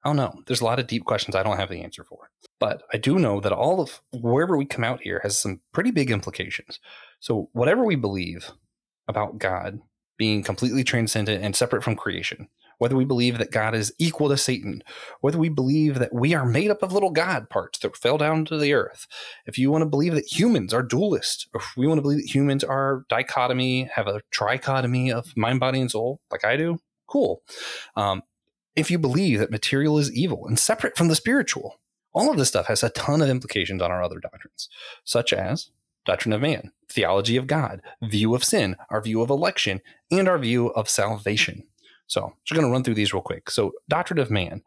I 0.05 0.09
don't 0.09 0.17
know. 0.17 0.43
There's 0.47 0.61
a 0.61 0.65
lot 0.65 0.79
of 0.79 0.87
deep 0.87 1.05
questions 1.05 1.35
I 1.35 1.43
don't 1.43 1.57
have 1.57 1.71
the 1.71 1.83
answer 1.83 2.05
for. 2.05 2.31
But 2.61 2.83
I 2.93 2.99
do 2.99 3.19
know 3.19 3.41
that 3.41 3.53
all 3.53 3.81
of 3.81 4.01
wherever 4.13 4.57
we 4.57 4.65
come 4.65 4.85
out 4.85 5.01
here 5.03 5.21
has 5.23 5.39
some 5.39 5.61
pretty 5.73 5.91
big 5.91 6.11
implications. 6.11 6.79
So, 7.21 7.51
whatever 7.53 7.85
we 7.85 7.97
believe 7.97 8.51
about 9.09 9.39
God 9.39 9.81
being 10.17 10.43
completely 10.43 10.85
transcendent 10.85 11.43
and 11.45 11.55
separate 11.55 11.83
from 11.83 11.97
creation, 11.97 12.49
whether 12.79 12.97
we 12.97 13.05
believe 13.05 13.39
that 13.39 13.51
God 13.51 13.75
is 13.75 13.93
equal 13.99 14.29
to 14.29 14.37
Satan, 14.37 14.83
whether 15.21 15.39
we 15.39 15.49
believe 15.49 15.99
that 15.99 16.15
we 16.15 16.35
are 16.35 16.47
made 16.47 16.71
up 16.71 16.83
of 16.83 16.93
little 16.93 17.11
God 17.11 17.51
parts 17.51 17.79
that 17.81 17.97
fell 17.97 18.19
down 18.19 18.45
to 18.47 18.59
the 18.59 18.73
earth, 18.73 19.07
if 19.47 19.59
you 19.59 19.71
want 19.71 19.83
to 19.83 19.87
believe 19.87 20.15
that 20.15 20.33
humans 20.33 20.73
are 20.73 20.83
dualist, 20.83 21.49
if 21.55 21.77
we 21.77 21.87
want 21.87 21.99
to 21.99 22.03
believe 22.03 22.21
that 22.21 22.35
humans 22.35 22.65
are 22.65 23.05
dichotomy, 23.09 23.91
have 23.95 24.07
a 24.07 24.23
trichotomy 24.33 25.13
of 25.13 25.37
mind, 25.37 25.61
body, 25.61 25.81
and 25.81 25.91
soul, 25.91 26.21
like 26.31 26.45
I 26.45 26.57
do, 26.57 26.79
cool. 27.07 27.43
Um, 27.97 28.23
if 28.77 28.91
you 28.91 28.99
believe 28.99 29.41
that 29.41 29.51
material 29.51 29.99
is 29.99 30.13
evil 30.13 30.47
and 30.47 30.59
separate 30.59 30.97
from 30.97 31.09
the 31.09 31.17
spiritual, 31.17 31.81
all 32.13 32.31
of 32.31 32.37
this 32.37 32.49
stuff 32.49 32.67
has 32.67 32.83
a 32.83 32.91
ton 32.91 33.21
of 33.21 33.29
implications 33.29 33.83
on 33.83 33.91
our 33.91 34.03
other 34.03 34.21
doctrines, 34.21 34.69
such 35.05 35.33
as 35.33 35.71
doctrine 36.05 36.33
of 36.33 36.41
man, 36.41 36.73
theology 36.89 37.37
of 37.37 37.47
God, 37.47 37.83
view 38.03 38.35
of 38.35 38.45
sin, 38.45 38.77
our 38.89 39.01
view 39.01 39.21
of 39.21 39.31
election, 39.31 39.81
and 40.11 40.29
our 40.29 40.39
view 40.39 40.69
of 40.69 40.89
salvation. 40.89 41.65
So 42.09 42.33
just 42.45 42.59
going 42.59 42.67
to 42.67 42.73
run 42.73 42.83
through 42.83 42.95
these 42.95 43.13
real 43.13 43.23
quick. 43.23 43.51
So, 43.51 43.73
doctrine 43.89 44.19
of 44.19 44.31
man. 44.31 44.63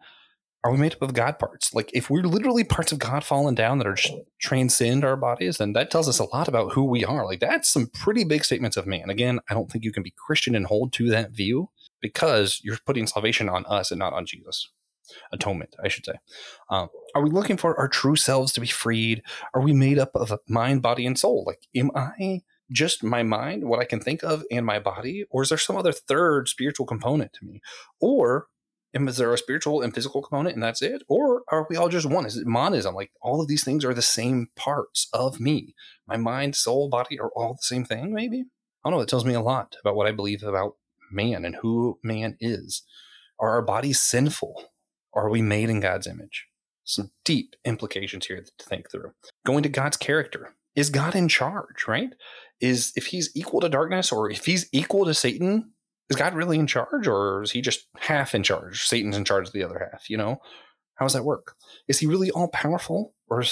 Are 0.63 0.71
we 0.71 0.77
made 0.77 0.93
up 0.93 1.01
of 1.01 1.15
God 1.15 1.39
parts? 1.39 1.73
Like, 1.73 1.89
if 1.91 2.11
we're 2.11 2.21
literally 2.21 2.63
parts 2.63 2.91
of 2.91 2.99
God 2.99 3.23
fallen 3.23 3.55
down 3.55 3.79
that 3.79 3.87
are 3.87 3.97
transcend 4.39 5.03
our 5.03 5.15
bodies, 5.15 5.57
then 5.57 5.73
that 5.73 5.89
tells 5.89 6.07
us 6.07 6.19
a 6.19 6.25
lot 6.25 6.47
about 6.47 6.73
who 6.73 6.83
we 6.83 7.03
are. 7.03 7.25
Like, 7.25 7.39
that's 7.39 7.67
some 7.67 7.87
pretty 7.87 8.23
big 8.23 8.45
statements 8.45 8.77
of 8.77 8.85
man. 8.85 9.09
Again, 9.09 9.39
I 9.49 9.55
don't 9.55 9.71
think 9.71 9.83
you 9.83 9.91
can 9.91 10.03
be 10.03 10.13
Christian 10.15 10.53
and 10.53 10.67
hold 10.67 10.93
to 10.93 11.09
that 11.09 11.31
view 11.31 11.71
because 11.99 12.61
you're 12.63 12.77
putting 12.85 13.07
salvation 13.07 13.49
on 13.49 13.65
us 13.65 13.89
and 13.89 13.97
not 13.97 14.13
on 14.13 14.27
Jesus. 14.27 14.69
Atonement, 15.33 15.75
I 15.83 15.87
should 15.87 16.05
say. 16.05 16.13
Um, 16.69 16.89
are 17.15 17.23
we 17.23 17.31
looking 17.31 17.57
for 17.57 17.77
our 17.79 17.87
true 17.87 18.15
selves 18.15 18.53
to 18.53 18.61
be 18.61 18.67
freed? 18.67 19.23
Are 19.55 19.61
we 19.61 19.73
made 19.73 19.97
up 19.97 20.11
of 20.13 20.31
mind, 20.47 20.83
body, 20.83 21.07
and 21.07 21.17
soul? 21.17 21.43
Like, 21.45 21.67
am 21.75 21.89
I 21.95 22.41
just 22.71 23.03
my 23.03 23.23
mind, 23.23 23.65
what 23.65 23.79
I 23.79 23.85
can 23.85 23.99
think 23.99 24.23
of, 24.23 24.43
and 24.51 24.65
my 24.65 24.79
body? 24.79 25.25
Or 25.29 25.43
is 25.43 25.49
there 25.49 25.57
some 25.57 25.77
other 25.77 25.91
third 25.91 26.47
spiritual 26.47 26.85
component 26.85 27.33
to 27.33 27.45
me? 27.45 27.61
Or 27.99 28.47
is 28.93 29.17
there 29.17 29.33
a 29.33 29.37
spiritual 29.37 29.81
and 29.81 29.93
physical 29.93 30.21
component 30.21 30.55
and 30.55 30.63
that's 30.63 30.81
it? 30.81 31.01
Or 31.07 31.43
are 31.49 31.65
we 31.69 31.77
all 31.77 31.89
just 31.89 32.05
one? 32.05 32.25
Is 32.25 32.37
it 32.37 32.47
monism? 32.47 32.93
Like 32.93 33.11
all 33.21 33.41
of 33.41 33.47
these 33.47 33.63
things 33.63 33.85
are 33.85 33.93
the 33.93 34.01
same 34.01 34.47
parts 34.55 35.07
of 35.13 35.39
me. 35.39 35.75
My 36.07 36.17
mind, 36.17 36.55
soul, 36.55 36.89
body 36.89 37.19
are 37.19 37.31
all 37.35 37.53
the 37.53 37.61
same 37.61 37.85
thing, 37.85 38.13
maybe? 38.13 38.45
I 38.83 38.89
don't 38.89 38.97
know. 38.97 39.03
It 39.03 39.09
tells 39.09 39.25
me 39.25 39.33
a 39.33 39.41
lot 39.41 39.75
about 39.81 39.95
what 39.95 40.07
I 40.07 40.11
believe 40.11 40.43
about 40.43 40.75
man 41.11 41.45
and 41.45 41.55
who 41.61 41.99
man 42.03 42.37
is. 42.39 42.83
Are 43.39 43.51
our 43.51 43.61
bodies 43.61 44.01
sinful? 44.01 44.65
Are 45.13 45.29
we 45.29 45.41
made 45.41 45.69
in 45.69 45.79
God's 45.79 46.07
image? 46.07 46.47
Some 46.83 47.11
deep 47.23 47.55
implications 47.63 48.25
here 48.25 48.43
to 48.57 48.65
think 48.65 48.91
through. 48.91 49.11
Going 49.45 49.63
to 49.63 49.69
God's 49.69 49.97
character. 49.97 50.55
Is 50.75 50.89
God 50.89 51.15
in 51.15 51.27
charge, 51.27 51.87
right? 51.87 52.09
Is 52.61 52.93
if 52.95 53.07
he's 53.07 53.31
equal 53.35 53.59
to 53.61 53.69
darkness 53.69 54.11
or 54.11 54.29
if 54.29 54.45
he's 54.45 54.69
equal 54.71 55.05
to 55.05 55.13
Satan, 55.13 55.71
is 56.09 56.15
God 56.15 56.33
really 56.33 56.59
in 56.59 56.67
charge 56.67 57.07
or 57.07 57.43
is 57.43 57.51
he 57.51 57.61
just 57.61 57.87
half 57.97 58.35
in 58.35 58.43
charge? 58.43 58.83
Satan's 58.83 59.17
in 59.17 59.25
charge 59.25 59.47
of 59.47 59.53
the 59.53 59.63
other 59.63 59.89
half, 59.91 60.09
you 60.09 60.17
know? 60.17 60.37
How 60.95 61.05
does 61.05 61.13
that 61.13 61.25
work? 61.25 61.55
Is 61.87 61.99
he 61.99 62.05
really 62.05 62.29
all 62.31 62.49
powerful 62.49 63.15
or 63.29 63.43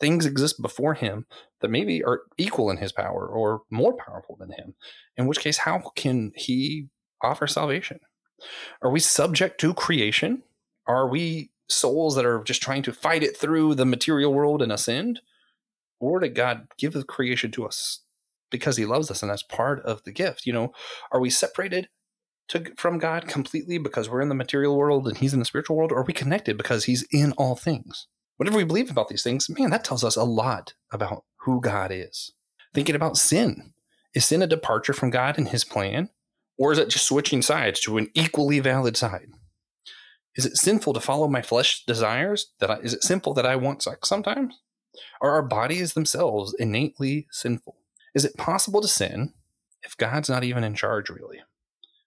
things 0.00 0.26
exist 0.26 0.60
before 0.60 0.94
him 0.94 1.26
that 1.60 1.70
maybe 1.70 2.02
are 2.02 2.22
equal 2.36 2.70
in 2.70 2.78
his 2.78 2.90
power 2.90 3.26
or 3.26 3.62
more 3.70 3.94
powerful 3.94 4.36
than 4.36 4.50
him? 4.50 4.74
In 5.16 5.26
which 5.26 5.40
case, 5.40 5.58
how 5.58 5.92
can 5.94 6.32
he 6.34 6.88
offer 7.22 7.46
salvation? 7.46 8.00
Are 8.82 8.90
we 8.90 9.00
subject 9.00 9.60
to 9.60 9.74
creation? 9.74 10.42
Are 10.86 11.08
we 11.08 11.50
souls 11.68 12.16
that 12.16 12.26
are 12.26 12.42
just 12.42 12.62
trying 12.62 12.82
to 12.82 12.92
fight 12.92 13.22
it 13.22 13.36
through 13.36 13.76
the 13.76 13.86
material 13.86 14.34
world 14.34 14.60
and 14.60 14.72
ascend? 14.72 15.20
Or 16.00 16.18
did 16.18 16.34
God 16.34 16.66
give 16.76 16.92
the 16.92 17.04
creation 17.04 17.50
to 17.52 17.66
us 17.66 18.00
because 18.50 18.76
he 18.76 18.84
loves 18.84 19.10
us 19.10 19.22
and 19.22 19.30
that's 19.30 19.42
part 19.42 19.80
of 19.80 20.02
the 20.04 20.12
gift? 20.12 20.46
You 20.46 20.52
know, 20.52 20.72
are 21.12 21.20
we 21.20 21.30
separated 21.30 21.88
to, 22.48 22.64
from 22.76 22.98
God 22.98 23.26
completely 23.28 23.78
because 23.78 24.08
we're 24.08 24.20
in 24.20 24.28
the 24.28 24.34
material 24.34 24.76
world 24.76 25.06
and 25.08 25.16
he's 25.16 25.32
in 25.32 25.38
the 25.38 25.44
spiritual 25.44 25.76
world? 25.76 25.92
Or 25.92 25.98
are 25.98 26.04
we 26.04 26.12
connected 26.12 26.56
because 26.56 26.84
he's 26.84 27.06
in 27.10 27.32
all 27.32 27.56
things? 27.56 28.06
Whatever 28.36 28.56
we 28.56 28.64
believe 28.64 28.90
about 28.90 29.08
these 29.08 29.22
things, 29.22 29.48
man, 29.48 29.70
that 29.70 29.84
tells 29.84 30.04
us 30.04 30.16
a 30.16 30.24
lot 30.24 30.74
about 30.92 31.24
who 31.40 31.60
God 31.60 31.90
is. 31.92 32.32
Thinking 32.72 32.96
about 32.96 33.16
sin. 33.16 33.74
Is 34.14 34.24
sin 34.24 34.42
a 34.42 34.46
departure 34.46 34.92
from 34.92 35.10
God 35.10 35.38
and 35.38 35.48
his 35.48 35.64
plan? 35.64 36.10
Or 36.58 36.72
is 36.72 36.78
it 36.78 36.88
just 36.88 37.06
switching 37.06 37.42
sides 37.42 37.80
to 37.80 37.98
an 37.98 38.10
equally 38.14 38.60
valid 38.60 38.96
side? 38.96 39.28
Is 40.36 40.46
it 40.46 40.56
sinful 40.56 40.92
to 40.94 41.00
follow 41.00 41.28
my 41.28 41.42
flesh 41.42 41.84
desires? 41.84 42.52
That 42.58 42.70
I, 42.70 42.76
is 42.78 42.94
it 42.94 43.02
simple 43.02 43.34
that 43.34 43.46
I 43.46 43.56
want 43.56 43.82
sex 43.82 44.08
sometimes? 44.08 44.60
Are 45.20 45.30
our 45.30 45.42
bodies 45.42 45.94
themselves 45.94 46.54
innately 46.58 47.26
sinful? 47.30 47.76
Is 48.14 48.24
it 48.24 48.36
possible 48.36 48.80
to 48.80 48.88
sin 48.88 49.32
if 49.82 49.96
God's 49.96 50.28
not 50.28 50.44
even 50.44 50.64
in 50.64 50.74
charge, 50.74 51.10
really? 51.10 51.40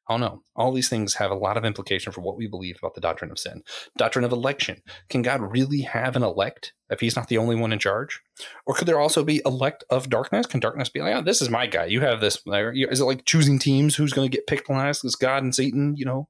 I 0.08 0.14
don't 0.14 0.22
know. 0.22 0.42
All 0.56 0.72
these 0.72 0.88
things 0.88 1.16
have 1.16 1.32
a 1.32 1.36
lot 1.36 1.58
of 1.58 1.66
implication 1.66 2.14
for 2.14 2.22
what 2.22 2.38
we 2.38 2.48
believe 2.48 2.78
about 2.80 2.96
the 2.96 3.02
doctrine 3.02 3.30
of 3.30 3.38
sin. 3.38 3.62
Doctrine 3.98 4.24
of 4.24 4.32
election. 4.32 4.82
Can 5.10 5.22
God 5.22 5.42
really 5.42 5.82
have 5.82 6.16
an 6.16 6.24
elect 6.24 6.72
if 6.90 7.02
he's 7.02 7.18
not 7.18 7.28
the 7.28 7.38
only 7.38 7.58
one 7.58 7.74
in 7.74 7.80
charge? 7.80 8.22
Or 8.66 8.74
could 8.74 8.88
there 8.88 9.02
also 9.02 9.26
be 9.26 9.42
elect 9.46 9.84
of 9.90 10.10
darkness? 10.10 10.46
Can 10.46 10.62
darkness 10.62 10.88
be 10.88 11.02
like, 11.02 11.14
oh, 11.14 11.22
this 11.22 11.42
is 11.42 11.50
my 11.50 11.68
guy. 11.68 11.86
You 11.86 12.02
have 12.02 12.22
this. 12.22 12.42
Is 12.48 13.02
it 13.02 13.06
like 13.06 13.26
choosing 13.26 13.60
teams? 13.60 13.96
Who's 13.96 14.14
going 14.14 14.30
to 14.30 14.36
get 14.36 14.48
picked 14.48 14.70
last? 14.70 15.04
Is 15.04 15.16
God 15.16 15.44
and 15.44 15.54
Satan, 15.54 15.96
you 15.98 16.06
know? 16.06 16.30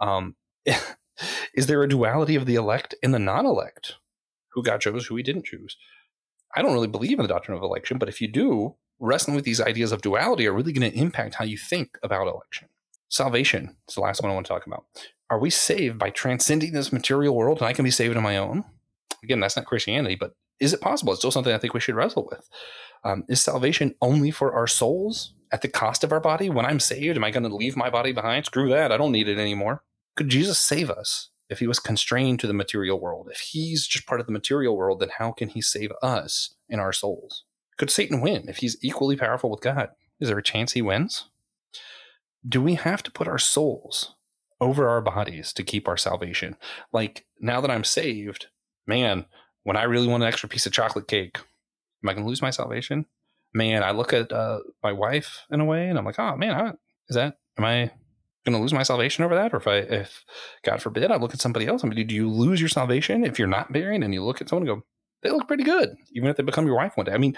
Um, 0.00 0.36
is 1.54 1.66
there 1.66 1.82
a 1.82 1.88
duality 1.88 2.34
of 2.34 2.46
the 2.46 2.54
elect 2.54 2.94
and 3.02 3.12
the 3.12 3.18
non 3.18 3.44
elect? 3.44 3.96
Who 4.52 4.62
God 4.62 4.80
chose, 4.80 5.06
who 5.06 5.16
he 5.16 5.22
didn't 5.22 5.44
choose? 5.44 5.76
I 6.54 6.62
don't 6.62 6.72
really 6.72 6.88
believe 6.88 7.18
in 7.18 7.22
the 7.22 7.32
doctrine 7.32 7.56
of 7.56 7.62
election, 7.62 7.98
but 7.98 8.08
if 8.08 8.22
you 8.22 8.28
do, 8.28 8.76
wrestling 9.02 9.34
with 9.34 9.44
these 9.44 9.60
ideas 9.60 9.92
of 9.92 10.00
duality 10.00 10.46
are 10.46 10.52
really 10.52 10.72
going 10.72 10.90
to 10.90 10.98
impact 10.98 11.34
how 11.34 11.44
you 11.44 11.58
think 11.58 11.98
about 12.02 12.28
election. 12.28 12.68
Salvation 13.08 13.76
is 13.88 13.96
the 13.96 14.00
last 14.00 14.22
one 14.22 14.30
I 14.30 14.34
want 14.34 14.46
to 14.46 14.52
talk 14.52 14.66
about. 14.66 14.84
Are 15.28 15.38
we 15.38 15.50
saved 15.50 15.98
by 15.98 16.10
transcending 16.10 16.72
this 16.72 16.92
material 16.92 17.34
world 17.34 17.58
and 17.58 17.66
I 17.66 17.72
can 17.72 17.84
be 17.84 17.90
saved 17.90 18.16
on 18.16 18.22
my 18.22 18.36
own? 18.36 18.64
Again, 19.22 19.40
that's 19.40 19.56
not 19.56 19.66
Christianity, 19.66 20.14
but 20.14 20.34
is 20.60 20.72
it 20.72 20.80
possible? 20.80 21.12
It's 21.12 21.20
still 21.20 21.30
something 21.30 21.52
I 21.52 21.58
think 21.58 21.74
we 21.74 21.80
should 21.80 21.94
wrestle 21.94 22.28
with. 22.30 22.48
Um, 23.04 23.24
is 23.28 23.42
salvation 23.42 23.94
only 24.00 24.30
for 24.30 24.52
our 24.52 24.66
souls 24.66 25.34
at 25.50 25.62
the 25.62 25.68
cost 25.68 26.04
of 26.04 26.12
our 26.12 26.20
body? 26.20 26.48
When 26.48 26.64
I'm 26.64 26.80
saved, 26.80 27.16
am 27.16 27.24
I 27.24 27.30
going 27.30 27.42
to 27.42 27.54
leave 27.54 27.76
my 27.76 27.90
body 27.90 28.12
behind? 28.12 28.46
Screw 28.46 28.70
that. 28.70 28.92
I 28.92 28.96
don't 28.96 29.12
need 29.12 29.28
it 29.28 29.38
anymore. 29.38 29.82
Could 30.14 30.28
Jesus 30.28 30.60
save 30.60 30.90
us 30.90 31.30
if 31.50 31.58
he 31.58 31.66
was 31.66 31.80
constrained 31.80 32.38
to 32.40 32.46
the 32.46 32.52
material 32.52 33.00
world? 33.00 33.28
If 33.30 33.40
he's 33.40 33.86
just 33.86 34.06
part 34.06 34.20
of 34.20 34.26
the 34.26 34.32
material 34.32 34.76
world, 34.76 35.00
then 35.00 35.10
how 35.18 35.32
can 35.32 35.48
he 35.48 35.60
save 35.60 35.90
us 36.02 36.54
in 36.68 36.78
our 36.78 36.92
souls? 36.92 37.44
Could 37.78 37.90
Satan 37.90 38.20
win 38.20 38.48
if 38.48 38.58
he's 38.58 38.76
equally 38.82 39.16
powerful 39.16 39.50
with 39.50 39.60
God? 39.60 39.90
Is 40.20 40.28
there 40.28 40.38
a 40.38 40.42
chance 40.42 40.72
he 40.72 40.82
wins? 40.82 41.30
do 42.46 42.60
we 42.60 42.74
have 42.74 43.02
to 43.02 43.10
put 43.10 43.28
our 43.28 43.38
souls 43.38 44.14
over 44.60 44.88
our 44.88 45.00
bodies 45.00 45.52
to 45.54 45.62
keep 45.62 45.88
our 45.88 45.96
salvation? 45.96 46.56
Like 46.92 47.26
now 47.40 47.60
that 47.60 47.70
I'm 47.70 47.84
saved, 47.84 48.48
man, 48.86 49.26
when 49.62 49.76
I 49.76 49.84
really 49.84 50.08
want 50.08 50.22
an 50.22 50.28
extra 50.28 50.48
piece 50.48 50.66
of 50.66 50.72
chocolate 50.72 51.08
cake, 51.08 51.38
am 52.02 52.08
I 52.08 52.12
going 52.14 52.24
to 52.24 52.28
lose 52.28 52.42
my 52.42 52.50
salvation? 52.50 53.06
Man, 53.54 53.82
I 53.82 53.90
look 53.92 54.12
at 54.12 54.32
uh, 54.32 54.60
my 54.82 54.92
wife 54.92 55.42
in 55.50 55.60
a 55.60 55.64
way 55.64 55.88
and 55.88 55.98
I'm 55.98 56.04
like, 56.04 56.18
oh 56.18 56.36
man, 56.36 56.76
is 57.08 57.16
that, 57.16 57.36
am 57.58 57.64
I 57.64 57.90
going 58.44 58.56
to 58.56 58.58
lose 58.58 58.72
my 58.72 58.82
salvation 58.82 59.24
over 59.24 59.34
that? 59.34 59.52
Or 59.52 59.58
if 59.58 59.68
I, 59.68 59.76
if 59.76 60.24
God 60.64 60.82
forbid, 60.82 61.10
I 61.10 61.16
look 61.16 61.34
at 61.34 61.40
somebody 61.40 61.66
else, 61.66 61.84
I 61.84 61.88
mean, 61.88 62.06
do 62.06 62.14
you 62.14 62.28
lose 62.28 62.60
your 62.60 62.68
salvation 62.68 63.24
if 63.24 63.38
you're 63.38 63.46
not 63.46 63.70
married 63.70 64.02
and 64.02 64.14
you 64.14 64.24
look 64.24 64.40
at 64.40 64.48
someone 64.48 64.68
and 64.68 64.80
go, 64.80 64.86
they 65.22 65.30
look 65.30 65.48
pretty 65.48 65.64
good, 65.64 65.96
even 66.12 66.28
if 66.28 66.36
they 66.36 66.42
become 66.42 66.66
your 66.66 66.76
wife 66.76 66.96
one 66.96 67.06
day? 67.06 67.12
I 67.12 67.18
mean, 67.18 67.36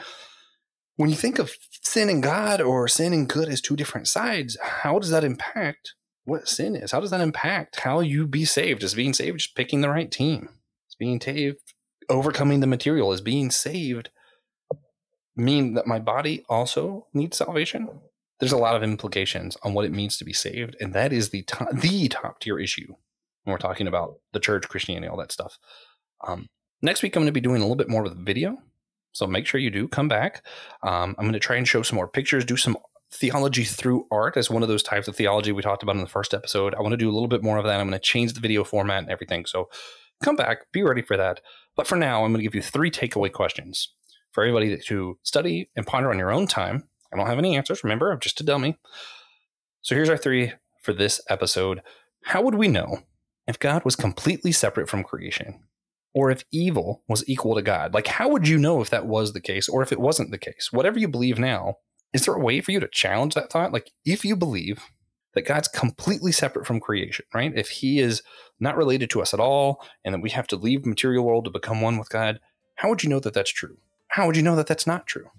when 0.96 1.10
you 1.10 1.16
think 1.16 1.38
of 1.38 1.56
sin 1.82 2.08
and 2.08 2.22
God 2.22 2.60
or 2.60 2.88
sin 2.88 3.12
and 3.12 3.28
good 3.28 3.48
as 3.48 3.60
two 3.60 3.76
different 3.76 4.08
sides, 4.08 4.56
how 4.62 4.98
does 4.98 5.10
that 5.10 5.24
impact 5.24 5.94
what 6.24 6.48
sin 6.48 6.74
is? 6.74 6.92
How 6.92 7.00
does 7.00 7.10
that 7.10 7.20
impact 7.20 7.80
how 7.80 8.00
you 8.00 8.26
be 8.26 8.44
saved? 8.44 8.82
Is 8.82 8.94
being 8.94 9.12
saved 9.12 9.38
just 9.38 9.54
picking 9.54 9.80
the 9.80 9.90
right 9.90 10.10
team? 10.10 10.48
Is 10.88 10.96
being 10.98 11.20
saved 11.20 11.58
overcoming 12.08 12.60
the 12.60 12.66
material? 12.66 13.12
Is 13.12 13.20
being 13.20 13.50
saved 13.50 14.10
mean 15.36 15.74
that 15.74 15.86
my 15.86 15.98
body 15.98 16.44
also 16.48 17.08
needs 17.12 17.36
salvation? 17.36 18.00
There's 18.40 18.52
a 18.52 18.58
lot 18.58 18.76
of 18.76 18.82
implications 18.82 19.56
on 19.62 19.74
what 19.74 19.84
it 19.84 19.92
means 19.92 20.16
to 20.18 20.24
be 20.24 20.32
saved, 20.32 20.76
and 20.80 20.92
that 20.94 21.12
is 21.12 21.30
the 21.30 21.42
top, 21.42 21.70
the 21.72 22.08
top 22.08 22.40
tier 22.40 22.58
issue 22.58 22.94
when 23.44 23.52
we're 23.52 23.58
talking 23.58 23.86
about 23.86 24.14
the 24.32 24.40
church, 24.40 24.68
Christianity, 24.68 25.08
all 25.08 25.18
that 25.18 25.32
stuff. 25.32 25.58
Um, 26.26 26.48
next 26.84 27.02
week, 27.02 27.16
I'm 27.16 27.22
going 27.22 27.26
to 27.26 27.32
be 27.32 27.40
doing 27.40 27.60
a 27.60 27.64
little 27.64 27.76
bit 27.76 27.88
more 27.88 28.02
with 28.02 28.24
video 28.24 28.58
so 29.14 29.26
make 29.26 29.46
sure 29.46 29.60
you 29.60 29.70
do 29.70 29.88
come 29.88 30.08
back. 30.08 30.44
Um, 30.82 31.14
I'm 31.16 31.24
going 31.24 31.32
to 31.32 31.38
try 31.38 31.56
and 31.56 31.66
show 31.66 31.82
some 31.82 31.96
more 31.96 32.08
pictures, 32.08 32.44
do 32.44 32.56
some 32.56 32.76
theology 33.12 33.62
through 33.62 34.06
art 34.10 34.36
as 34.36 34.50
one 34.50 34.62
of 34.62 34.68
those 34.68 34.82
types 34.82 35.06
of 35.06 35.14
theology 35.14 35.52
we 35.52 35.62
talked 35.62 35.84
about 35.84 35.94
in 35.94 36.02
the 36.02 36.08
first 36.08 36.34
episode. 36.34 36.74
I 36.74 36.82
want 36.82 36.92
to 36.92 36.98
do 36.98 37.08
a 37.08 37.14
little 37.14 37.28
bit 37.28 37.42
more 37.42 37.56
of 37.56 37.64
that. 37.64 37.80
I'm 37.80 37.86
going 37.88 37.98
to 37.98 38.04
change 38.04 38.32
the 38.32 38.40
video 38.40 38.64
format 38.64 39.04
and 39.04 39.10
everything. 39.10 39.46
So 39.46 39.68
come 40.22 40.34
back, 40.34 40.70
be 40.72 40.82
ready 40.82 41.00
for 41.00 41.16
that. 41.16 41.40
But 41.76 41.86
for 41.86 41.96
now, 41.96 42.24
I'm 42.24 42.32
going 42.32 42.40
to 42.40 42.42
give 42.42 42.56
you 42.56 42.62
three 42.62 42.90
takeaway 42.90 43.32
questions 43.32 43.92
for 44.32 44.42
everybody 44.42 44.76
to 44.76 45.18
study 45.22 45.70
and 45.76 45.86
ponder 45.86 46.10
on 46.10 46.18
your 46.18 46.32
own 46.32 46.48
time. 46.48 46.88
I 47.12 47.16
don't 47.16 47.28
have 47.28 47.38
any 47.38 47.56
answers. 47.56 47.84
Remember, 47.84 48.10
I'm 48.10 48.18
just 48.18 48.40
a 48.40 48.44
dummy. 48.44 48.76
So 49.82 49.94
here's 49.94 50.10
our 50.10 50.16
three 50.16 50.52
for 50.82 50.92
this 50.92 51.20
episode. 51.28 51.82
How 52.24 52.42
would 52.42 52.56
we 52.56 52.66
know 52.66 52.98
if 53.46 53.60
God 53.60 53.84
was 53.84 53.94
completely 53.94 54.50
separate 54.50 54.88
from 54.88 55.04
creation? 55.04 55.60
Or 56.14 56.31
if 56.31 56.44
evil 56.53 57.03
was 57.09 57.29
equal 57.29 57.57
to 57.57 57.62
God. 57.62 57.92
Like, 57.92 58.07
how 58.07 58.29
would 58.29 58.46
you 58.46 58.57
know 58.57 58.81
if 58.81 58.90
that 58.90 59.07
was 59.07 59.33
the 59.33 59.40
case 59.40 59.68
or 59.68 59.83
if 59.83 59.92
it 59.92 60.00
wasn't 60.00 60.31
the 60.31 60.38
case? 60.38 60.68
Whatever 60.70 60.98
you 60.98 61.09
believe 61.09 61.38
now, 61.38 61.74
is 62.12 62.24
there 62.24 62.35
a 62.35 62.40
way 62.40 62.61
for 62.61 62.70
you 62.70 62.81
to 62.81 62.88
challenge 62.88 63.35
that 63.35 63.50
thought? 63.50 63.72
Like, 63.72 63.90
if 64.05 64.24
you 64.24 64.37
believe 64.37 64.85
that 65.35 65.46
God's 65.46 65.66
completely 65.66 66.31
separate 66.31 66.66
from 66.66 66.79
creation, 66.79 67.24
right? 67.35 67.53
If 67.57 67.68
he 67.68 67.98
is 67.98 68.22
not 68.61 68.77
related 68.77 69.11
to 69.11 69.20
us 69.20 69.35
at 69.35 69.40
all 69.40 69.85
and 70.05 70.14
that 70.14 70.22
we 70.22 70.31
have 70.31 70.46
to 70.48 70.57
leave 70.57 70.85
the 70.85 70.88
material 70.88 71.24
world 71.24 71.44
to 71.44 71.50
become 71.50 71.81
one 71.81 71.98
with 71.98 72.09
God, 72.09 72.38
how 72.77 72.88
would 72.88 73.03
you 73.03 73.11
know 73.11 73.20
that 73.20 73.35
that's 73.35 73.53
true? 73.53 73.79
How 74.09 74.27
would 74.27 74.37
you 74.37 74.42
know 74.42 74.55
that 74.55 74.68
that's 74.68 74.87
not 74.87 75.09
true? 75.09 75.31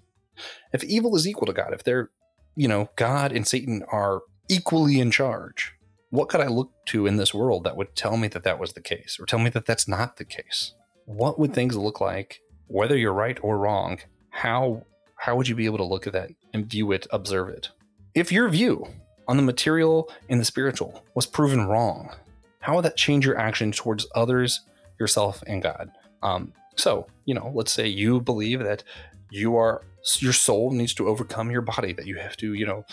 If 0.74 0.84
evil 0.84 1.16
is 1.16 1.26
equal 1.26 1.46
to 1.46 1.54
God, 1.54 1.72
if 1.72 1.82
they're, 1.82 2.10
you 2.54 2.68
know, 2.68 2.90
God 2.96 3.32
and 3.32 3.46
Satan 3.46 3.82
are 3.90 4.20
equally 4.50 5.00
in 5.00 5.10
charge, 5.10 5.72
what 6.10 6.28
could 6.28 6.40
I 6.40 6.46
look 6.46 6.70
to 6.86 7.06
in 7.06 7.16
this 7.16 7.34
world 7.34 7.64
that 7.64 7.76
would 7.76 7.94
tell 7.94 8.16
me 8.16 8.28
that 8.28 8.44
that 8.44 8.58
was 8.58 8.72
the 8.72 8.80
case 8.80 9.18
or 9.20 9.26
tell 9.26 9.38
me 9.38 9.50
that 9.50 9.66
that's 9.66 9.88
not 9.88 10.16
the 10.16 10.24
case? 10.24 10.72
What 11.04 11.38
would 11.38 11.54
things 11.54 11.76
look 11.76 12.00
like, 12.00 12.40
whether 12.66 12.96
you're 12.96 13.12
right 13.12 13.38
or 13.42 13.58
wrong? 13.58 13.98
How 14.30 14.84
how 15.16 15.36
would 15.36 15.48
you 15.48 15.54
be 15.54 15.64
able 15.64 15.78
to 15.78 15.84
look 15.84 16.06
at 16.06 16.12
that 16.12 16.30
and 16.52 16.66
view 16.66 16.92
it, 16.92 17.06
observe 17.10 17.48
it? 17.48 17.70
If 18.14 18.30
your 18.30 18.48
view 18.48 18.86
on 19.26 19.36
the 19.36 19.42
material 19.42 20.10
and 20.28 20.40
the 20.40 20.44
spiritual 20.44 21.04
was 21.14 21.26
proven 21.26 21.66
wrong, 21.66 22.14
how 22.60 22.76
would 22.76 22.84
that 22.84 22.96
change 22.96 23.24
your 23.24 23.38
action 23.38 23.72
towards 23.72 24.06
others, 24.14 24.60
yourself, 25.00 25.42
and 25.46 25.62
God? 25.62 25.90
Um, 26.22 26.52
so, 26.76 27.06
you 27.24 27.34
know, 27.34 27.50
let's 27.54 27.72
say 27.72 27.86
you 27.86 28.20
believe 28.20 28.60
that 28.60 28.84
you 29.30 29.56
are 29.56 29.82
your 30.18 30.32
soul 30.32 30.70
needs 30.70 30.94
to 30.94 31.08
overcome 31.08 31.50
your 31.50 31.62
body, 31.62 31.92
that 31.92 32.06
you 32.06 32.16
have 32.16 32.36
to, 32.36 32.54
you 32.54 32.66
know, 32.66 32.84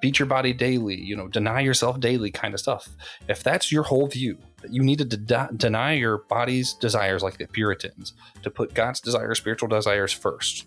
beat 0.00 0.18
your 0.18 0.26
body 0.26 0.52
daily, 0.52 1.00
you 1.00 1.16
know, 1.16 1.28
deny 1.28 1.60
yourself 1.60 2.00
daily 2.00 2.30
kind 2.30 2.54
of 2.54 2.60
stuff. 2.60 2.88
If 3.28 3.42
that's 3.42 3.70
your 3.70 3.82
whole 3.82 4.06
view, 4.06 4.38
that 4.62 4.72
you 4.72 4.82
need 4.82 4.98
to 4.98 5.04
de- 5.04 5.50
deny 5.56 5.94
your 5.94 6.18
body's 6.28 6.72
desires 6.74 7.22
like 7.22 7.38
the 7.38 7.46
Puritans, 7.46 8.14
to 8.42 8.50
put 8.50 8.74
God's 8.74 9.00
desires, 9.00 9.38
spiritual 9.38 9.68
desires 9.68 10.12
first. 10.12 10.66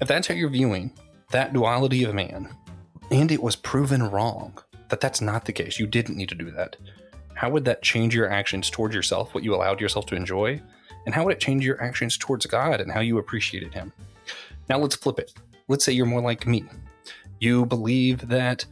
If 0.00 0.08
that's 0.08 0.28
how 0.28 0.34
you're 0.34 0.48
viewing 0.48 0.92
that 1.30 1.52
duality 1.52 2.04
of 2.04 2.14
man, 2.14 2.54
and 3.10 3.30
it 3.30 3.42
was 3.42 3.56
proven 3.56 4.02
wrong 4.02 4.58
that 4.88 5.00
that's 5.00 5.20
not 5.20 5.44
the 5.44 5.52
case, 5.52 5.78
you 5.78 5.86
didn't 5.86 6.16
need 6.16 6.28
to 6.28 6.34
do 6.34 6.50
that. 6.52 6.76
How 7.34 7.50
would 7.50 7.64
that 7.64 7.82
change 7.82 8.14
your 8.14 8.30
actions 8.30 8.70
towards 8.70 8.94
yourself, 8.94 9.34
what 9.34 9.44
you 9.44 9.54
allowed 9.54 9.80
yourself 9.80 10.06
to 10.06 10.16
enjoy? 10.16 10.60
And 11.06 11.14
how 11.14 11.24
would 11.24 11.34
it 11.34 11.40
change 11.40 11.64
your 11.64 11.82
actions 11.82 12.16
towards 12.16 12.46
God 12.46 12.80
and 12.80 12.90
how 12.90 13.00
you 13.00 13.18
appreciated 13.18 13.74
Him? 13.74 13.92
Now 14.68 14.78
let's 14.78 14.94
flip 14.94 15.18
it. 15.18 15.32
Let's 15.68 15.84
say 15.84 15.92
you're 15.92 16.06
more 16.06 16.20
like 16.20 16.46
me. 16.46 16.64
You 17.40 17.66
believe 17.66 18.28
that 18.28 18.64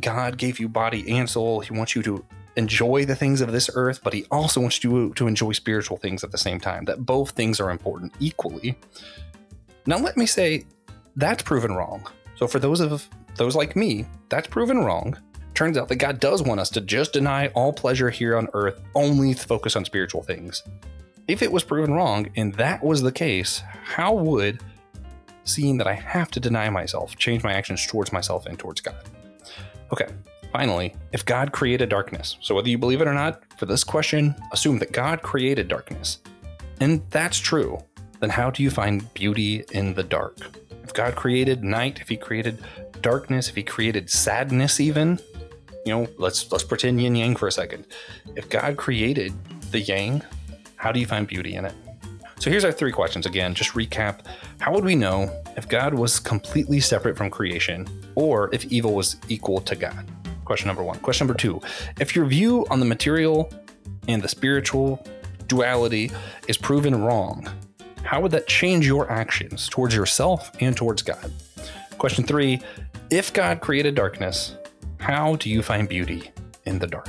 God 0.00 0.38
gave 0.38 0.58
you 0.58 0.68
body 0.68 1.10
and 1.10 1.28
soul. 1.28 1.60
He 1.60 1.72
wants 1.72 1.94
you 1.94 2.02
to 2.02 2.24
enjoy 2.56 3.04
the 3.04 3.16
things 3.16 3.40
of 3.40 3.52
this 3.52 3.70
earth, 3.74 4.00
but 4.02 4.12
he 4.12 4.24
also 4.30 4.60
wants 4.60 4.82
you 4.84 5.12
to 5.14 5.26
enjoy 5.26 5.52
spiritual 5.52 5.96
things 5.96 6.22
at 6.22 6.30
the 6.30 6.38
same 6.38 6.60
time. 6.60 6.84
That 6.84 7.04
both 7.04 7.30
things 7.30 7.60
are 7.60 7.70
important 7.70 8.12
equally. 8.20 8.78
Now, 9.86 9.98
let 9.98 10.16
me 10.16 10.26
say 10.26 10.66
that's 11.16 11.42
proven 11.42 11.72
wrong. 11.72 12.06
So, 12.36 12.46
for 12.46 12.58
those 12.58 12.80
of 12.80 13.08
those 13.36 13.56
like 13.56 13.76
me, 13.76 14.06
that's 14.28 14.48
proven 14.48 14.78
wrong. 14.78 15.16
Turns 15.54 15.76
out 15.76 15.88
that 15.88 15.96
God 15.96 16.18
does 16.20 16.42
want 16.42 16.60
us 16.60 16.70
to 16.70 16.80
just 16.80 17.12
deny 17.12 17.48
all 17.48 17.72
pleasure 17.72 18.10
here 18.10 18.36
on 18.36 18.48
earth, 18.54 18.80
only 18.94 19.34
focus 19.34 19.76
on 19.76 19.84
spiritual 19.84 20.22
things. 20.22 20.62
If 21.28 21.42
it 21.42 21.52
was 21.52 21.62
proven 21.62 21.92
wrong 21.92 22.28
and 22.36 22.54
that 22.54 22.82
was 22.82 23.02
the 23.02 23.12
case, 23.12 23.62
how 23.84 24.14
would 24.14 24.60
seeing 25.44 25.78
that 25.78 25.86
I 25.86 25.94
have 25.94 26.30
to 26.32 26.40
deny 26.40 26.70
myself 26.70 27.16
change 27.16 27.42
my 27.42 27.52
actions 27.52 27.86
towards 27.86 28.12
myself 28.12 28.46
and 28.46 28.58
towards 28.58 28.80
God? 28.80 28.96
Okay, 29.92 30.06
Finally, 30.52 30.94
if 31.12 31.24
God 31.24 31.50
created 31.50 31.88
darkness, 31.88 32.36
so 32.42 32.54
whether 32.54 32.68
you 32.68 32.76
believe 32.76 33.00
it 33.00 33.08
or 33.08 33.14
not, 33.14 33.42
for 33.56 33.64
this 33.64 33.82
question, 33.82 34.34
assume 34.52 34.78
that 34.80 34.92
God 34.92 35.22
created 35.22 35.66
darkness. 35.66 36.18
And 36.78 37.02
that's 37.08 37.38
true, 37.38 37.78
then 38.20 38.28
how 38.28 38.50
do 38.50 38.62
you 38.62 38.68
find 38.68 39.12
beauty 39.14 39.64
in 39.72 39.94
the 39.94 40.02
dark? 40.02 40.36
If 40.84 40.92
God 40.92 41.16
created 41.16 41.64
night, 41.64 42.00
if 42.02 42.08
he 42.10 42.18
created 42.18 42.58
darkness, 43.00 43.48
if 43.48 43.54
he 43.54 43.62
created 43.62 44.10
sadness 44.10 44.78
even, 44.78 45.18
you 45.86 45.92
know, 45.92 46.06
let's 46.18 46.52
let's 46.52 46.64
pretend 46.64 47.00
yin 47.00 47.16
yang 47.16 47.34
for 47.34 47.48
a 47.48 47.52
second. 47.52 47.86
If 48.36 48.50
God 48.50 48.76
created 48.76 49.32
the 49.70 49.80
yang, 49.80 50.22
how 50.76 50.92
do 50.92 51.00
you 51.00 51.06
find 51.06 51.26
beauty 51.26 51.54
in 51.54 51.64
it? 51.64 51.74
So 52.42 52.50
here's 52.50 52.64
our 52.64 52.72
three 52.72 52.90
questions 52.90 53.24
again. 53.24 53.54
Just 53.54 53.70
recap. 53.74 54.26
How 54.58 54.72
would 54.72 54.84
we 54.84 54.96
know 54.96 55.30
if 55.56 55.68
God 55.68 55.94
was 55.94 56.18
completely 56.18 56.80
separate 56.80 57.16
from 57.16 57.30
creation 57.30 57.86
or 58.16 58.52
if 58.52 58.64
evil 58.64 58.94
was 58.94 59.14
equal 59.28 59.60
to 59.60 59.76
God? 59.76 60.10
Question 60.44 60.66
number 60.66 60.82
1. 60.82 60.98
Question 60.98 61.28
number 61.28 61.38
2. 61.38 61.60
If 62.00 62.16
your 62.16 62.24
view 62.24 62.66
on 62.68 62.80
the 62.80 62.84
material 62.84 63.48
and 64.08 64.20
the 64.20 64.28
spiritual 64.28 65.06
duality 65.46 66.10
is 66.48 66.58
proven 66.58 67.00
wrong, 67.00 67.48
how 68.02 68.20
would 68.20 68.32
that 68.32 68.48
change 68.48 68.88
your 68.88 69.08
actions 69.08 69.68
towards 69.68 69.94
yourself 69.94 70.50
and 70.58 70.76
towards 70.76 71.02
God? 71.02 71.30
Question 71.98 72.24
3. 72.24 72.60
If 73.10 73.32
God 73.32 73.60
created 73.60 73.94
darkness, 73.94 74.56
how 74.98 75.36
do 75.36 75.48
you 75.48 75.62
find 75.62 75.88
beauty 75.88 76.32
in 76.64 76.80
the 76.80 76.88
dark? 76.88 77.08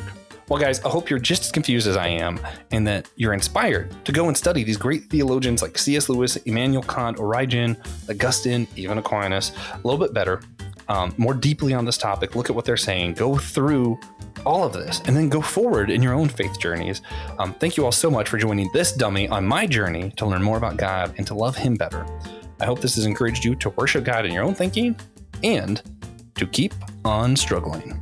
Well, 0.50 0.60
guys, 0.60 0.84
I 0.84 0.90
hope 0.90 1.10
you're 1.10 1.20
just 1.20 1.44
as 1.44 1.52
confused 1.52 1.88
as 1.88 1.96
I 1.96 2.08
am 2.08 2.40
and 2.72 2.86
that 2.86 3.10
you're 3.16 3.34
inspired 3.34 3.94
to 4.06 4.12
go 4.12 4.28
and 4.28 4.36
study 4.36 4.64
these 4.64 4.78
great 4.78 5.06
theologians 5.06 5.62
like 5.62 5.78
C.S. 5.78 6.10
Lewis, 6.10 6.36
Immanuel 6.36 6.84
Kant, 6.84 7.18
Origen, 7.18 7.78
Augustine, 8.10 8.68
even 8.76 8.98
Aquinas 8.98 9.54
a 9.74 9.78
little 9.88 9.98
bit 9.98 10.14
better, 10.14 10.42
um, 10.90 11.14
more 11.18 11.34
deeply 11.34 11.74
on 11.74 11.86
this 11.86 11.98
topic. 11.98 12.36
Look 12.36 12.50
at 12.50 12.56
what 12.56 12.66
they're 12.66 12.76
saying, 12.76 13.14
go 13.14 13.38
through 13.38 13.98
all 14.46 14.66
of 14.66 14.74
this, 14.74 15.02
and 15.06 15.16
then 15.16 15.30
go 15.30 15.42
forward 15.42 15.90
in 15.90 16.04
your 16.04 16.14
own 16.14 16.28
faith 16.28 16.60
journeys. 16.60 17.02
Um, 17.40 17.54
thank 17.54 17.78
you 17.78 17.86
all 17.86 17.94
so 17.94 18.12
much 18.12 18.28
for 18.28 18.38
joining 18.38 18.70
this 18.74 18.92
dummy 18.92 19.30
on 19.30 19.46
my 19.46 19.66
journey 19.66 20.12
to 20.18 20.26
learn 20.26 20.44
more 20.44 20.58
about 20.58 20.76
God 20.76 21.14
and 21.18 21.26
to 21.28 21.34
love 21.34 21.56
Him 21.56 21.76
better. 21.76 22.06
I 22.60 22.66
hope 22.66 22.82
this 22.82 22.96
has 22.96 23.06
encouraged 23.06 23.46
you 23.46 23.56
to 23.56 23.70
worship 23.72 24.04
God 24.04 24.26
in 24.26 24.34
your 24.34 24.44
own 24.44 24.56
thinking 24.56 25.00
and 25.42 25.82
to 26.36 26.46
keep 26.46 26.74
on 27.06 27.36
struggling. 27.38 27.98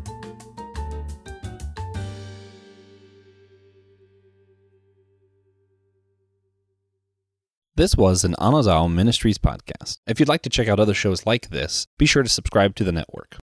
This 7.81 7.97
was 7.97 8.23
an 8.23 8.35
Anazao 8.37 8.93
Ministries 8.93 9.39
podcast. 9.39 9.97
If 10.05 10.19
you'd 10.19 10.29
like 10.29 10.43
to 10.43 10.51
check 10.51 10.67
out 10.67 10.79
other 10.79 10.93
shows 10.93 11.25
like 11.25 11.49
this, 11.49 11.87
be 11.97 12.05
sure 12.05 12.21
to 12.21 12.29
subscribe 12.29 12.75
to 12.75 12.83
the 12.83 12.91
network. 12.91 13.35